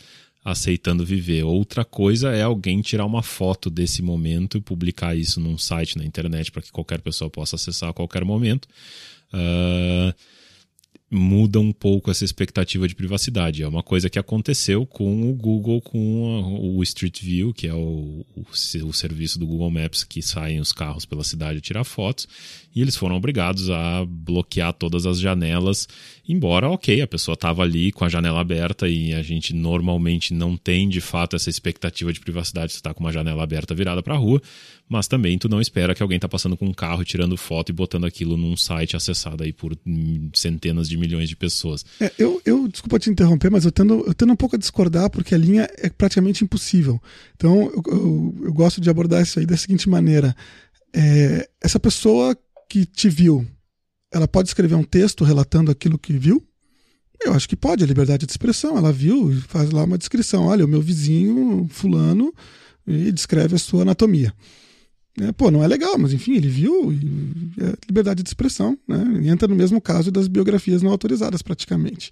aceitando 0.45 1.07
viver. 1.07 1.45
Outra 1.45 1.85
coisa 1.85 2.33
é 2.33 2.43
alguém 2.43 2.83
tirar 2.83 3.07
uma 3.07 3.23
foto 3.23 3.71
desse 3.71 4.03
momento 4.03 4.59
e 4.59 4.61
publicar 4.61 5.17
isso 5.17 5.41
num 5.41 5.57
site 5.57 5.97
na 5.97 6.05
internet 6.05 6.51
para 6.51 6.61
que 6.61 6.73
qualquer 6.73 7.01
pessoa 7.01 7.31
possa 7.31 7.57
acessar 7.57 7.89
a 7.89 7.95
qualquer 7.95 8.25
momento. 8.25 8.69
Uh, 9.33 10.13
muda 11.15 11.61
um 11.61 11.73
pouco 11.73 12.11
essa 12.11 12.25
expectativa 12.25 12.89
de 12.89 12.95
privacidade. 12.95 13.63
É 13.63 13.69
uma 13.69 13.83
coisa 13.83 14.11
que 14.11 14.19
aconteceu 14.19 14.85
com 14.85 15.31
o 15.31 15.35
Google, 15.35 15.81
com 15.81 16.75
o 16.77 16.83
Street 16.83 17.23
View, 17.23 17.55
que 17.55 17.67
é 17.67 17.75
o, 17.75 18.27
o, 18.35 18.45
o 18.87 18.93
serviço 18.93 19.39
do 19.39 19.47
Google 19.47 19.71
Maps 19.71 20.05
que 20.05 20.21
saem 20.21 20.61
os 20.61 20.73
carros 20.73 21.07
pela 21.07 21.25
cidade 21.25 21.61
tirar 21.61 21.85
fotos, 21.85 22.29
e 22.75 22.81
eles 22.81 22.97
foram 22.97 23.17
obrigados 23.17 23.71
a 23.71 24.05
bloquear 24.05 24.73
todas 24.73 25.07
as 25.07 25.21
janelas, 25.21 25.89
embora, 26.29 26.69
ok, 26.69 27.01
a 27.01 27.07
pessoa 27.07 27.35
estava 27.35 27.63
ali 27.63 27.93
com 27.93 28.05
a 28.05 28.09
janela 28.09 28.41
aberta 28.41 28.89
e 28.89 29.15
a 29.15 29.23
gente 29.23 29.55
normalmente 29.55 30.35
não 30.35 30.57
tem 30.57 30.89
de 30.89 31.01
fato 31.01 31.37
essa 31.37 31.49
expectativa 31.49 32.13
de 32.13 32.21
privacidade 32.21 32.73
se 32.73 32.79
está 32.79 32.93
com 32.93 33.05
uma 33.05 33.13
janela 33.13 33.45
aberta 33.45 33.75
virada 33.75 34.03
para 34.03 34.15
a 34.15 34.19
rua, 34.19 34.43
mas 34.89 35.09
também 35.09 35.39
tu 35.39 35.49
não 35.49 35.61
espera 35.61 35.95
que 35.95 36.03
alguém 36.03 36.17
está 36.17 36.29
passando 36.29 36.57
com 36.57 36.67
um 36.67 36.73
carro 36.73 37.05
tirando 37.05 37.37
foto 37.37 37.71
e 37.71 37.73
botando 37.73 38.05
aquilo 38.05 38.37
num 38.37 38.57
site 38.57 38.97
acessado 38.97 39.43
aí 39.43 39.53
por 39.53 39.77
centenas 40.35 40.89
de 40.89 40.97
milhões 40.97 41.29
de 41.29 41.37
pessoas. 41.37 41.85
É, 42.01 42.13
eu, 42.19 42.41
eu, 42.45 42.69
desculpa 42.69 42.99
te 42.99 43.11
interromper, 43.11 43.51
mas 43.51 43.65
eu 43.65 43.73
tendo, 43.73 44.05
eu 44.07 44.15
tendo 44.15 44.33
um 44.33 44.37
pouco 44.37 44.57
a 44.57 44.59
discordar 44.59 45.09
porque 45.09 45.35
a 45.35 45.39
linha 45.39 45.69
é 45.79 45.89
praticamente 45.89 46.45
impossível. 46.45 47.01
Então 47.35 47.73
eu, 47.75 47.83
eu, 47.87 48.35
eu 48.45 48.53
gosto 48.53 48.81
de 48.81 48.91
abordar 48.91 49.23
isso 49.23 49.39
aí 49.39 49.47
da 49.47 49.57
seguinte 49.57 49.89
maneira. 49.89 50.37
É, 50.93 51.49
essa 51.63 51.81
pessoa 51.81 52.37
que 52.69 52.85
te 52.85 53.09
viu, 53.09 53.47
ela 54.13 54.29
pode 54.29 54.49
escrever 54.49 54.75
um 54.75 54.85
texto 54.85 55.25
relatando 55.25 55.71
aquilo 55.71 55.99
que 55.99 56.13
viu? 56.13 56.47
Eu 57.25 57.33
acho 57.33 57.49
que 57.49 57.57
pode, 57.57 57.83
a 57.83 57.87
liberdade 57.87 58.27
de 58.27 58.33
expressão. 58.33 58.77
Ela 58.77 58.93
viu 58.93 59.33
e 59.33 59.41
faz 59.41 59.71
lá 59.71 59.85
uma 59.85 59.97
descrição. 59.97 60.47
Olha, 60.47 60.65
o 60.65 60.69
meu 60.69 60.83
vizinho, 60.83 61.67
fulano, 61.71 62.35
e 62.87 63.11
descreve 63.11 63.57
a 63.57 63.59
sua 63.59 63.83
anatomia. 63.83 64.33
É, 65.21 65.31
pô, 65.31 65.51
não 65.51 65.63
é 65.63 65.69
legal, 65.69 65.97
mas 65.97 66.13
enfim, 66.13 66.35
ele 66.35 66.49
viu 66.49 66.93
e 66.93 67.55
é 67.61 67.75
liberdade 67.89 68.23
de 68.23 68.29
expressão, 68.29 68.77
né? 68.87 69.21
E 69.23 69.29
entra 69.29 69.47
no 69.47 69.55
mesmo 69.55 69.81
caso 69.81 70.11
das 70.11 70.27
biografias 70.27 70.83
não 70.83 70.91
autorizadas, 70.91 71.41
praticamente. 71.41 72.11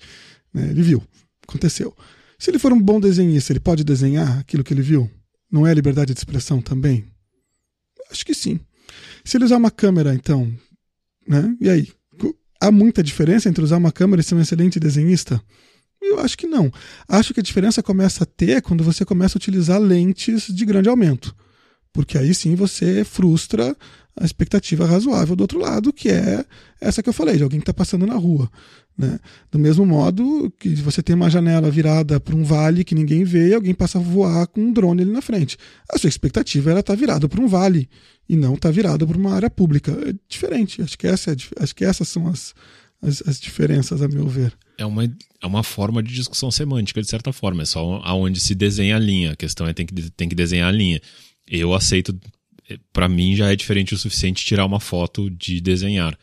Né? 0.55 0.71
Ele 0.71 0.83
viu, 0.83 1.03
aconteceu. 1.47 1.97
Se 2.39 2.51
ele 2.51 2.61
for 2.61 2.73
um 2.73 2.81
bom 2.81 3.01
desenhista, 3.01 3.53
ele 3.53 3.61
pode 3.61 3.83
desenhar 3.83 4.39
aquilo 4.39 4.63
que 4.63 4.73
ele 4.73 4.83
viu? 4.83 5.11
Não 5.51 5.67
é 5.67 5.75
liberdade 5.75 6.15
de 6.15 6.19
expressão 6.19 6.63
também? 6.63 7.05
Acho 8.11 8.25
que 8.25 8.35
sim. 8.35 8.61
Se 9.25 9.37
ele 9.37 9.45
usar 9.45 9.57
uma 9.57 9.71
câmera, 9.71 10.15
então, 10.15 10.51
né? 11.27 11.57
E 11.61 11.69
aí? 11.69 11.89
Há 12.61 12.71
muita 12.71 13.03
diferença 13.03 13.49
entre 13.49 13.65
usar 13.65 13.79
uma 13.79 13.91
câmera 13.91 14.21
e 14.21 14.25
ser 14.25 14.37
um 14.37 14.41
excelente 14.41 14.79
desenhista? 14.79 15.43
Eu 16.01 16.21
acho 16.21 16.39
que 16.39 16.47
não. 16.47 16.73
Acho 17.09 17.35
que 17.35 17.41
a 17.41 17.43
diferença 17.43 17.83
começa 17.83 18.23
a 18.23 18.27
ter 18.27 18.63
quando 18.63 18.85
você 18.85 19.05
começa 19.05 19.37
a 19.37 19.41
utilizar 19.41 19.81
lentes 19.81 20.47
de 20.47 20.65
grande 20.65 20.89
aumento 20.89 21.35
porque 21.93 22.17
aí 22.17 22.35
sim 22.35 22.55
você 22.55 23.05
frustra 23.05 23.77
a 24.17 24.25
expectativa 24.25 24.87
razoável 24.87 25.35
do 25.35 25.43
outro 25.43 25.59
lado, 25.59 25.93
que 25.93 26.09
é 26.09 26.45
essa 26.81 27.03
que 27.03 27.09
eu 27.09 27.13
falei, 27.13 27.37
de 27.37 27.43
alguém 27.43 27.59
que 27.59 27.63
está 27.63 27.75
passando 27.75 28.07
na 28.07 28.15
rua. 28.15 28.51
Né? 28.97 29.19
Do 29.51 29.59
mesmo 29.59 29.87
modo 29.87 30.53
que 30.59 30.75
você 30.77 31.03
tem 31.03 31.17
uma 31.17 31.31
janela 31.31 31.71
virada 31.71 32.21
para 32.21 32.37
um 32.37 32.45
vale 32.45 32.85
que 32.85 32.95
ninguém 32.95 33.25
vê 33.25 33.49
e 33.49 33.55
alguém 33.55 33.73
passa 33.73 33.99
a 33.99 34.03
voar 34.03 34.47
com 34.47 34.61
um 34.61 34.73
drone 34.73 35.03
ali 35.03 35.11
na 35.11 35.23
frente. 35.23 35.57
A 35.91 35.99
sua 35.99 36.09
expectativa 36.09 36.71
era 36.71 36.81
estar 36.81 36.93
tá 36.93 36.99
virada 36.99 37.29
para 37.29 37.41
um 37.41 37.47
vale 37.47 37.89
e 38.29 38.37
não 38.37 38.55
estar 38.55 38.69
tá 38.69 38.73
virada 38.73 39.07
para 39.07 39.17
uma 39.17 39.33
área 39.33 39.49
pública. 39.49 39.93
É 40.07 40.15
diferente. 40.29 40.83
Acho 40.83 40.99
que, 40.99 41.07
essa 41.07 41.33
é, 41.33 41.37
acho 41.61 41.75
que 41.75 41.85
essas 41.85 42.07
são 42.07 42.29
as, 42.29 42.55
as, 43.01 43.23
as 43.27 43.41
diferenças, 43.41 44.03
a 44.03 44.09
meu 44.09 44.29
ver. 44.29 44.53
É 44.77 44.85
uma, 44.85 45.05
é 45.05 45.47
uma 45.47 45.63
forma 45.63 46.03
de 46.03 46.13
discussão 46.13 46.51
semântica, 46.51 47.01
de 47.01 47.09
certa 47.09 47.33
forma. 47.33 47.63
É 47.63 47.67
só 47.67 48.01
aonde 48.05 48.41
se 48.41 48.55
desenha 48.55 48.97
a 48.97 48.99
linha. 48.99 49.33
A 49.33 49.37
questão 49.37 49.67
é 49.67 49.73
tem 49.73 49.87
que, 49.87 50.11
tem 50.11 50.29
que 50.29 50.35
desenhar 50.35 50.69
a 50.69 50.73
linha 50.73 51.01
eu 51.49 51.75
aceito. 51.75 52.19
Para 52.93 53.09
mim 53.09 53.37
já 53.37 53.53
é 53.53 53.57
diferente 53.57 53.95
o 53.95 53.99
suficiente 53.99 54.45
tirar 54.45 54.65
uma 54.65 54.81
foto 54.81 55.31
de 55.31 55.61
desenhar. 55.61 56.19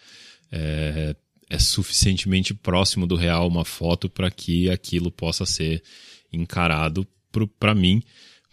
É, 0.52 1.16
é 1.50 1.60
suficientemente 1.60 2.54
próximo 2.54 3.06
do 3.08 3.16
real 3.16 3.48
uma 3.48 3.66
foto 3.66 4.10
para 4.10 4.30
que 4.30 4.70
aquilo 4.70 5.12
possa 5.12 5.46
ser 5.46 5.84
encarado 6.32 7.08
para 7.60 7.76
mim 7.76 8.04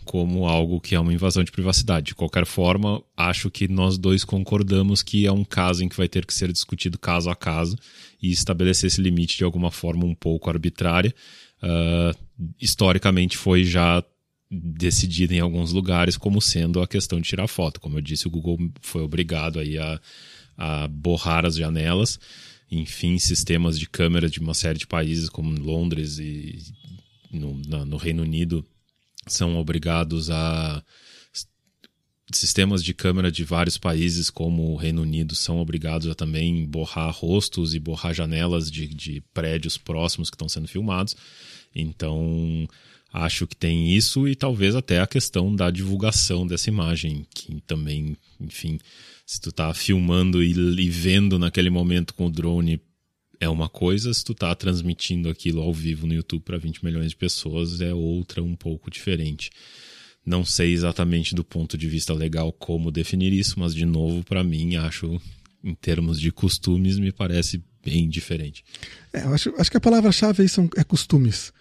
como 0.07 0.47
algo 0.47 0.81
que 0.81 0.95
é 0.95 1.01
uma 1.01 1.12
invasão 1.12 1.43
de 1.43 1.51
privacidade. 1.51 2.07
De 2.07 2.14
qualquer 2.14 2.47
forma, 2.47 3.03
acho 3.17 3.51
que 3.51 3.67
nós 3.67 3.99
dois 3.99 4.25
concordamos 4.25 5.03
que 5.03 5.27
é 5.27 5.33
um 5.33 5.45
caso 5.45 5.83
em 5.83 5.89
que 5.89 5.97
vai 5.97 6.09
ter 6.09 6.25
que 6.25 6.33
ser 6.33 6.53
discutido 6.53 6.97
caso 6.97 7.29
a 7.29 7.35
caso 7.35 7.77
e 8.23 8.31
estabelecer 8.31 8.87
esse 8.87 9.01
limite 9.01 9.37
de 9.37 9.45
alguma 9.45 9.71
forma 9.71 10.07
um 10.07 10.14
pouco 10.14 10.49
arbitrária. 10.49 11.12
Uh, 11.61 12.17
historicamente 12.61 13.37
foi 13.37 13.64
já 13.64 14.03
decidida 14.62 15.34
em 15.34 15.40
alguns 15.40 15.72
lugares 15.72 16.16
como 16.16 16.40
sendo 16.40 16.80
a 16.80 16.86
questão 16.86 17.20
de 17.20 17.28
tirar 17.28 17.46
foto. 17.46 17.80
Como 17.80 17.98
eu 17.98 18.02
disse, 18.02 18.26
o 18.26 18.30
Google 18.30 18.59
foi 18.80 19.02
obrigado 19.02 19.59
aí 19.59 19.78
a, 19.78 20.00
a 20.57 20.88
borrar 20.88 21.44
as 21.44 21.57
janelas. 21.57 22.18
Enfim, 22.70 23.18
sistemas 23.18 23.78
de 23.78 23.88
câmera 23.88 24.28
de 24.28 24.40
uma 24.40 24.54
série 24.54 24.78
de 24.78 24.86
países 24.86 25.28
como 25.28 25.59
Londres 25.59 26.18
e 26.18 26.59
no, 27.30 27.54
no 27.84 27.96
Reino 27.96 28.22
Unido 28.22 28.64
são 29.26 29.57
obrigados 29.57 30.30
a 30.30 30.82
sistemas 32.32 32.82
de 32.82 32.92
câmera 32.92 33.30
de 33.30 33.44
vários 33.44 33.78
países, 33.78 34.30
como 34.30 34.72
o 34.72 34.76
Reino 34.76 35.02
Unido, 35.02 35.34
são 35.34 35.59
obrigados 35.59 36.09
a 36.09 36.14
também 36.14 36.66
borrar 36.66 37.14
rostos 37.14 37.74
e 37.74 37.78
borrar 37.78 38.12
janelas 38.12 38.70
de, 38.70 38.88
de 38.88 39.20
prédios 39.32 39.78
próximos 39.78 40.28
que 40.28 40.34
estão 40.34 40.48
sendo 40.48 40.66
filmados. 40.66 41.16
Então, 41.74 42.66
acho 43.17 43.47
que 43.47 43.57
tem 43.57 43.95
isso 43.95 44.29
e 44.29 44.35
talvez 44.35 44.75
até 44.75 45.01
a 45.01 45.07
questão 45.07 45.55
da 45.55 45.71
divulgação 45.71 46.47
dessa 46.47 46.69
imagem, 46.69 47.27
que 47.35 47.61
também, 47.67 48.17
enfim, 48.39 48.79
se 49.25 49.41
tu 49.41 49.51
tá 49.51 49.73
filmando 49.73 50.43
e, 50.43 50.51
e 50.53 50.91
vendo 50.91 51.39
naquele 51.39 51.71
momento 51.71 52.12
com 52.12 52.27
o 52.27 52.31
drone 52.31 52.81
é 53.41 53.49
uma 53.49 53.69
coisa, 53.69 54.12
se 54.12 54.25
tu 54.25 54.35
tá 54.35 54.55
transmitindo 54.55 55.29
aquilo 55.29 55.62
ao 55.62 55.73
vivo 55.73 56.07
no 56.07 56.14
YouTube 56.14 56.43
para 56.43 56.59
20 56.59 56.85
milhões 56.85 57.11
de 57.11 57.17
pessoas 57.17 57.81
é 57.81 57.93
outra 57.93 58.43
um 58.43 58.55
pouco 58.55 58.91
diferente. 58.91 59.51
Não 60.25 60.45
sei 60.45 60.73
exatamente 60.73 61.35
do 61.35 61.45
ponto 61.45 61.79
de 61.79 61.89
vista 61.89 62.12
legal 62.12 62.53
como 62.53 62.91
definir 62.91 63.33
isso, 63.33 63.59
mas 63.59 63.75
de 63.75 63.87
novo 63.87 64.25
para 64.25 64.45
mim 64.45 64.77
acho 64.77 65.21
em 65.64 65.75
termos 65.75 66.21
de 66.21 66.31
costumes 66.31 66.99
me 66.99 67.12
parece 67.12 67.62
bem 67.85 68.09
diferente. 68.09 68.64
É, 69.12 69.25
eu 69.25 69.35
acho, 69.35 69.55
acho 69.57 69.71
que 69.71 69.77
a 69.77 69.81
palavra-chave 69.81 70.43
aí 70.43 70.49
são, 70.49 70.69
é 70.77 70.85
costumes. 70.85 71.53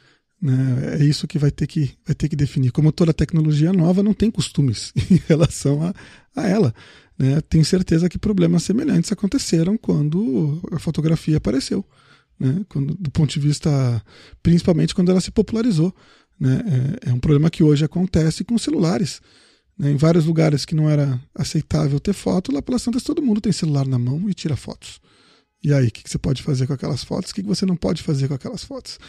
Né? 0.45 0.99
É 0.99 1.03
isso 1.03 1.27
que 1.27 1.39
vai 1.39 1.49
ter 1.49 1.65
que, 1.65 1.97
vai 2.05 2.13
ter 2.13 2.29
que 2.29 2.35
definir. 2.35 2.71
Como 2.71 2.91
toda 2.91 3.11
tecnologia 3.11 3.73
nova 3.73 4.03
não 4.03 4.13
tem 4.13 4.29
costumes 4.29 4.93
em 5.09 5.19
relação 5.27 5.81
a, 5.81 5.91
a 6.35 6.47
ela. 6.47 6.71
Né? 7.17 7.41
Tenho 7.49 7.65
certeza 7.65 8.07
que 8.07 8.19
problemas 8.19 8.61
semelhantes 8.61 9.11
aconteceram 9.11 9.75
quando 9.75 10.61
a 10.71 10.77
fotografia 10.77 11.37
apareceu. 11.37 11.83
Né? 12.39 12.63
Quando, 12.69 12.93
do 12.93 13.09
ponto 13.09 13.33
de 13.33 13.39
vista, 13.39 13.99
principalmente 14.43 14.93
quando 14.93 15.09
ela 15.09 15.19
se 15.19 15.31
popularizou. 15.31 15.91
Né? 16.39 16.61
É, 17.03 17.09
é 17.09 17.13
um 17.13 17.19
problema 17.19 17.49
que 17.49 17.63
hoje 17.63 17.83
acontece 17.83 18.43
com 18.43 18.55
celulares. 18.59 19.23
Né? 19.75 19.93
Em 19.93 19.97
vários 19.97 20.25
lugares 20.25 20.63
que 20.63 20.75
não 20.75 20.87
era 20.87 21.19
aceitável 21.33 21.99
ter 21.99 22.13
foto, 22.13 22.51
lá 22.51 22.61
pelas 22.61 22.83
Santas 22.83 23.01
todo 23.01 23.19
mundo 23.19 23.41
tem 23.41 23.51
celular 23.51 23.87
na 23.87 23.97
mão 23.97 24.29
e 24.29 24.33
tira 24.35 24.55
fotos. 24.55 25.01
E 25.63 25.73
aí, 25.73 25.87
o 25.87 25.91
que, 25.91 26.03
que 26.03 26.09
você 26.11 26.19
pode 26.19 26.43
fazer 26.43 26.67
com 26.67 26.73
aquelas 26.73 27.03
fotos? 27.03 27.31
O 27.31 27.33
que, 27.33 27.41
que 27.41 27.47
você 27.47 27.65
não 27.65 27.75
pode 27.75 28.03
fazer 28.03 28.27
com 28.27 28.35
aquelas 28.35 28.63
fotos? 28.63 28.99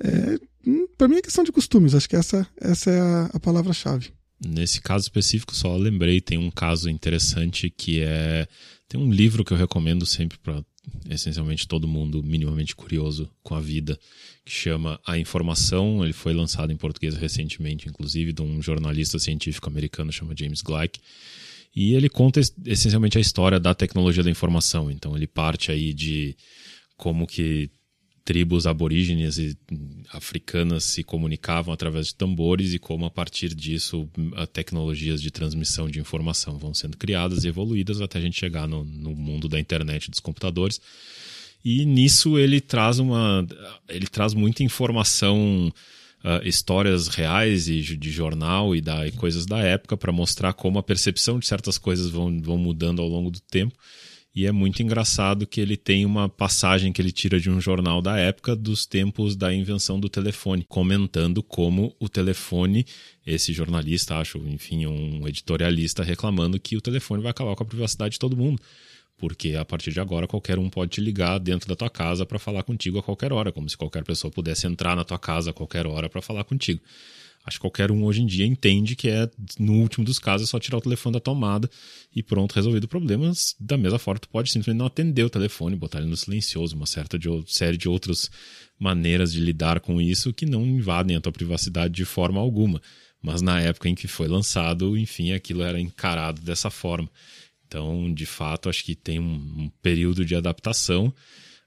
É, 0.00 0.38
hum, 0.66 0.86
para 0.96 1.08
mim 1.08 1.16
é 1.16 1.22
questão 1.22 1.44
de 1.44 1.52
costumes, 1.52 1.94
acho 1.94 2.08
que 2.08 2.16
essa, 2.16 2.46
essa 2.60 2.90
é 2.90 3.00
a, 3.00 3.30
a 3.34 3.40
palavra-chave. 3.40 4.10
Nesse 4.44 4.80
caso 4.80 5.04
específico, 5.04 5.54
só 5.54 5.76
lembrei, 5.76 6.20
tem 6.20 6.38
um 6.38 6.50
caso 6.50 6.88
interessante 6.88 7.68
que 7.70 8.00
é. 8.00 8.46
Tem 8.88 8.98
um 8.98 9.10
livro 9.10 9.44
que 9.44 9.52
eu 9.52 9.56
recomendo 9.56 10.06
sempre 10.06 10.38
para 10.38 10.64
essencialmente 11.10 11.66
todo 11.66 11.88
mundo 11.88 12.22
minimamente 12.22 12.74
curioso 12.74 13.30
com 13.42 13.54
a 13.54 13.60
vida, 13.60 13.98
que 14.44 14.52
chama 14.52 15.00
A 15.06 15.18
Informação. 15.18 16.04
Ele 16.04 16.12
foi 16.12 16.32
lançado 16.32 16.72
em 16.72 16.76
português 16.76 17.14
recentemente, 17.14 17.88
inclusive, 17.88 18.32
de 18.32 18.40
um 18.40 18.62
jornalista 18.62 19.18
científico 19.18 19.68
americano 19.68 20.12
chamado 20.12 20.38
James 20.38 20.62
Gleick. 20.62 21.00
E 21.74 21.94
ele 21.94 22.08
conta 22.08 22.40
essencialmente 22.64 23.18
a 23.18 23.20
história 23.20 23.60
da 23.60 23.74
tecnologia 23.74 24.22
da 24.22 24.30
informação. 24.30 24.90
Então 24.90 25.16
ele 25.16 25.26
parte 25.26 25.70
aí 25.70 25.92
de 25.92 26.36
como 26.96 27.26
que 27.26 27.70
tribos 28.28 28.66
aborígenes 28.66 29.38
e 29.38 29.56
africanas 30.12 30.84
se 30.84 31.02
comunicavam 31.02 31.72
através 31.72 32.08
de 32.08 32.14
tambores 32.14 32.74
e 32.74 32.78
como 32.78 33.06
a 33.06 33.10
partir 33.10 33.54
disso 33.54 34.06
tecnologias 34.52 35.22
de 35.22 35.30
transmissão 35.30 35.88
de 35.88 35.98
informação 35.98 36.58
vão 36.58 36.74
sendo 36.74 36.98
criadas 36.98 37.44
e 37.44 37.48
evoluídas 37.48 38.02
até 38.02 38.18
a 38.18 38.20
gente 38.20 38.38
chegar 38.38 38.68
no, 38.68 38.84
no 38.84 39.14
mundo 39.14 39.48
da 39.48 39.58
internet 39.58 40.10
dos 40.10 40.20
computadores. 40.20 40.78
E 41.64 41.86
nisso 41.86 42.38
ele 42.38 42.60
traz 42.60 42.98
uma 42.98 43.46
ele 43.88 44.06
traz 44.06 44.34
muita 44.34 44.62
informação 44.62 45.72
uh, 46.22 46.46
histórias 46.46 47.08
reais 47.08 47.66
e 47.66 47.80
de 47.80 48.10
jornal 48.10 48.76
e, 48.76 48.82
da, 48.82 49.06
e 49.06 49.12
coisas 49.12 49.46
da 49.46 49.60
época 49.60 49.96
para 49.96 50.12
mostrar 50.12 50.52
como 50.52 50.78
a 50.78 50.82
percepção 50.82 51.38
de 51.38 51.46
certas 51.46 51.78
coisas 51.78 52.10
vão, 52.10 52.42
vão 52.42 52.58
mudando 52.58 53.00
ao 53.00 53.08
longo 53.08 53.30
do 53.30 53.40
tempo 53.40 53.74
e 54.38 54.46
é 54.46 54.52
muito 54.52 54.80
engraçado 54.84 55.48
que 55.48 55.60
ele 55.60 55.76
tem 55.76 56.06
uma 56.06 56.28
passagem 56.28 56.92
que 56.92 57.02
ele 57.02 57.10
tira 57.10 57.40
de 57.40 57.50
um 57.50 57.60
jornal 57.60 58.00
da 58.00 58.16
época 58.18 58.54
dos 58.54 58.86
tempos 58.86 59.34
da 59.34 59.52
invenção 59.52 59.98
do 59.98 60.08
telefone, 60.08 60.64
comentando 60.68 61.42
como 61.42 61.92
o 61.98 62.08
telefone, 62.08 62.86
esse 63.26 63.52
jornalista, 63.52 64.14
acho, 64.16 64.38
enfim, 64.46 64.86
um 64.86 65.26
editorialista 65.26 66.04
reclamando 66.04 66.60
que 66.60 66.76
o 66.76 66.80
telefone 66.80 67.20
vai 67.20 67.32
acabar 67.32 67.56
com 67.56 67.64
a 67.64 67.66
privacidade 67.66 68.12
de 68.12 68.20
todo 68.20 68.36
mundo. 68.36 68.62
Porque 69.16 69.56
a 69.56 69.64
partir 69.64 69.90
de 69.90 69.98
agora 69.98 70.28
qualquer 70.28 70.56
um 70.56 70.70
pode 70.70 70.92
te 70.92 71.00
ligar 71.00 71.40
dentro 71.40 71.68
da 71.68 71.74
tua 71.74 71.90
casa 71.90 72.24
para 72.24 72.38
falar 72.38 72.62
contigo 72.62 72.96
a 72.96 73.02
qualquer 73.02 73.32
hora, 73.32 73.50
como 73.50 73.68
se 73.68 73.76
qualquer 73.76 74.04
pessoa 74.04 74.30
pudesse 74.30 74.68
entrar 74.68 74.94
na 74.94 75.02
tua 75.02 75.18
casa 75.18 75.50
a 75.50 75.52
qualquer 75.52 75.84
hora 75.84 76.08
para 76.08 76.22
falar 76.22 76.44
contigo. 76.44 76.80
Acho 77.48 77.56
que 77.56 77.62
qualquer 77.62 77.90
um 77.90 78.04
hoje 78.04 78.20
em 78.20 78.26
dia 78.26 78.44
entende 78.44 78.94
que 78.94 79.08
é, 79.08 79.28
no 79.58 79.80
último 79.80 80.04
dos 80.04 80.18
casos, 80.18 80.46
é 80.46 80.50
só 80.50 80.60
tirar 80.60 80.76
o 80.76 80.82
telefone 80.82 81.14
da 81.14 81.20
tomada 81.20 81.68
e 82.14 82.22
pronto, 82.22 82.52
resolvido 82.52 82.84
o 82.84 82.88
problema. 82.88 83.32
Da 83.58 83.78
mesma 83.78 83.98
forma, 83.98 84.20
tu 84.20 84.28
pode 84.28 84.50
simplesmente 84.50 84.76
não 84.78 84.84
atender 84.84 85.24
o 85.24 85.30
telefone, 85.30 85.74
botar 85.74 85.98
ele 85.98 86.08
no 86.08 86.16
silencioso, 86.16 86.76
uma 86.76 86.84
certa 86.84 87.18
de, 87.18 87.26
série 87.46 87.78
de 87.78 87.88
outras 87.88 88.30
maneiras 88.78 89.32
de 89.32 89.40
lidar 89.40 89.80
com 89.80 89.98
isso 89.98 90.30
que 90.30 90.44
não 90.44 90.66
invadem 90.66 91.16
a 91.16 91.22
tua 91.22 91.32
privacidade 91.32 91.94
de 91.94 92.04
forma 92.04 92.38
alguma. 92.38 92.82
Mas 93.22 93.40
na 93.40 93.58
época 93.58 93.88
em 93.88 93.94
que 93.94 94.06
foi 94.06 94.28
lançado, 94.28 94.94
enfim, 94.94 95.32
aquilo 95.32 95.62
era 95.62 95.80
encarado 95.80 96.42
dessa 96.42 96.68
forma. 96.68 97.10
Então, 97.66 98.12
de 98.12 98.26
fato, 98.26 98.68
acho 98.68 98.84
que 98.84 98.94
tem 98.94 99.18
um, 99.18 99.24
um 99.24 99.70
período 99.80 100.22
de 100.22 100.34
adaptação. 100.34 101.12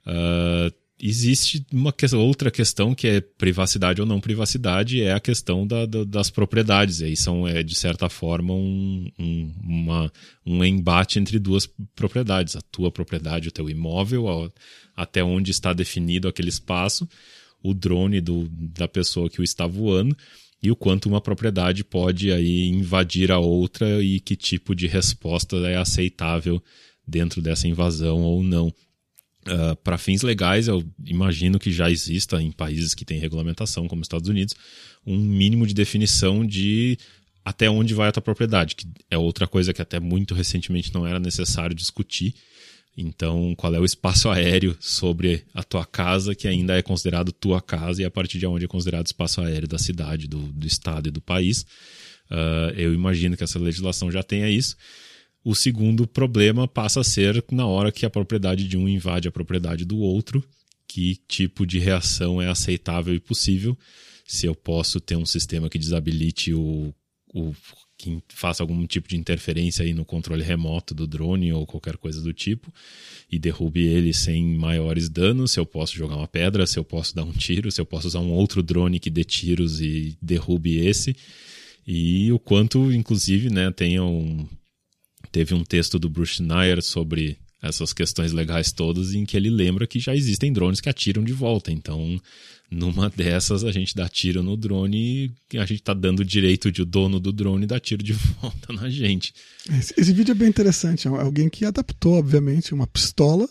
Uh, 0.06 0.81
existe 1.02 1.66
uma 1.72 1.92
que, 1.92 2.06
outra 2.16 2.52
questão 2.52 2.94
que 2.94 3.08
é 3.08 3.22
privacidade 3.22 4.00
ou 4.00 4.08
não 4.08 4.22
privacidade, 4.22 5.02
é 5.02 5.14
a 5.14 5.20
questão 5.20 5.66
da, 5.66 5.86
da, 5.86 6.04
das 6.04 6.30
propriedades. 6.30 7.00
E 7.02 7.06
aí 7.06 7.18
são, 7.18 7.48
é, 7.48 7.64
de 7.64 7.74
certa 7.74 8.08
forma, 8.08 8.54
um, 8.54 9.12
um, 9.18 9.54
uma, 9.64 10.14
um 10.46 10.64
embate 10.64 11.18
entre 11.18 11.40
duas 11.40 11.68
propriedades. 11.96 12.56
A 12.56 12.62
tua 12.62 12.92
propriedade, 12.92 13.50
o 13.50 13.52
teu 13.52 13.70
imóvel, 13.70 14.30
a, 14.30 14.50
até 14.96 15.24
onde 15.24 15.50
está 15.50 15.74
definido 15.74 16.28
aquele 16.28 16.50
espaço, 16.50 17.10
o 17.64 17.74
drone 17.74 18.22
do, 18.22 18.48
da 18.50 18.88
pessoa 18.88 19.30
que 19.30 19.42
o 19.42 19.44
está 19.44 19.66
voando 19.66 20.16
e 20.62 20.70
o 20.70 20.76
quanto 20.76 21.10
uma 21.10 21.20
propriedade 21.20 21.84
pode 21.84 22.32
aí 22.32 22.68
invadir 22.68 23.32
a 23.32 23.40
outra 23.40 24.02
e 24.04 24.20
que 24.20 24.36
tipo 24.36 24.76
de 24.76 24.86
resposta 24.86 25.58
é 25.68 25.76
aceitável 25.76 26.62
dentro 27.08 27.42
dessa 27.42 27.68
invasão 27.68 28.22
ou 28.22 28.44
não. 28.44 28.72
Uh, 29.48 29.76
para 29.78 29.98
fins 29.98 30.22
legais, 30.22 30.68
eu 30.68 30.84
imagino 31.04 31.58
que 31.58 31.72
já 31.72 31.90
exista 31.90 32.42
em 32.42 32.52
países 32.52 32.94
que 32.94 33.04
têm 33.04 33.20
regulamentação, 33.20 33.88
como 33.88 34.02
os 34.02 34.06
Estados 34.06 34.30
Unidos, 34.30 34.54
um 35.06 35.18
mínimo 35.18 35.66
de 35.66 35.74
definição 35.74 36.46
de 36.46 36.98
até 37.44 37.70
onde 37.70 37.94
vai 37.96 38.10
a 38.10 38.12
tua 38.12 38.22
propriedade, 38.22 38.76
que 38.76 38.88
é 39.10 39.18
outra 39.18 39.48
coisa 39.48 39.74
que 39.74 39.82
até 39.82 40.00
muito 40.00 40.36
recentemente 40.36 40.94
não 40.94 41.08
era 41.08 41.20
necessário 41.20 41.76
discutir. 41.76 42.36
Então, 42.96 43.56
qual 43.56 43.74
é 43.74 43.80
o 43.80 43.86
espaço 43.86 44.30
aéreo 44.30 44.78
sobre 44.80 45.44
a 45.54 45.64
tua 45.64 45.86
casa 45.86 46.36
que 46.36 46.48
ainda 46.48 46.78
é 46.78 46.82
considerado 46.82 47.32
tua 47.32 47.62
casa 47.62 48.02
e 48.02 48.06
a 48.06 48.12
partir 48.12 48.38
de 48.38 48.46
onde 48.46 48.66
é 48.66 48.68
considerado 48.68 49.08
espaço 49.08 49.42
aéreo 49.42 49.68
da 49.68 49.80
cidade, 49.80 50.28
do, 50.28 50.40
do 50.40 50.68
estado 50.68 51.08
e 51.08 51.12
do 51.12 51.22
país? 51.22 51.66
Uh, 52.30 52.72
eu 52.76 52.94
imagino 52.94 53.36
que 53.36 53.44
essa 53.44 53.58
legislação 53.58 54.12
já 54.12 54.22
tenha 54.22 54.50
isso. 54.50 54.76
O 55.44 55.56
segundo 55.56 56.06
problema 56.06 56.68
passa 56.68 57.02
a 57.02 57.04
ser 57.04 57.44
na 57.52 57.66
hora 57.66 57.92
que 57.92 58.06
a 58.06 58.10
propriedade 58.10 58.68
de 58.68 58.78
um 58.78 58.88
invade 58.88 59.28
a 59.28 59.32
propriedade 59.32 59.86
do 59.86 59.98
outro, 59.98 60.44
que 60.88 61.18
tipo 61.28 61.66
de 61.66 61.80
reação 61.80 62.42
é 62.42 62.48
aceitável 62.48 63.14
e 63.16 63.20
possível. 63.20 63.78
Se 64.26 64.46
eu 64.46 64.54
posso 64.54 65.00
ter 65.00 65.16
um 65.16 65.26
sistema 65.26 65.70
que 65.70 65.80
desabilite 65.80 66.54
o, 66.54 66.94
o 67.34 67.54
que 67.98 68.22
faça 68.30 68.64
algum 68.64 68.86
tipo 68.88 69.08
de 69.08 69.16
interferência 69.16 69.84
aí 69.84 69.94
no 69.94 70.04
controle 70.04 70.44
remoto 70.44 70.94
do 70.94 71.06
drone 71.06 71.54
ou 71.54 71.68
qualquer 71.68 71.98
coisa 71.98 72.20
do 72.22 72.34
tipo 72.34 72.74
e 73.32 73.38
derrube 73.38 73.86
ele 73.86 74.14
sem 74.14 74.44
maiores 74.58 75.08
danos, 75.08 75.52
se 75.52 75.60
eu 75.60 75.66
posso 75.66 75.96
jogar 75.96 76.18
uma 76.18 76.28
pedra, 76.28 76.66
se 76.66 76.80
eu 76.80 76.84
posso 76.84 77.16
dar 77.16 77.24
um 77.24 77.32
tiro, 77.32 77.72
se 77.72 77.80
eu 77.80 77.86
posso 77.86 78.08
usar 78.08 78.20
um 78.20 78.32
outro 78.32 78.64
drone 78.64 79.00
que 79.00 79.10
dê 79.10 79.24
tiros 79.24 79.82
e 79.82 80.18
derrube 80.22 80.78
esse. 80.78 81.16
E 81.86 82.32
o 82.32 82.40
quanto, 82.40 82.92
inclusive, 82.92 83.50
né, 83.50 83.72
tenha 83.72 84.04
um, 84.04 84.48
Teve 85.32 85.54
um 85.54 85.64
texto 85.64 85.98
do 85.98 86.10
Bruce 86.10 86.36
Schneier 86.36 86.82
sobre 86.82 87.38
essas 87.62 87.94
questões 87.94 88.32
legais 88.32 88.72
todas, 88.72 89.14
em 89.14 89.24
que 89.24 89.38
ele 89.38 89.50
lembra 89.50 89.86
que 89.86 90.00
já 90.00 90.16
existem 90.16 90.52
drones 90.52 90.82
que 90.82 90.90
atiram 90.90 91.24
de 91.24 91.32
volta. 91.32 91.72
Então, 91.72 92.20
numa 92.70 93.10
dessas, 93.10 93.64
a 93.64 93.72
gente 93.72 93.96
dá 93.96 94.10
tiro 94.10 94.42
no 94.42 94.58
drone 94.58 95.32
e 95.54 95.58
a 95.58 95.66
gente 95.66 95.84
tá 95.84 95.94
dando 95.94 96.26
direito 96.26 96.72
de 96.72 96.82
o 96.82 96.86
dono 96.86 97.20
do 97.20 97.32
drone 97.32 97.68
dar 97.68 97.80
tiro 97.80 98.04
de 98.04 98.14
volta 98.42 98.74
na 98.74 98.90
gente. 98.90 99.34
Esse, 99.70 99.94
esse 99.96 100.12
vídeo 100.12 100.32
é 100.32 100.36
bem 100.36 100.50
interessante. 100.50 101.08
É 101.08 101.12
alguém 101.12 101.50
que 101.50 101.64
adaptou, 101.64 102.14
obviamente, 102.14 102.74
uma 102.74 102.88
pistola 102.88 103.48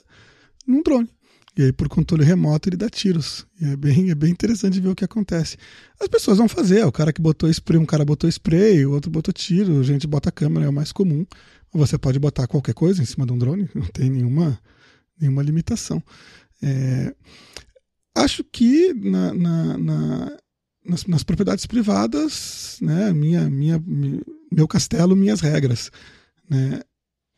num 0.67 0.83
drone. 0.83 1.09
E 1.57 1.65
aí, 1.65 1.73
por 1.73 1.89
controle 1.89 2.25
remoto, 2.25 2.69
ele 2.69 2.77
dá 2.77 2.89
tiros. 2.89 3.47
E 3.61 3.67
é 3.67 3.77
bem, 3.77 4.11
é 4.11 4.15
bem 4.15 4.31
interessante 4.31 4.81
ver 4.81 4.89
o 4.89 4.95
que 4.95 5.05
acontece. 5.05 5.57
As 6.01 6.09
pessoas 6.09 6.39
vão 6.39 6.49
fazer. 6.49 6.85
O 6.85 6.93
cara 6.93 7.13
que 7.13 7.21
botou 7.21 7.51
spray, 7.51 7.79
um 7.79 7.85
cara 7.85 8.05
botou 8.05 8.29
spray, 8.31 8.87
o 8.87 8.93
outro 8.93 9.11
botou 9.11 9.33
tiro, 9.35 9.79
a 9.79 9.83
gente 9.83 10.07
bota 10.07 10.33
câmera, 10.33 10.67
é 10.67 10.69
o 10.69 10.73
mais 10.73 10.91
comum. 10.91 11.27
Você 11.73 11.97
pode 11.97 12.19
botar 12.19 12.47
qualquer 12.47 12.75
coisa 12.75 13.03
em 13.03 13.07
cima 13.07 13.27
de 13.27 13.33
um 13.33 13.39
drone, 13.39 13.69
não 13.75 13.87
tem 13.87 14.11
nenhuma, 14.11 14.61
nenhuma 15.19 15.43
limitação. 15.43 16.03
É, 16.63 17.15
acho 18.15 18.45
que 18.45 18.93
na, 18.95 19.33
na, 19.33 19.79
na, 19.79 20.39
nas, 20.85 21.07
nas, 21.07 21.23
propriedades 21.23 21.67
privadas, 21.67 22.79
né, 22.83 23.13
minha, 23.13 23.49
minha, 23.49 23.83
meu 24.53 24.67
castelo, 24.69 25.17
minhas 25.17 25.41
regras. 25.41 25.91
Né, 26.49 26.81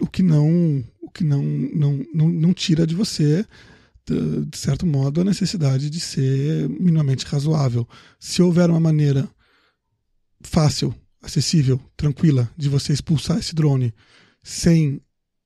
o 0.01 0.07
que 0.07 0.22
não 0.22 0.85
o 1.01 1.11
que 1.11 1.22
não, 1.22 1.43
não, 1.43 2.07
não, 2.12 2.28
não 2.28 2.55
tira 2.55 2.87
de 2.87 2.95
você 2.95 3.47
de, 4.05 4.47
de 4.47 4.59
certo 4.59 4.85
modo 4.85 5.20
a 5.20 5.24
necessidade 5.24 5.89
de 5.89 6.01
ser 6.01 6.68
minimamente 6.68 7.24
razoável 7.26 7.87
se 8.18 8.43
houver 8.43 8.68
uma 8.68 8.80
maneira 8.80 9.28
fácil 10.41 10.95
acessível 11.22 11.80
tranquila 11.97 12.51
de 12.57 12.68
você 12.68 12.93
expulsar 12.93 13.39
esse 13.39 13.55
drone 13.55 13.95
sem 14.43 15.01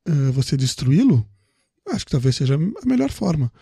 uh, 0.09 0.33
você 0.33 0.57
destruí-lo, 0.57 1.27
acho 1.89 2.05
que 2.05 2.11
talvez 2.11 2.37
seja 2.37 2.55
a 2.55 2.87
melhor 2.87 3.11
forma. 3.11 3.53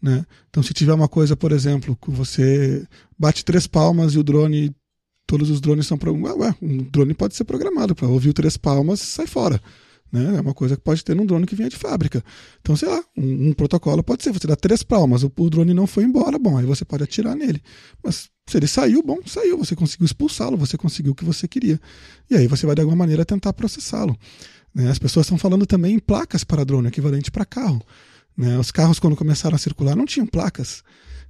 Né? 0.00 0.24
Então, 0.50 0.62
se 0.62 0.74
tiver 0.74 0.92
uma 0.92 1.08
coisa, 1.08 1.34
por 1.34 1.52
exemplo, 1.52 1.96
que 1.96 2.10
você 2.10 2.86
bate 3.18 3.44
três 3.44 3.66
palmas 3.66 4.14
e 4.14 4.18
o 4.18 4.22
drone, 4.22 4.74
todos 5.26 5.50
os 5.50 5.60
drones 5.60 5.86
são 5.86 5.96
programados. 5.96 6.54
Um 6.60 6.78
drone 6.78 7.14
pode 7.14 7.34
ser 7.34 7.44
programado 7.44 7.94
para 7.94 8.06
ouvir 8.06 8.32
três 8.32 8.56
palmas 8.56 9.00
sai 9.00 9.26
fora. 9.26 9.60
Né? 10.14 10.36
É 10.36 10.40
uma 10.40 10.54
coisa 10.54 10.76
que 10.76 10.82
pode 10.82 11.02
ter 11.02 11.16
num 11.16 11.26
drone 11.26 11.44
que 11.44 11.56
venha 11.56 11.68
de 11.68 11.76
fábrica. 11.76 12.22
Então, 12.60 12.76
sei 12.76 12.88
lá, 12.88 13.02
um, 13.16 13.48
um 13.48 13.52
protocolo 13.52 14.00
pode 14.00 14.22
ser: 14.22 14.32
você 14.32 14.46
dá 14.46 14.54
três 14.54 14.82
palmas, 14.82 15.24
o, 15.24 15.32
o, 15.36 15.50
drone 15.50 15.74
não 15.74 15.88
foi 15.88 16.04
embora, 16.04 16.38
bom, 16.38 16.56
aí 16.56 16.64
você 16.64 16.84
pode 16.84 17.02
atirar 17.02 17.34
nele. 17.34 17.60
Mas 18.00 18.30
se 18.48 18.56
ele 18.56 18.68
saiu, 18.68 19.02
bom, 19.02 19.18
saiu, 19.26 19.58
você 19.58 19.74
conseguiu 19.74 20.04
expulsá-lo, 20.04 20.56
você 20.56 20.76
conseguiu 20.76 21.12
o 21.12 21.14
que 21.16 21.24
você 21.24 21.48
queria. 21.48 21.80
E 22.30 22.36
aí 22.36 22.46
você 22.46 22.64
vai 22.64 22.76
de 22.76 22.82
alguma 22.82 22.96
maneira 22.96 23.24
tentar 23.24 23.52
processá-lo. 23.54 24.16
Né? 24.74 24.90
As 24.90 24.98
pessoas 24.98 25.26
estão 25.26 25.38
falando 25.38 25.66
também 25.66 25.94
em 25.94 25.98
placas 25.98 26.42
para 26.42 26.64
drone, 26.64 26.88
equivalente 26.88 27.30
para 27.30 27.44
carro. 27.44 27.82
Né? 28.36 28.58
Os 28.58 28.70
carros, 28.70 28.98
quando 28.98 29.14
começaram 29.14 29.54
a 29.54 29.58
circular, 29.58 29.94
não 29.94 30.04
tinham 30.04 30.26
placas. 30.26 30.82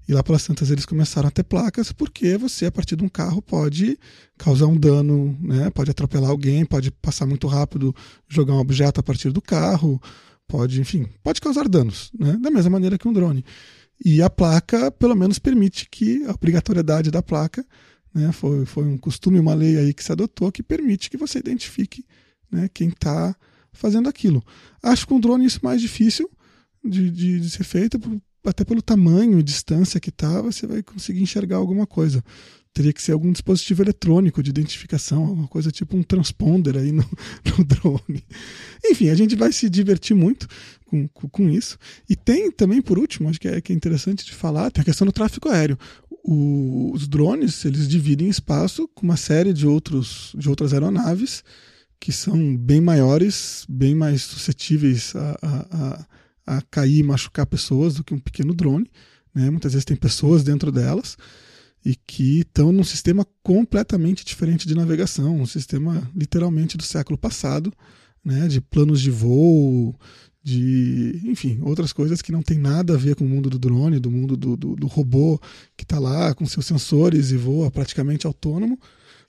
E 0.08 0.12
lá 0.12 0.22
pelas 0.22 0.44
tantas 0.44 0.70
eles 0.70 0.84
começaram 0.84 1.28
a 1.28 1.30
ter 1.30 1.44
placas, 1.44 1.90
porque 1.90 2.36
você, 2.36 2.66
a 2.66 2.72
partir 2.72 2.94
de 2.96 3.04
um 3.04 3.08
carro, 3.08 3.40
pode 3.40 3.98
causar 4.36 4.66
um 4.66 4.76
dano, 4.76 5.36
né? 5.40 5.70
pode 5.70 5.90
atropelar 5.90 6.30
alguém, 6.30 6.64
pode 6.64 6.90
passar 6.90 7.26
muito 7.26 7.46
rápido, 7.46 7.94
jogar 8.28 8.54
um 8.54 8.58
objeto 8.58 9.00
a 9.00 9.02
partir 9.02 9.30
do 9.30 9.40
carro, 9.40 10.00
pode, 10.46 10.78
enfim, 10.78 11.06
pode 11.22 11.40
causar 11.40 11.68
danos, 11.68 12.10
né? 12.18 12.36
da 12.38 12.50
mesma 12.50 12.70
maneira 12.70 12.98
que 12.98 13.08
um 13.08 13.12
drone. 13.14 13.44
E 14.04 14.20
a 14.20 14.28
placa, 14.28 14.90
pelo 14.90 15.14
menos, 15.14 15.38
permite 15.38 15.88
que 15.90 16.22
a 16.26 16.32
obrigatoriedade 16.32 17.10
da 17.10 17.22
placa, 17.22 17.64
né? 18.14 18.30
foi, 18.30 18.66
foi 18.66 18.84
um 18.84 18.98
costume, 18.98 19.38
uma 19.38 19.54
lei 19.54 19.78
aí 19.78 19.94
que 19.94 20.04
se 20.04 20.12
adotou, 20.12 20.52
que 20.52 20.62
permite 20.62 21.08
que 21.08 21.16
você 21.16 21.38
identifique 21.38 22.04
né, 22.54 22.70
quem 22.72 22.88
está 22.88 23.34
fazendo 23.72 24.08
aquilo. 24.08 24.42
Acho 24.82 25.02
que 25.02 25.08
com 25.08 25.16
um 25.16 25.20
drone 25.20 25.44
isso 25.44 25.60
mais 25.62 25.80
difícil 25.80 26.30
de, 26.84 27.10
de, 27.10 27.40
de 27.40 27.50
ser 27.50 27.64
feito, 27.64 27.98
até 28.44 28.64
pelo 28.64 28.82
tamanho 28.82 29.38
e 29.38 29.42
distância 29.42 30.00
que 30.00 30.10
está, 30.10 30.40
você 30.40 30.66
vai 30.66 30.82
conseguir 30.82 31.22
enxergar 31.22 31.56
alguma 31.56 31.86
coisa. 31.86 32.22
Teria 32.72 32.92
que 32.92 33.00
ser 33.00 33.12
algum 33.12 33.30
dispositivo 33.30 33.82
eletrônico 33.82 34.42
de 34.42 34.50
identificação, 34.50 35.24
alguma 35.24 35.46
coisa 35.46 35.70
tipo 35.70 35.96
um 35.96 36.02
transponder 36.02 36.76
aí 36.76 36.90
no, 36.90 37.04
no 37.56 37.64
drone. 37.64 38.24
Enfim, 38.84 39.08
a 39.10 39.14
gente 39.14 39.36
vai 39.36 39.52
se 39.52 39.70
divertir 39.70 40.14
muito 40.14 40.48
com, 40.86 41.06
com, 41.08 41.28
com, 41.28 41.48
isso. 41.48 41.78
E 42.10 42.16
tem 42.16 42.50
também, 42.50 42.82
por 42.82 42.98
último, 42.98 43.28
acho 43.28 43.40
que 43.40 43.48
é, 43.48 43.60
que 43.60 43.72
é 43.72 43.76
interessante 43.76 44.24
de 44.24 44.32
falar, 44.32 44.70
tem 44.70 44.82
a 44.82 44.84
questão 44.84 45.06
do 45.06 45.12
tráfego 45.12 45.48
aéreo. 45.48 45.78
O, 46.24 46.90
os 46.92 47.06
drones, 47.06 47.64
eles 47.64 47.86
dividem 47.88 48.28
espaço 48.28 48.88
com 48.88 49.04
uma 49.04 49.16
série 49.16 49.52
de, 49.52 49.66
outros, 49.66 50.34
de 50.36 50.48
outras 50.48 50.72
aeronaves, 50.72 51.44
que 52.04 52.12
são 52.12 52.54
bem 52.54 52.82
maiores, 52.82 53.64
bem 53.66 53.94
mais 53.94 54.20
suscetíveis 54.20 55.16
a, 55.16 55.38
a, 55.40 56.06
a, 56.58 56.62
cair 56.70 56.98
e 56.98 57.02
machucar 57.02 57.46
pessoas 57.46 57.94
do 57.94 58.04
que 58.04 58.12
um 58.12 58.18
pequeno 58.18 58.52
drone. 58.52 58.90
Né? 59.34 59.48
Muitas 59.48 59.72
vezes 59.72 59.86
tem 59.86 59.96
pessoas 59.96 60.44
dentro 60.44 60.70
delas 60.70 61.16
e 61.82 61.96
que 61.96 62.40
estão 62.40 62.70
num 62.72 62.84
sistema 62.84 63.26
completamente 63.42 64.22
diferente 64.22 64.68
de 64.68 64.74
navegação, 64.74 65.40
um 65.40 65.46
sistema 65.46 66.06
literalmente 66.14 66.76
do 66.76 66.82
século 66.82 67.16
passado, 67.16 67.72
né? 68.22 68.48
de 68.48 68.60
planos 68.60 69.00
de 69.00 69.10
voo, 69.10 69.98
de, 70.42 71.22
enfim, 71.24 71.58
outras 71.62 71.90
coisas 71.90 72.20
que 72.20 72.30
não 72.30 72.42
tem 72.42 72.58
nada 72.58 72.92
a 72.92 72.98
ver 72.98 73.16
com 73.16 73.24
o 73.24 73.28
mundo 73.28 73.48
do 73.48 73.58
drone, 73.58 73.98
do 73.98 74.10
mundo 74.10 74.36
do, 74.36 74.58
do, 74.58 74.76
do 74.76 74.86
robô 74.86 75.40
que 75.74 75.84
está 75.84 75.98
lá 75.98 76.34
com 76.34 76.44
seus 76.44 76.66
sensores 76.66 77.30
e 77.30 77.38
voa 77.38 77.70
praticamente 77.70 78.26
autônomo. 78.26 78.78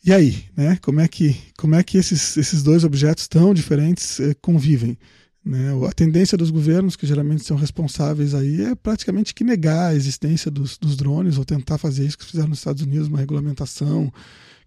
E 0.05 0.13
aí, 0.13 0.45
né? 0.55 0.77
Como 0.83 0.99
é 0.99 1.07
que, 1.07 1.35
como 1.57 1.73
é 1.73 1.81
que 1.83 1.97
esses, 1.97 2.37
esses 2.37 2.61
dois 2.61 2.83
objetos 2.83 3.27
tão 3.27 3.55
diferentes 3.55 4.19
eh, 4.19 4.35
convivem? 4.35 4.99
Né? 5.43 5.71
A 5.89 5.91
tendência 5.91 6.37
dos 6.37 6.51
governos, 6.51 6.95
que 6.95 7.07
geralmente 7.07 7.43
são 7.43 7.57
responsáveis 7.57 8.35
aí, 8.35 8.61
é 8.61 8.75
praticamente 8.75 9.33
que 9.33 9.43
negar 9.43 9.87
a 9.87 9.95
existência 9.95 10.51
dos, 10.51 10.77
dos 10.77 10.95
drones 10.95 11.39
ou 11.39 11.43
tentar 11.43 11.79
fazer 11.79 12.05
isso 12.05 12.19
que 12.19 12.25
fizeram 12.25 12.49
nos 12.49 12.59
Estados 12.59 12.83
Unidos, 12.83 13.07
uma 13.07 13.17
regulamentação 13.17 14.13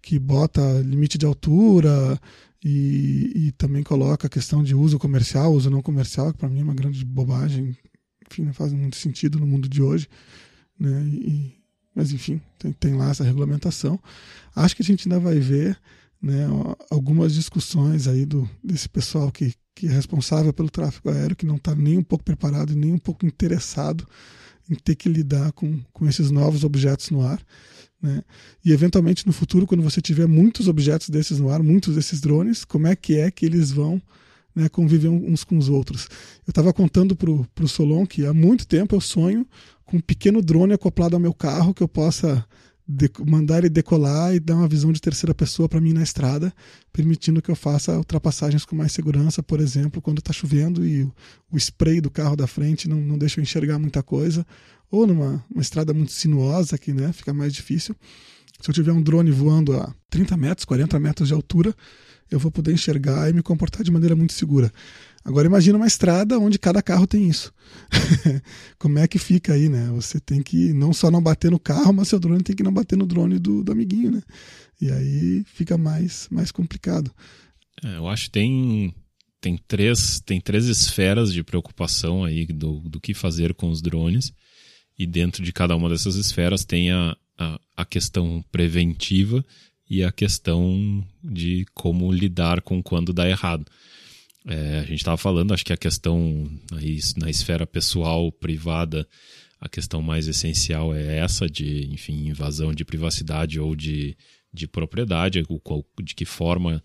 que 0.01 0.19
bota 0.19 0.61
limite 0.81 1.17
de 1.17 1.25
altura 1.25 2.19
e, 2.61 3.31
e 3.47 3.51
também 3.53 3.81
coloca 3.81 4.27
a 4.27 4.29
questão 4.29 4.61
de 4.61 4.75
uso 4.75 4.99
comercial, 4.99 5.53
uso 5.53 5.69
não 5.69 5.81
comercial, 5.81 6.33
que 6.33 6.39
para 6.39 6.49
mim 6.49 6.59
é 6.59 6.63
uma 6.63 6.75
grande 6.75 7.05
bobagem, 7.05 7.77
enfim, 8.29 8.43
não 8.43 8.53
faz 8.53 8.73
muito 8.73 8.97
sentido 8.97 9.39
no 9.39 9.47
mundo 9.47 9.69
de 9.69 9.81
hoje. 9.81 10.05
Né? 10.77 11.01
E, 11.07 11.58
mas 11.95 12.11
enfim, 12.11 12.41
tem, 12.57 12.71
tem 12.71 12.93
lá 12.95 13.09
essa 13.09 13.23
regulamentação. 13.23 13.99
Acho 14.55 14.75
que 14.75 14.81
a 14.81 14.85
gente 14.85 15.07
ainda 15.07 15.19
vai 15.19 15.39
ver 15.39 15.77
né, 16.21 16.45
algumas 16.89 17.33
discussões 17.33 18.07
aí 18.07 18.25
do, 18.25 18.49
desse 18.63 18.87
pessoal 18.89 19.31
que, 19.31 19.53
que 19.73 19.87
é 19.87 19.91
responsável 19.91 20.51
pelo 20.53 20.69
tráfego 20.69 21.09
aéreo, 21.09 21.35
que 21.35 21.45
não 21.45 21.55
está 21.55 21.73
nem 21.73 21.97
um 21.97 22.03
pouco 22.03 22.23
preparado, 22.23 22.75
nem 22.75 22.93
um 22.93 22.97
pouco 22.97 23.25
interessado 23.25 24.07
em 24.69 24.75
ter 24.75 24.95
que 24.95 25.09
lidar 25.09 25.51
com, 25.53 25.79
com 25.91 26.07
esses 26.07 26.29
novos 26.29 26.63
objetos 26.63 27.09
no 27.09 27.21
ar. 27.21 27.41
Né? 28.01 28.23
E 28.63 28.71
eventualmente 28.71 29.25
no 29.25 29.33
futuro, 29.33 29.65
quando 29.65 29.83
você 29.83 30.01
tiver 30.01 30.27
muitos 30.27 30.67
objetos 30.67 31.09
desses 31.09 31.39
no 31.39 31.49
ar, 31.49 31.61
muitos 31.61 31.95
desses 31.95 32.21
drones, 32.21 32.63
como 32.63 32.87
é 32.87 32.95
que 32.95 33.17
é 33.17 33.31
que 33.31 33.45
eles 33.45 33.71
vão 33.71 34.01
né, 34.55 34.69
conviver 34.69 35.09
uns 35.09 35.43
com 35.43 35.57
os 35.57 35.69
outros? 35.69 36.07
Eu 36.45 36.51
estava 36.51 36.71
contando 36.71 37.15
para 37.15 37.31
o 37.31 37.67
Solon 37.67 38.05
que 38.05 38.25
há 38.25 38.33
muito 38.33 38.67
tempo 38.67 38.95
eu 38.95 39.01
sonho 39.01 39.45
com 39.89 39.97
um 39.97 40.01
pequeno 40.01 40.39
drone 40.39 40.73
acoplado 40.73 41.15
ao 41.15 41.19
meu 41.19 41.33
carro 41.33 41.73
que 41.73 41.81
eu 41.81 41.87
possa 41.87 42.45
mandar 43.25 43.59
ele 43.59 43.69
decolar 43.69 44.35
e 44.35 44.39
dar 44.39 44.55
uma 44.55 44.67
visão 44.67 44.91
de 44.91 45.01
terceira 45.01 45.33
pessoa 45.33 45.67
para 45.67 45.81
mim 45.81 45.93
na 45.93 46.03
estrada, 46.03 46.53
permitindo 46.93 47.41
que 47.41 47.49
eu 47.49 47.55
faça 47.55 47.97
ultrapassagens 47.97 48.65
com 48.65 48.75
mais 48.75 48.91
segurança, 48.91 49.41
por 49.41 49.59
exemplo, 49.59 49.99
quando 49.99 50.19
está 50.19 50.31
chovendo 50.31 50.85
e 50.85 51.03
o, 51.51 51.57
spray 51.57 51.99
do 52.01 52.11
carro 52.11 52.35
da 52.35 52.45
frente 52.45 52.87
não, 52.87 52.97
não 53.01 53.17
deixa 53.17 53.39
eu 53.39 53.43
enxergar 53.43 53.79
muita 53.79 54.03
coisa, 54.03 54.45
ou 54.91 55.07
numa 55.07 55.43
uma 55.51 55.61
estrada 55.61 55.91
muito 55.91 56.11
sinuosa 56.11 56.77
que 56.77 56.93
né, 56.93 57.11
fica 57.11 57.33
mais 57.33 57.51
difícil. 57.51 57.95
Se 58.61 58.69
eu 58.69 58.73
tiver 58.73 58.91
um 58.91 59.01
drone 59.01 59.31
voando 59.31 59.75
a 59.75 59.91
30 60.09 60.37
metros, 60.37 60.65
40 60.65 60.99
metros 60.99 61.27
de 61.29 61.33
altura, 61.33 61.75
eu 62.31 62.39
vou 62.39 62.51
poder 62.51 62.73
enxergar 62.73 63.29
e 63.29 63.33
me 63.33 63.41
comportar 63.41 63.83
de 63.83 63.91
maneira 63.91 64.15
muito 64.15 64.33
segura. 64.33 64.71
Agora 65.23 65.47
imagina 65.47 65.77
uma 65.77 65.87
estrada 65.87 66.39
onde 66.39 66.57
cada 66.57 66.81
carro 66.81 67.05
tem 67.05 67.27
isso. 67.27 67.53
Como 68.79 68.99
é 68.99 69.07
que 69.07 69.19
fica 69.19 69.53
aí, 69.53 69.67
né? 69.67 69.89
Você 69.91 70.19
tem 70.19 70.41
que 70.41 70.71
não 70.73 70.93
só 70.93 71.11
não 71.11 71.21
bater 71.21 71.51
no 71.51 71.59
carro, 71.59 71.93
mas 71.93 72.07
seu 72.07 72.19
drone 72.19 72.43
tem 72.43 72.55
que 72.55 72.63
não 72.63 72.73
bater 72.73 72.97
no 72.97 73.05
drone 73.05 73.37
do, 73.37 73.63
do 73.63 73.71
amiguinho, 73.71 74.11
né? 74.11 74.21
E 74.81 74.89
aí 74.89 75.43
fica 75.45 75.77
mais, 75.77 76.27
mais 76.31 76.51
complicado. 76.51 77.11
É, 77.83 77.97
eu 77.97 78.07
acho 78.07 78.25
que 78.25 78.31
tem, 78.31 78.95
tem, 79.41 79.59
três, 79.67 80.21
tem 80.25 80.39
três 80.39 80.65
esferas 80.65 81.33
de 81.33 81.43
preocupação 81.43 82.23
aí 82.23 82.45
do, 82.45 82.79
do 82.81 82.99
que 82.99 83.13
fazer 83.13 83.53
com 83.53 83.69
os 83.69 83.81
drones. 83.81 84.33
E 84.97 85.05
dentro 85.05 85.43
de 85.43 85.51
cada 85.51 85.75
uma 85.75 85.89
dessas 85.89 86.15
esferas 86.15 86.65
tem 86.65 86.91
a, 86.91 87.15
a, 87.37 87.59
a 87.77 87.85
questão 87.85 88.43
preventiva 88.51 89.43
e 89.89 90.03
a 90.03 90.11
questão 90.11 91.03
de 91.23 91.65
como 91.73 92.11
lidar 92.11 92.61
com 92.61 92.81
quando 92.81 93.11
dá 93.11 93.27
errado. 93.27 93.65
É, 94.45 94.79
a 94.79 94.83
gente 94.83 94.97
estava 94.97 95.17
falando, 95.17 95.53
acho 95.53 95.65
que 95.65 95.73
a 95.73 95.77
questão 95.77 96.49
aí, 96.73 96.99
na 97.17 97.29
esfera 97.29 97.65
pessoal, 97.65 98.31
privada, 98.31 99.07
a 99.59 99.67
questão 99.67 100.01
mais 100.01 100.27
essencial 100.27 100.93
é 100.95 101.17
essa 101.17 101.49
de, 101.49 101.87
enfim, 101.91 102.27
invasão 102.27 102.73
de 102.73 102.85
privacidade 102.85 103.59
ou 103.59 103.75
de, 103.75 104.15
de 104.53 104.67
propriedade, 104.67 105.43
de 106.03 106.15
que 106.15 106.25
forma 106.25 106.81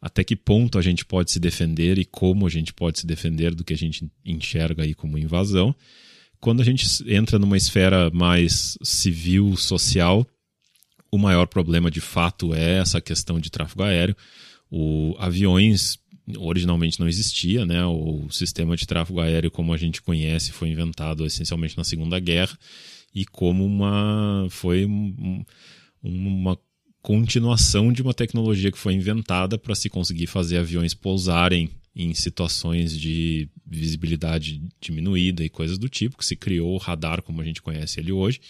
até 0.00 0.22
que 0.22 0.36
ponto 0.36 0.78
a 0.78 0.82
gente 0.82 1.04
pode 1.04 1.30
se 1.30 1.40
defender 1.40 1.98
e 1.98 2.04
como 2.04 2.46
a 2.46 2.50
gente 2.50 2.74
pode 2.74 3.00
se 3.00 3.06
defender 3.06 3.54
do 3.54 3.64
que 3.64 3.72
a 3.72 3.76
gente 3.76 4.06
enxerga 4.24 4.82
aí 4.82 4.94
como 4.94 5.16
invasão. 5.16 5.74
Quando 6.40 6.60
a 6.60 6.64
gente 6.64 6.86
entra 7.10 7.38
numa 7.38 7.56
esfera 7.56 8.10
mais 8.10 8.76
civil, 8.82 9.56
social, 9.56 10.26
o 11.14 11.18
maior 11.18 11.46
problema 11.46 11.90
de 11.90 12.00
fato 12.00 12.52
é 12.52 12.78
essa 12.78 13.00
questão 13.00 13.38
de 13.38 13.48
tráfego 13.48 13.84
aéreo. 13.84 14.16
O 14.68 15.14
aviões 15.16 15.96
originalmente 16.38 16.98
não 16.98 17.08
existia, 17.08 17.64
né? 17.64 17.84
O 17.86 18.28
sistema 18.30 18.76
de 18.76 18.84
tráfego 18.84 19.20
aéreo 19.20 19.50
como 19.50 19.72
a 19.72 19.76
gente 19.76 20.02
conhece 20.02 20.50
foi 20.50 20.70
inventado 20.70 21.24
essencialmente 21.24 21.76
na 21.76 21.84
Segunda 21.84 22.18
Guerra 22.18 22.58
e 23.14 23.24
como 23.24 23.64
uma 23.64 24.48
foi 24.50 24.86
um, 24.86 25.44
uma 26.02 26.58
continuação 27.00 27.92
de 27.92 28.02
uma 28.02 28.12
tecnologia 28.12 28.72
que 28.72 28.78
foi 28.78 28.94
inventada 28.94 29.56
para 29.56 29.76
se 29.76 29.88
conseguir 29.88 30.26
fazer 30.26 30.58
aviões 30.58 30.94
pousarem 30.94 31.70
em 31.94 32.12
situações 32.12 32.98
de 32.98 33.48
visibilidade 33.64 34.60
diminuída 34.80 35.44
e 35.44 35.48
coisas 35.48 35.78
do 35.78 35.88
tipo, 35.88 36.18
que 36.18 36.26
se 36.26 36.34
criou 36.34 36.74
o 36.74 36.78
radar 36.78 37.22
como 37.22 37.40
a 37.40 37.44
gente 37.44 37.62
conhece 37.62 38.00
ele 38.00 38.10
hoje. 38.10 38.40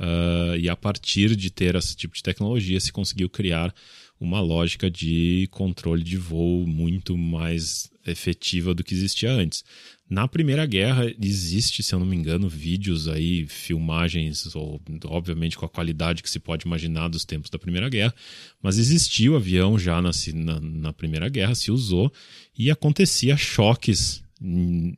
Uh, 0.00 0.56
e 0.58 0.66
a 0.66 0.74
partir 0.74 1.36
de 1.36 1.50
ter 1.50 1.74
esse 1.74 1.94
tipo 1.94 2.14
de 2.14 2.22
tecnologia, 2.22 2.80
se 2.80 2.90
conseguiu 2.90 3.28
criar 3.28 3.74
uma 4.18 4.40
lógica 4.40 4.90
de 4.90 5.46
controle 5.50 6.02
de 6.02 6.16
voo 6.16 6.66
muito 6.66 7.18
mais 7.18 7.90
efetiva 8.06 8.74
do 8.74 8.82
que 8.82 8.94
existia 8.94 9.30
antes. 9.30 9.62
Na 10.08 10.26
Primeira 10.26 10.64
Guerra 10.64 11.04
existe, 11.22 11.82
se 11.82 11.94
eu 11.94 11.98
não 11.98 12.06
me 12.06 12.16
engano, 12.16 12.48
vídeos 12.48 13.08
aí, 13.08 13.46
filmagens, 13.46 14.54
ou, 14.56 14.80
obviamente 15.04 15.56
com 15.56 15.66
a 15.66 15.70
qualidade 15.70 16.22
que 16.22 16.30
se 16.30 16.40
pode 16.40 16.66
imaginar 16.66 17.08
dos 17.08 17.24
tempos 17.24 17.50
da 17.50 17.58
Primeira 17.58 17.88
Guerra, 17.88 18.14
mas 18.62 18.78
existia 18.78 19.30
o 19.30 19.36
avião 19.36 19.78
já 19.78 20.00
na, 20.00 20.10
na, 20.34 20.60
na 20.60 20.92
Primeira 20.94 21.28
Guerra, 21.28 21.54
se 21.54 21.70
usou, 21.70 22.12
e 22.58 22.70
acontecia 22.70 23.36
choques 23.36 24.22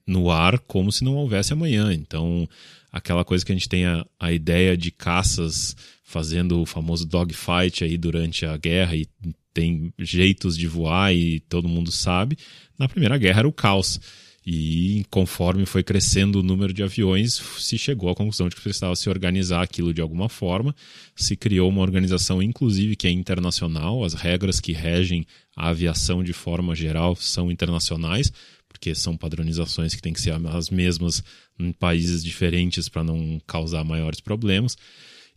no 0.06 0.30
ar 0.30 0.60
como 0.60 0.92
se 0.92 1.02
não 1.02 1.16
houvesse 1.16 1.52
amanhã. 1.52 1.92
Então, 1.92 2.48
aquela 2.92 3.24
coisa 3.24 3.44
que 3.44 3.50
a 3.50 3.54
gente 3.54 3.68
tem 3.68 3.86
a, 3.86 4.04
a 4.20 4.32
ideia 4.32 4.76
de 4.76 4.90
caças 4.90 5.74
fazendo 6.04 6.60
o 6.60 6.66
famoso 6.66 7.06
dogfight 7.06 7.82
aí 7.82 7.96
durante 7.96 8.44
a 8.44 8.56
guerra 8.56 8.94
e 8.94 9.08
tem 9.54 9.92
jeitos 9.98 10.56
de 10.56 10.66
voar 10.66 11.14
e 11.14 11.40
todo 11.40 11.68
mundo 11.68 11.90
sabe. 11.90 12.36
Na 12.78 12.88
Primeira 12.88 13.16
Guerra 13.18 13.40
era 13.40 13.48
o 13.48 13.52
caos. 13.52 14.00
E 14.44 15.06
conforme 15.08 15.64
foi 15.64 15.84
crescendo 15.84 16.40
o 16.40 16.42
número 16.42 16.72
de 16.72 16.82
aviões, 16.82 17.40
se 17.58 17.78
chegou 17.78 18.10
à 18.10 18.14
conclusão 18.14 18.48
de 18.48 18.56
que 18.56 18.62
precisava 18.62 18.96
se 18.96 19.08
organizar 19.08 19.62
aquilo 19.62 19.94
de 19.94 20.00
alguma 20.00 20.28
forma. 20.28 20.74
Se 21.14 21.36
criou 21.36 21.68
uma 21.68 21.80
organização, 21.80 22.42
inclusive, 22.42 22.96
que 22.96 23.06
é 23.06 23.10
internacional. 23.10 24.02
As 24.02 24.14
regras 24.14 24.58
que 24.58 24.72
regem 24.72 25.24
a 25.56 25.68
aviação 25.68 26.24
de 26.24 26.32
forma 26.32 26.74
geral 26.74 27.14
são 27.14 27.52
internacionais, 27.52 28.32
porque 28.68 28.96
são 28.96 29.16
padronizações 29.16 29.94
que 29.94 30.02
têm 30.02 30.12
que 30.12 30.20
ser 30.20 30.34
as 30.48 30.70
mesmas 30.70 31.22
em 31.58 31.72
países 31.72 32.22
diferentes 32.22 32.88
para 32.88 33.04
não 33.04 33.40
causar 33.46 33.84
maiores 33.84 34.20
problemas. 34.20 34.76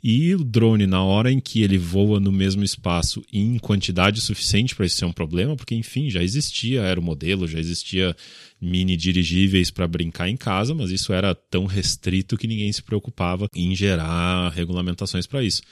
E 0.07 0.35
o 0.35 0.43
drone, 0.43 0.85
na 0.85 1.03
hora 1.03 1.31
em 1.31 1.39
que 1.39 1.63
ele 1.63 1.79
voa 1.79 2.19
no 2.19 2.31
mesmo 2.31 2.63
espaço 2.63 3.23
em 3.33 3.57
quantidade 3.57 4.21
suficiente 4.21 4.75
para 4.75 4.85
isso 4.85 4.97
ser 4.97 5.05
um 5.05 5.11
problema, 5.11 5.55
porque 5.55 5.73
enfim, 5.73 6.11
já 6.11 6.21
existia 6.21 6.83
aeromodelo, 6.83 7.47
já 7.47 7.59
existia 7.59 8.15
mini 8.61 8.95
dirigíveis 8.95 9.71
para 9.71 9.87
brincar 9.87 10.29
em 10.29 10.37
casa, 10.37 10.75
mas 10.75 10.91
isso 10.91 11.11
era 11.11 11.33
tão 11.33 11.65
restrito 11.65 12.37
que 12.37 12.45
ninguém 12.45 12.71
se 12.71 12.83
preocupava 12.83 13.47
em 13.55 13.75
gerar 13.75 14.49
regulamentações 14.49 15.25
para 15.25 15.43
isso. 15.43 15.63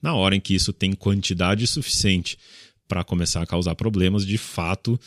Na 0.00 0.14
hora 0.14 0.34
em 0.34 0.40
que 0.40 0.54
isso 0.54 0.72
tem 0.72 0.94
quantidade 0.94 1.66
suficiente 1.66 2.38
para 2.88 3.04
começar 3.04 3.42
a 3.42 3.46
causar 3.46 3.74
problemas, 3.74 4.24
de 4.26 4.38
fato, 4.38 4.98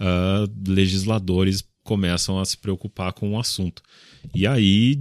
uh, 0.00 0.70
legisladores 0.70 1.64
começam 1.82 2.38
a 2.38 2.44
se 2.44 2.58
preocupar 2.58 3.12
com 3.12 3.32
o 3.32 3.38
assunto. 3.38 3.82
E 4.34 4.46
aí 4.46 5.00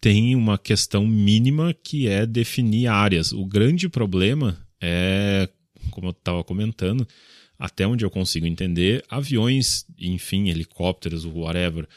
tem 0.00 0.34
uma 0.34 0.58
questão 0.58 1.06
mínima 1.06 1.74
que 1.74 2.08
é 2.08 2.26
definir 2.26 2.86
áreas. 2.88 3.32
O 3.32 3.44
grande 3.44 3.88
problema 3.88 4.58
é, 4.80 5.48
como 5.90 6.08
eu 6.08 6.10
estava 6.10 6.44
comentando, 6.44 7.06
até 7.58 7.86
onde 7.86 8.04
eu 8.04 8.10
consigo 8.10 8.46
entender, 8.46 9.04
aviões, 9.08 9.86
enfim, 9.98 10.48
helicópteros, 10.50 11.24
whatever, 11.24 11.88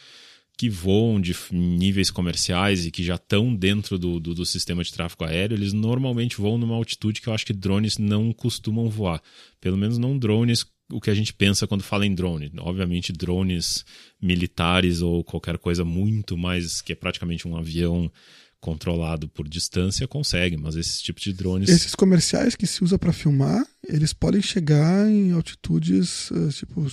que 0.58 0.70
voam 0.70 1.20
de 1.22 1.36
níveis 1.52 2.10
comerciais 2.10 2.86
e 2.86 2.92
que 2.92 3.04
já 3.04 3.16
estão 3.16 3.54
dentro 3.54 4.00
do, 4.00 4.20
do, 4.20 4.34
do, 4.34 4.46
sistema 4.46 4.84
de 4.84 4.92
tráfego 4.92 5.26
aéreo, 5.26 5.56
eles 5.56 5.74
normalmente 5.74 6.38
voam 6.38 6.58
numa 6.58 6.76
altitude 6.76 7.22
que 7.22 7.28
eu 7.28 7.34
acho 7.34 7.46
que 7.46 7.54
drones 7.54 7.98
não 7.98 8.34
costumam 8.34 8.90
voar. 8.90 9.22
Pelo 9.62 9.78
menos 9.78 9.98
não 9.98 10.18
drones 10.18 10.66
o 10.92 11.02
que 11.02 11.10
a 11.10 11.14
gente 11.14 11.34
pensa 11.34 11.68
quando 11.68 11.84
fala 11.84 12.06
em 12.06 12.14
drone. 12.14 12.52
Obviamente, 12.60 13.12
drones 13.12 13.86
militares 14.22 15.02
ou 15.02 15.24
qualquer 15.24 15.58
coisa 15.58 15.84
muito 15.84 16.38
mais 16.38 16.82
que 16.82 16.94
é 16.94 16.96
praticamente 16.96 17.48
um 17.48 17.58
avião 17.58 18.12
controlado 18.60 19.28
por 19.28 19.48
distância 19.48 20.08
consegue, 20.08 20.58
mas 20.58 20.76
esses 20.76 21.02
tipos 21.02 21.24
de 21.24 21.34
drones. 21.34 21.70
Esses 21.70 21.94
comerciais 21.94 22.56
que 22.56 22.66
se 22.66 22.84
usa 22.84 22.98
para 22.98 23.14
filmar, 23.14 23.66
eles 23.88 24.14
podem 24.14 24.42
chegar 24.42 25.08
em 25.10 25.32
altitudes, 25.32 26.32
eh, 26.32 26.50
tipo, 26.50 26.86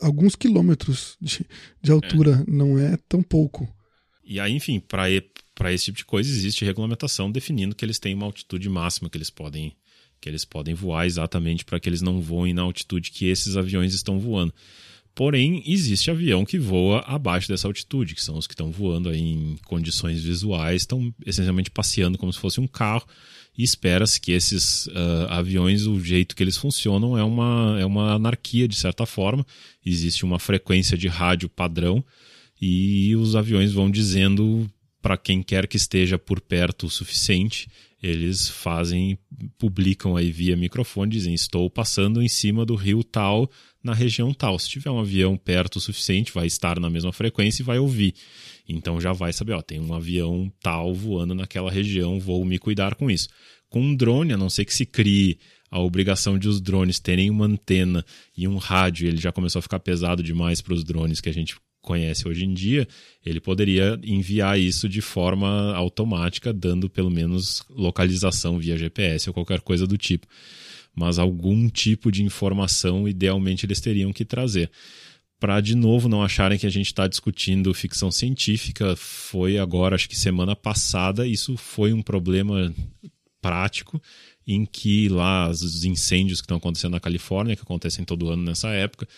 alguns 0.00 0.34
quilômetros 0.34 1.16
de, 1.20 1.46
de 1.82 1.92
altura, 1.92 2.44
é. 2.46 2.50
não 2.50 2.78
é 2.78 2.96
tão 3.08 3.22
pouco. 3.22 3.68
E 4.24 4.40
aí, 4.40 4.52
enfim, 4.52 4.80
para 4.80 5.10
esse 5.72 5.86
tipo 5.86 5.98
de 5.98 6.04
coisa 6.04 6.30
existe 6.30 6.64
regulamentação 6.64 7.30
definindo 7.30 7.74
que 7.74 7.84
eles 7.84 7.98
têm 7.98 8.14
uma 8.14 8.26
altitude 8.26 8.68
máxima 8.68 9.10
que 9.10 9.18
eles 9.18 9.30
podem 9.30 9.76
que 10.20 10.28
eles 10.28 10.44
podem 10.44 10.74
voar 10.74 11.06
exatamente 11.06 11.64
para 11.64 11.80
que 11.80 11.88
eles 11.88 12.02
não 12.02 12.20
voem 12.20 12.52
na 12.52 12.62
altitude 12.62 13.10
que 13.10 13.26
esses 13.26 13.56
aviões 13.56 13.94
estão 13.94 14.18
voando. 14.18 14.52
Porém, 15.14 15.62
existe 15.66 16.10
avião 16.10 16.44
que 16.44 16.58
voa 16.58 17.00
abaixo 17.00 17.48
dessa 17.48 17.66
altitude, 17.66 18.14
que 18.14 18.22
são 18.22 18.38
os 18.38 18.46
que 18.46 18.54
estão 18.54 18.70
voando 18.70 19.12
em 19.12 19.56
condições 19.66 20.22
visuais, 20.22 20.82
estão 20.82 21.12
essencialmente 21.26 21.70
passeando 21.70 22.16
como 22.16 22.32
se 22.32 22.38
fosse 22.38 22.60
um 22.60 22.66
carro, 22.66 23.06
e 23.58 23.62
espera-se 23.64 24.20
que 24.20 24.32
esses 24.32 24.86
uh, 24.86 25.26
aviões, 25.28 25.84
o 25.84 26.00
jeito 26.00 26.36
que 26.36 26.42
eles 26.42 26.56
funcionam 26.56 27.18
é 27.18 27.24
uma, 27.24 27.76
é 27.80 27.84
uma 27.84 28.14
anarquia, 28.14 28.68
de 28.68 28.76
certa 28.76 29.04
forma. 29.04 29.44
Existe 29.84 30.24
uma 30.24 30.38
frequência 30.38 30.96
de 30.96 31.08
rádio 31.08 31.48
padrão, 31.48 32.04
e 32.60 33.16
os 33.16 33.34
aviões 33.34 33.72
vão 33.72 33.90
dizendo 33.90 34.70
para 35.02 35.16
quem 35.16 35.42
quer 35.42 35.66
que 35.66 35.76
esteja 35.76 36.18
por 36.18 36.40
perto 36.40 36.86
o 36.86 36.90
suficiente 36.90 37.68
eles 38.02 38.48
fazem, 38.48 39.18
publicam 39.58 40.16
aí 40.16 40.30
via 40.32 40.56
microfone, 40.56 41.10
dizem: 41.10 41.34
estou 41.34 41.68
passando 41.68 42.22
em 42.22 42.28
cima 42.28 42.64
do 42.64 42.74
rio 42.74 43.04
tal, 43.04 43.50
na 43.82 43.92
região 43.92 44.32
tal. 44.32 44.58
Se 44.58 44.68
tiver 44.68 44.90
um 44.90 44.98
avião 44.98 45.36
perto 45.36 45.76
o 45.76 45.80
suficiente, 45.80 46.32
vai 46.32 46.46
estar 46.46 46.80
na 46.80 46.88
mesma 46.88 47.12
frequência 47.12 47.62
e 47.62 47.64
vai 47.64 47.78
ouvir. 47.78 48.14
Então 48.66 49.00
já 49.00 49.12
vai 49.12 49.32
saber, 49.32 49.52
ó, 49.52 49.60
tem 49.60 49.80
um 49.80 49.92
avião 49.92 50.50
tal 50.62 50.94
voando 50.94 51.34
naquela 51.34 51.70
região, 51.70 52.18
vou 52.18 52.44
me 52.44 52.58
cuidar 52.58 52.94
com 52.94 53.10
isso. 53.10 53.28
Com 53.68 53.80
um 53.82 53.94
drone, 53.94 54.32
a 54.32 54.36
não 54.36 54.48
ser 54.48 54.64
que 54.64 54.74
se 54.74 54.86
crie 54.86 55.38
a 55.70 55.78
obrigação 55.78 56.38
de 56.38 56.48
os 56.48 56.60
drones 56.60 56.98
terem 56.98 57.30
uma 57.30 57.46
antena 57.46 58.04
e 58.36 58.48
um 58.48 58.56
rádio, 58.56 59.06
ele 59.06 59.18
já 59.18 59.30
começou 59.30 59.60
a 59.60 59.62
ficar 59.62 59.78
pesado 59.78 60.22
demais 60.22 60.60
para 60.60 60.74
os 60.74 60.82
drones 60.82 61.20
que 61.20 61.28
a 61.28 61.32
gente 61.32 61.56
conhece 61.80 62.28
hoje 62.28 62.44
em 62.44 62.52
dia, 62.52 62.86
ele 63.24 63.40
poderia 63.40 63.98
enviar 64.02 64.58
isso 64.58 64.88
de 64.88 65.00
forma 65.00 65.74
automática, 65.74 66.52
dando 66.52 66.88
pelo 66.88 67.10
menos 67.10 67.62
localização 67.70 68.58
via 68.58 68.76
GPS 68.76 69.28
ou 69.28 69.34
qualquer 69.34 69.60
coisa 69.60 69.86
do 69.86 69.96
tipo. 69.96 70.26
Mas 70.94 71.18
algum 71.18 71.68
tipo 71.68 72.10
de 72.10 72.22
informação, 72.22 73.08
idealmente, 73.08 73.64
eles 73.64 73.80
teriam 73.80 74.12
que 74.12 74.24
trazer. 74.24 74.70
Para, 75.38 75.60
de 75.60 75.74
novo, 75.74 76.08
não 76.08 76.22
acharem 76.22 76.58
que 76.58 76.66
a 76.66 76.70
gente 76.70 76.88
está 76.88 77.06
discutindo 77.06 77.72
ficção 77.72 78.10
científica, 78.10 78.94
foi 78.94 79.56
agora, 79.56 79.94
acho 79.94 80.08
que 80.08 80.16
semana 80.16 80.54
passada, 80.54 81.26
isso 81.26 81.56
foi 81.56 81.94
um 81.94 82.02
problema 82.02 82.74
prático 83.40 84.00
em 84.46 84.66
que 84.66 85.08
lá 85.08 85.48
os 85.48 85.84
incêndios 85.84 86.40
que 86.40 86.44
estão 86.44 86.58
acontecendo 86.58 86.92
na 86.92 87.00
Califórnia, 87.00 87.56
que 87.56 87.62
acontecem 87.62 88.04
todo 88.04 88.28
ano 88.28 88.42
nessa 88.42 88.68
época, 88.68 89.08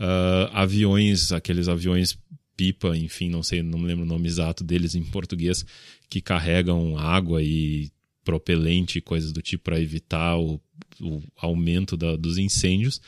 uh, 0.00 0.50
aviões, 0.52 1.30
aqueles 1.30 1.68
aviões 1.68 2.18
pipa, 2.56 2.96
enfim, 2.96 3.28
não 3.30 3.42
sei, 3.42 3.62
não 3.62 3.78
me 3.78 3.86
lembro 3.86 4.04
o 4.04 4.08
nome 4.08 4.26
exato 4.26 4.64
deles 4.64 4.94
em 4.94 5.02
português, 5.02 5.64
que 6.08 6.20
carregam 6.20 6.98
água 6.98 7.42
e 7.42 7.90
propelente 8.24 8.98
e 8.98 9.02
coisas 9.02 9.32
do 9.32 9.40
tipo 9.40 9.64
para 9.64 9.80
evitar 9.80 10.36
o, 10.36 10.60
o 11.00 11.22
aumento 11.36 11.96
da, 11.96 12.16
dos 12.16 12.36
incêndios, 12.36 13.00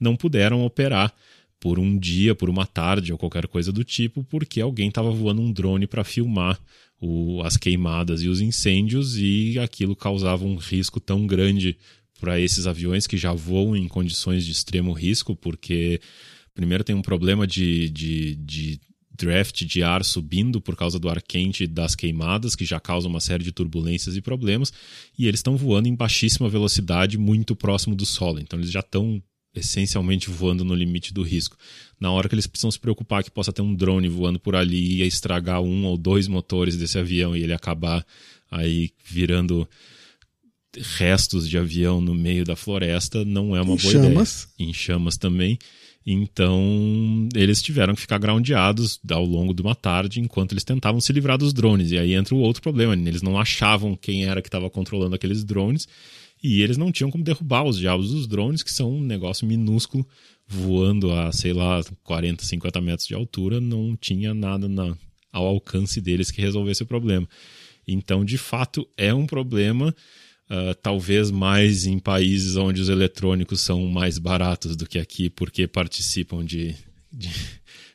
não 0.00 0.16
puderam 0.16 0.64
operar 0.64 1.14
por 1.60 1.78
um 1.78 1.98
dia, 1.98 2.34
por 2.34 2.50
uma 2.50 2.66
tarde 2.66 3.12
ou 3.12 3.18
qualquer 3.18 3.46
coisa 3.46 3.72
do 3.72 3.84
tipo, 3.84 4.24
porque 4.24 4.60
alguém 4.60 4.88
estava 4.88 5.10
voando 5.10 5.40
um 5.40 5.52
drone 5.52 5.86
para 5.86 6.04
filmar 6.04 6.58
o, 7.00 7.42
as 7.42 7.56
queimadas 7.56 8.22
e 8.22 8.28
os 8.28 8.40
incêndios 8.40 9.18
e 9.18 9.58
aquilo 9.58 9.94
causava 9.94 10.44
um 10.44 10.56
risco 10.56 11.00
tão 11.00 11.26
grande 11.26 11.76
para 12.20 12.40
esses 12.40 12.66
aviões 12.66 13.06
que 13.06 13.16
já 13.16 13.32
voam 13.32 13.76
em 13.76 13.88
condições 13.88 14.44
de 14.46 14.52
extremo 14.52 14.92
risco, 14.92 15.36
porque 15.36 16.00
Primeiro 16.54 16.84
tem 16.84 16.94
um 16.94 17.02
problema 17.02 17.46
de, 17.46 17.90
de, 17.90 18.36
de 18.36 18.80
draft 19.16 19.64
de 19.64 19.82
ar 19.82 20.04
subindo 20.04 20.60
por 20.60 20.76
causa 20.76 20.98
do 20.98 21.08
ar 21.08 21.20
quente 21.20 21.66
das 21.66 21.94
queimadas, 21.94 22.54
que 22.54 22.64
já 22.64 22.80
causa 22.80 23.08
uma 23.08 23.20
série 23.20 23.44
de 23.44 23.52
turbulências 23.52 24.16
e 24.16 24.20
problemas, 24.20 24.72
e 25.18 25.26
eles 25.26 25.38
estão 25.38 25.56
voando 25.56 25.88
em 25.88 25.94
baixíssima 25.94 26.48
velocidade, 26.48 27.18
muito 27.18 27.54
próximo 27.54 27.94
do 27.94 28.06
solo. 28.06 28.40
Então 28.40 28.58
eles 28.58 28.70
já 28.70 28.80
estão 28.80 29.22
essencialmente 29.54 30.30
voando 30.30 30.64
no 30.64 30.74
limite 30.74 31.14
do 31.14 31.22
risco. 31.22 31.56
Na 31.98 32.10
hora 32.10 32.28
que 32.28 32.34
eles 32.34 32.46
precisam 32.46 32.70
se 32.70 32.78
preocupar 32.78 33.22
que 33.22 33.30
possa 33.30 33.52
ter 33.52 33.62
um 33.62 33.74
drone 33.74 34.08
voando 34.08 34.38
por 34.40 34.56
ali 34.56 35.00
e 35.00 35.06
estragar 35.06 35.60
um 35.60 35.84
ou 35.84 35.96
dois 35.96 36.26
motores 36.26 36.76
desse 36.76 36.98
avião 36.98 37.36
e 37.36 37.42
ele 37.42 37.52
acabar 37.52 38.04
aí 38.50 38.90
virando 39.04 39.68
restos 40.76 41.48
de 41.48 41.56
avião 41.56 42.00
no 42.00 42.14
meio 42.14 42.44
da 42.44 42.56
floresta, 42.56 43.24
não 43.24 43.54
é 43.54 43.62
uma 43.62 43.74
em 43.74 43.76
boa 43.76 43.92
chamas. 43.92 44.48
ideia. 44.56 44.70
Em 44.70 44.74
chamas 44.74 45.16
também. 45.16 45.56
Então, 46.06 47.28
eles 47.34 47.62
tiveram 47.62 47.94
que 47.94 48.00
ficar 48.02 48.18
groundeados 48.18 49.00
ao 49.10 49.24
longo 49.24 49.54
de 49.54 49.62
uma 49.62 49.74
tarde 49.74 50.20
enquanto 50.20 50.52
eles 50.52 50.64
tentavam 50.64 51.00
se 51.00 51.12
livrar 51.12 51.38
dos 51.38 51.52
drones. 51.54 51.92
E 51.92 51.98
aí 51.98 52.14
entra 52.14 52.34
o 52.34 52.40
outro 52.40 52.62
problema: 52.62 52.94
eles 52.94 53.22
não 53.22 53.38
achavam 53.38 53.96
quem 53.96 54.26
era 54.26 54.42
que 54.42 54.48
estava 54.48 54.68
controlando 54.68 55.14
aqueles 55.14 55.44
drones 55.44 55.88
e 56.44 56.60
eles 56.60 56.76
não 56.76 56.92
tinham 56.92 57.10
como 57.10 57.24
derrubar 57.24 57.64
os 57.64 57.78
diabos 57.78 58.10
dos 58.10 58.26
drones, 58.26 58.62
que 58.62 58.70
são 58.70 58.92
um 58.92 59.00
negócio 59.00 59.46
minúsculo, 59.46 60.06
voando 60.46 61.10
a, 61.10 61.32
sei 61.32 61.54
lá, 61.54 61.82
40, 62.02 62.44
50 62.44 62.80
metros 62.82 63.08
de 63.08 63.14
altura. 63.14 63.62
Não 63.62 63.96
tinha 63.96 64.34
nada 64.34 64.68
na, 64.68 64.94
ao 65.32 65.46
alcance 65.46 66.02
deles 66.02 66.30
que 66.30 66.42
resolvesse 66.42 66.82
o 66.82 66.86
problema. 66.86 67.26
Então, 67.88 68.26
de 68.26 68.36
fato, 68.36 68.86
é 68.94 69.14
um 69.14 69.26
problema. 69.26 69.94
Uh, 70.50 70.74
talvez 70.82 71.30
mais 71.30 71.86
em 71.86 71.98
países 71.98 72.56
onde 72.56 72.80
os 72.80 72.90
eletrônicos 72.90 73.62
são 73.62 73.86
mais 73.86 74.18
baratos 74.18 74.76
do 74.76 74.86
que 74.86 74.98
aqui, 74.98 75.30
porque 75.30 75.66
participam 75.66 76.44
de, 76.44 76.74
de, 77.10 77.30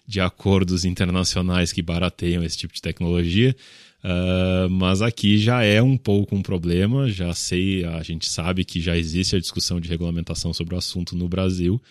de 0.07 0.19
acordos 0.19 0.83
internacionais 0.83 1.71
que 1.71 1.81
barateiam 1.81 2.43
esse 2.43 2.57
tipo 2.57 2.73
de 2.73 2.81
tecnologia. 2.81 3.55
Uh, 4.03 4.69
mas 4.69 5.01
aqui 5.01 5.37
já 5.37 5.61
é 5.63 5.81
um 5.81 5.97
pouco 5.97 6.35
um 6.35 6.41
problema. 6.41 7.09
Já 7.09 7.33
sei, 7.35 7.85
a 7.85 8.01
gente 8.01 8.27
sabe 8.27 8.65
que 8.65 8.81
já 8.81 8.97
existe 8.97 9.35
a 9.35 9.39
discussão 9.39 9.79
de 9.79 9.89
regulamentação 9.89 10.53
sobre 10.53 10.73
o 10.73 10.77
assunto 10.77 11.15
no 11.15 11.27
Brasil. 11.27 11.81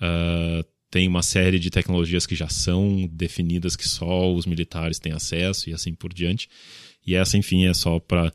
Uh, 0.00 0.64
tem 0.90 1.06
uma 1.06 1.22
série 1.22 1.58
de 1.58 1.68
tecnologias 1.68 2.24
que 2.24 2.34
já 2.34 2.48
são 2.48 3.06
definidas 3.12 3.76
que 3.76 3.86
só 3.86 4.32
os 4.32 4.46
militares 4.46 4.98
têm 4.98 5.12
acesso 5.12 5.68
e 5.68 5.74
assim 5.74 5.94
por 5.94 6.14
diante. 6.14 6.48
E 7.06 7.14
essa, 7.14 7.36
enfim, 7.36 7.66
é 7.66 7.74
só 7.74 7.98
para 7.98 8.32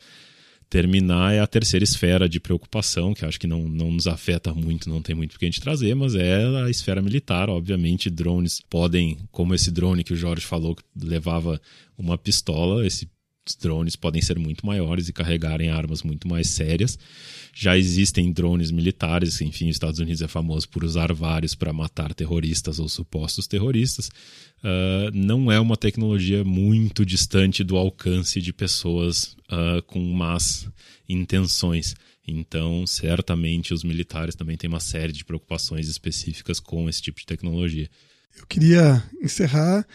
terminar 0.74 1.36
é 1.36 1.40
a 1.40 1.46
terceira 1.46 1.84
esfera 1.84 2.28
de 2.28 2.40
preocupação, 2.40 3.14
que 3.14 3.24
acho 3.24 3.40
que 3.40 3.46
não, 3.46 3.70
não 3.70 3.92
nos 3.92 4.08
afeta 4.08 4.56
muito, 4.56 4.90
não 4.90 5.04
tem 5.04 5.14
muito 5.14 5.36
o 5.36 5.38
que 5.38 5.46
a 5.46 5.48
gente 5.48 5.62
trazer, 5.62 5.94
mas 5.94 6.16
é 6.16 6.44
a 6.66 6.68
esfera 6.68 7.00
militar. 7.00 7.48
Obviamente, 7.48 8.10
drones 8.10 8.60
podem, 8.72 9.20
como 9.32 9.54
esse 9.54 9.70
drone 9.70 10.04
que 10.04 10.14
o 10.14 10.16
Jorge 10.16 10.44
falou, 10.44 10.76
que 10.76 10.84
levava 11.00 11.62
uma 11.96 12.18
pistola, 12.18 12.88
esses 12.88 13.08
drones 13.60 13.96
podem 13.96 14.22
ser 14.22 14.40
muito 14.40 14.66
maiores 14.66 15.10
e 15.10 15.14
carregarem 15.14 15.70
armas 15.70 16.02
muito 16.02 16.28
mais 16.28 16.48
sérias. 16.48 16.98
Já 17.54 17.78
existem 17.78 18.32
drones 18.32 18.72
militares, 18.72 19.42
enfim, 19.42 19.70
os 19.70 19.76
Estados 19.76 20.00
Unidos 20.00 20.22
é 20.22 20.28
famoso 20.28 20.68
por 20.70 20.84
usar 20.84 21.14
vários 21.14 21.54
para 21.54 21.74
matar 21.74 22.14
terroristas 22.14 22.80
ou 22.80 22.88
supostos 22.88 23.46
terroristas. 23.46 24.08
Uh, 24.60 25.12
não 25.14 25.52
é 25.52 25.60
uma 25.60 25.76
tecnologia 25.76 26.44
muito 26.44 27.06
distante 27.06 27.64
do 27.64 27.76
alcance 27.76 28.42
de 28.42 28.54
pessoas 28.54 29.36
uh, 29.52 29.82
com 29.86 30.00
más 30.00 30.68
intenções. 31.08 31.96
Então, 32.26 32.88
certamente, 32.88 33.74
os 33.74 33.84
militares 33.84 34.36
também 34.36 34.56
têm 34.56 34.70
uma 34.70 34.80
série 34.80 35.12
de 35.12 35.26
preocupações 35.26 35.90
específicas 35.90 36.60
com 36.60 36.88
esse 36.88 37.02
tipo 37.02 37.20
de 37.20 37.26
tecnologia. 37.26 37.90
Eu 38.40 38.48
queria 38.48 39.04
encerrar. 39.22 39.86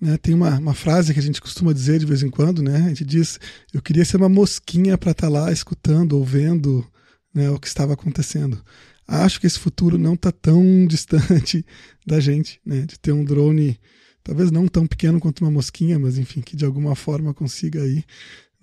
Né, 0.00 0.16
tem 0.16 0.32
uma, 0.32 0.58
uma 0.58 0.74
frase 0.74 1.12
que 1.12 1.18
a 1.18 1.22
gente 1.22 1.40
costuma 1.40 1.72
dizer 1.72 1.98
de 1.98 2.06
vez 2.06 2.22
em 2.22 2.30
quando, 2.30 2.62
né? 2.62 2.76
A 2.76 2.88
gente 2.88 3.04
diz: 3.04 3.40
Eu 3.72 3.82
queria 3.82 4.04
ser 4.04 4.16
uma 4.16 4.28
mosquinha 4.28 4.96
para 4.96 5.10
estar 5.10 5.26
tá 5.26 5.32
lá 5.32 5.50
escutando 5.50 6.12
ou 6.12 6.24
vendo 6.24 6.86
né, 7.34 7.50
o 7.50 7.58
que 7.58 7.66
estava 7.66 7.94
acontecendo. 7.94 8.62
Acho 9.06 9.40
que 9.40 9.46
esse 9.46 9.58
futuro 9.58 9.98
não 9.98 10.14
está 10.14 10.30
tão 10.30 10.62
distante 10.86 11.64
da 12.06 12.20
gente, 12.20 12.60
né, 12.64 12.82
de 12.82 12.98
ter 12.98 13.12
um 13.12 13.24
drone, 13.24 13.78
talvez 14.22 14.50
não 14.50 14.68
tão 14.68 14.86
pequeno 14.86 15.18
quanto 15.18 15.40
uma 15.40 15.50
mosquinha, 15.50 15.98
mas 15.98 16.18
enfim, 16.18 16.40
que 16.42 16.56
de 16.56 16.64
alguma 16.64 16.94
forma 16.94 17.34
consiga 17.34 17.82
aí, 17.82 18.04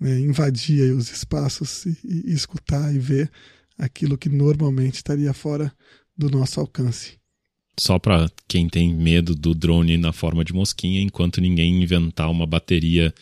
né, 0.00 0.18
invadir 0.20 0.82
aí 0.82 0.92
os 0.92 1.10
espaços 1.10 1.84
e, 1.84 1.98
e 2.26 2.32
escutar 2.32 2.94
e 2.94 2.98
ver 2.98 3.30
aquilo 3.76 4.16
que 4.16 4.28
normalmente 4.28 4.94
estaria 4.94 5.32
fora 5.34 5.72
do 6.16 6.30
nosso 6.30 6.60
alcance. 6.60 7.18
Só 7.78 7.98
para 7.98 8.30
quem 8.48 8.68
tem 8.70 8.94
medo 8.94 9.34
do 9.34 9.54
drone 9.54 9.98
na 9.98 10.10
forma 10.10 10.42
de 10.42 10.54
mosquinha, 10.54 11.02
enquanto 11.02 11.42
ninguém 11.42 11.82
inventar 11.82 12.30
uma 12.30 12.46
bateria 12.46 13.14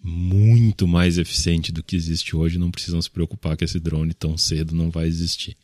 muito 0.00 0.86
mais 0.86 1.18
eficiente 1.18 1.72
do 1.72 1.82
que 1.82 1.96
existe 1.96 2.36
hoje, 2.36 2.56
não 2.56 2.70
precisam 2.70 3.02
se 3.02 3.10
preocupar 3.10 3.56
que 3.56 3.64
esse 3.64 3.80
drone 3.80 4.14
tão 4.14 4.38
cedo 4.38 4.76
não 4.76 4.90
vai 4.90 5.08
existir. 5.08 5.56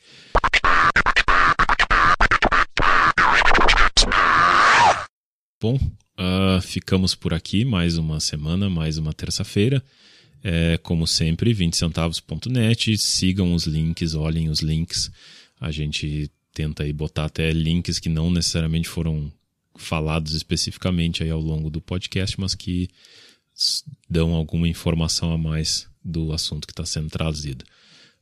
Bom, 5.60 5.76
uh, 5.76 6.60
ficamos 6.60 7.14
por 7.14 7.32
aqui 7.32 7.64
mais 7.64 7.96
uma 7.96 8.18
semana, 8.18 8.68
mais 8.68 8.98
uma 8.98 9.12
terça-feira. 9.12 9.80
É, 10.42 10.76
como 10.78 11.06
sempre, 11.06 11.54
20centavos.net. 11.54 12.98
Sigam 12.98 13.54
os 13.54 13.64
links, 13.64 14.16
olhem 14.16 14.48
os 14.48 14.58
links. 14.58 15.08
A 15.60 15.70
gente 15.70 16.28
tenta 16.52 16.82
aí 16.82 16.92
botar 16.92 17.26
até 17.26 17.52
links 17.52 17.98
que 17.98 18.08
não 18.08 18.30
necessariamente 18.30 18.88
foram 18.88 19.32
falados 19.76 20.34
especificamente 20.34 21.22
aí 21.22 21.30
ao 21.30 21.40
longo 21.40 21.70
do 21.70 21.80
podcast, 21.80 22.38
mas 22.38 22.54
que 22.54 22.88
dão 24.08 24.32
alguma 24.34 24.68
informação 24.68 25.32
a 25.32 25.38
mais 25.38 25.88
do 26.04 26.32
assunto 26.32 26.66
que 26.66 26.72
está 26.72 26.84
sendo 26.84 27.10
trazido. 27.10 27.64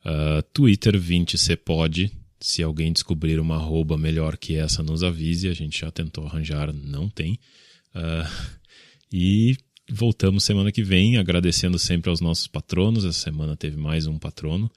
Uh, 0.05 0.43
Twitter 0.53 0.99
20 0.99 1.57
pode. 1.57 2.11
Se 2.41 2.63
alguém 2.63 2.93
descobrir 2.93 3.39
uma 3.39 3.57
arroba 3.57 3.99
melhor 3.99 4.37
que 4.37 4.57
essa, 4.57 4.83
nos 4.83 5.03
avise. 5.03 5.49
A 5.49 5.55
gente 5.55 5.81
já 5.81 5.91
tentou 5.91 6.27
arranjar, 6.27 6.73
não 6.73 7.09
tem. 7.09 7.39
Uh, 7.95 8.51
e 9.13 9.57
voltamos 9.91 10.45
semana 10.45 10.73
que 10.73 10.83
vem, 10.83 11.19
agradecendo 11.19 11.79
sempre 11.79 12.09
aos 12.11 12.21
nossos 12.21 12.47
patronos. 12.47 13.05
Essa 13.05 13.21
semana 13.21 13.57
teve 13.57 13.77
mais 13.77 14.07
um 14.07 14.19
patrono. 14.19 14.71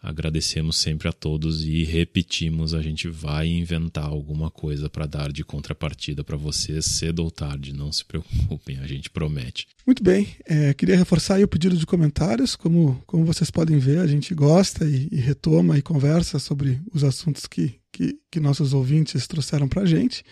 Agradecemos 0.00 0.76
sempre 0.76 1.08
a 1.08 1.12
todos 1.12 1.64
e 1.64 1.82
repetimos: 1.82 2.72
a 2.72 2.80
gente 2.80 3.08
vai 3.08 3.48
inventar 3.48 4.04
alguma 4.04 4.48
coisa 4.48 4.88
para 4.88 5.06
dar 5.06 5.32
de 5.32 5.44
contrapartida 5.44 6.22
para 6.22 6.36
vocês 6.36 6.84
cedo 6.84 7.24
ou 7.24 7.30
tarde. 7.30 7.74
Não 7.74 7.90
se 7.90 8.04
preocupem, 8.04 8.78
a 8.78 8.86
gente 8.86 9.10
promete. 9.10 9.66
Muito 9.84 10.02
bem, 10.02 10.28
é, 10.46 10.72
queria 10.72 10.96
reforçar 10.96 11.42
o 11.42 11.48
pedido 11.48 11.76
de 11.76 11.84
comentários. 11.84 12.54
Como, 12.54 13.02
como 13.06 13.24
vocês 13.24 13.50
podem 13.50 13.78
ver, 13.78 13.98
a 13.98 14.06
gente 14.06 14.32
gosta 14.34 14.84
e, 14.84 15.08
e 15.10 15.16
retoma 15.16 15.76
e 15.76 15.82
conversa 15.82 16.38
sobre 16.38 16.80
os 16.94 17.02
assuntos 17.02 17.46
que, 17.46 17.74
que, 17.90 18.16
que 18.30 18.38
nossos 18.38 18.72
ouvintes 18.72 19.26
trouxeram 19.26 19.68
para 19.68 19.82
a 19.82 19.86
gente. 19.86 20.22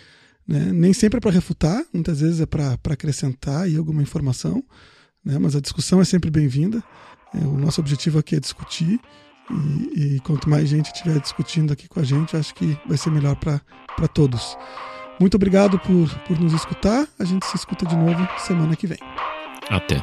Né? 0.47 0.71
Nem 0.73 0.93
sempre 0.93 1.17
é 1.17 1.21
para 1.21 1.33
refutar, 1.33 1.85
muitas 1.93 2.21
vezes 2.21 2.41
é 2.41 2.47
para 2.47 2.79
acrescentar 2.85 3.63
aí 3.63 3.77
alguma 3.77 4.01
informação, 4.01 4.63
né? 5.25 5.39
mas 5.41 5.57
a 5.57 5.61
discussão 5.61 6.01
é 6.01 6.05
sempre 6.05 6.31
bem-vinda. 6.31 6.85
É, 7.35 7.39
o 7.39 7.59
nosso 7.59 7.81
objetivo 7.81 8.21
aqui 8.21 8.37
é 8.37 8.41
discutir 8.41 9.01
e, 9.51 10.17
e, 10.17 10.21
quanto 10.21 10.49
mais 10.49 10.69
gente 10.69 10.87
estiver 10.87 11.19
discutindo 11.21 11.73
aqui 11.73 11.89
com 11.89 12.01
a 12.01 12.05
gente, 12.05 12.37
acho 12.37 12.55
que 12.55 12.79
vai 12.87 12.97
ser 12.97 13.11
melhor 13.11 13.37
para 13.37 14.09
todos. 14.09 14.57
Muito 15.21 15.37
obrigado 15.37 15.79
por, 15.79 16.09
por 16.27 16.39
nos 16.39 16.53
escutar. 16.53 17.07
A 17.19 17.25
gente 17.25 17.47
se 17.47 17.57
escuta 17.57 17.87
de 17.87 17.97
novo 17.97 18.27
semana 18.39 18.77
que 18.77 18.87
vem. 18.87 18.99
Até. 19.71 20.03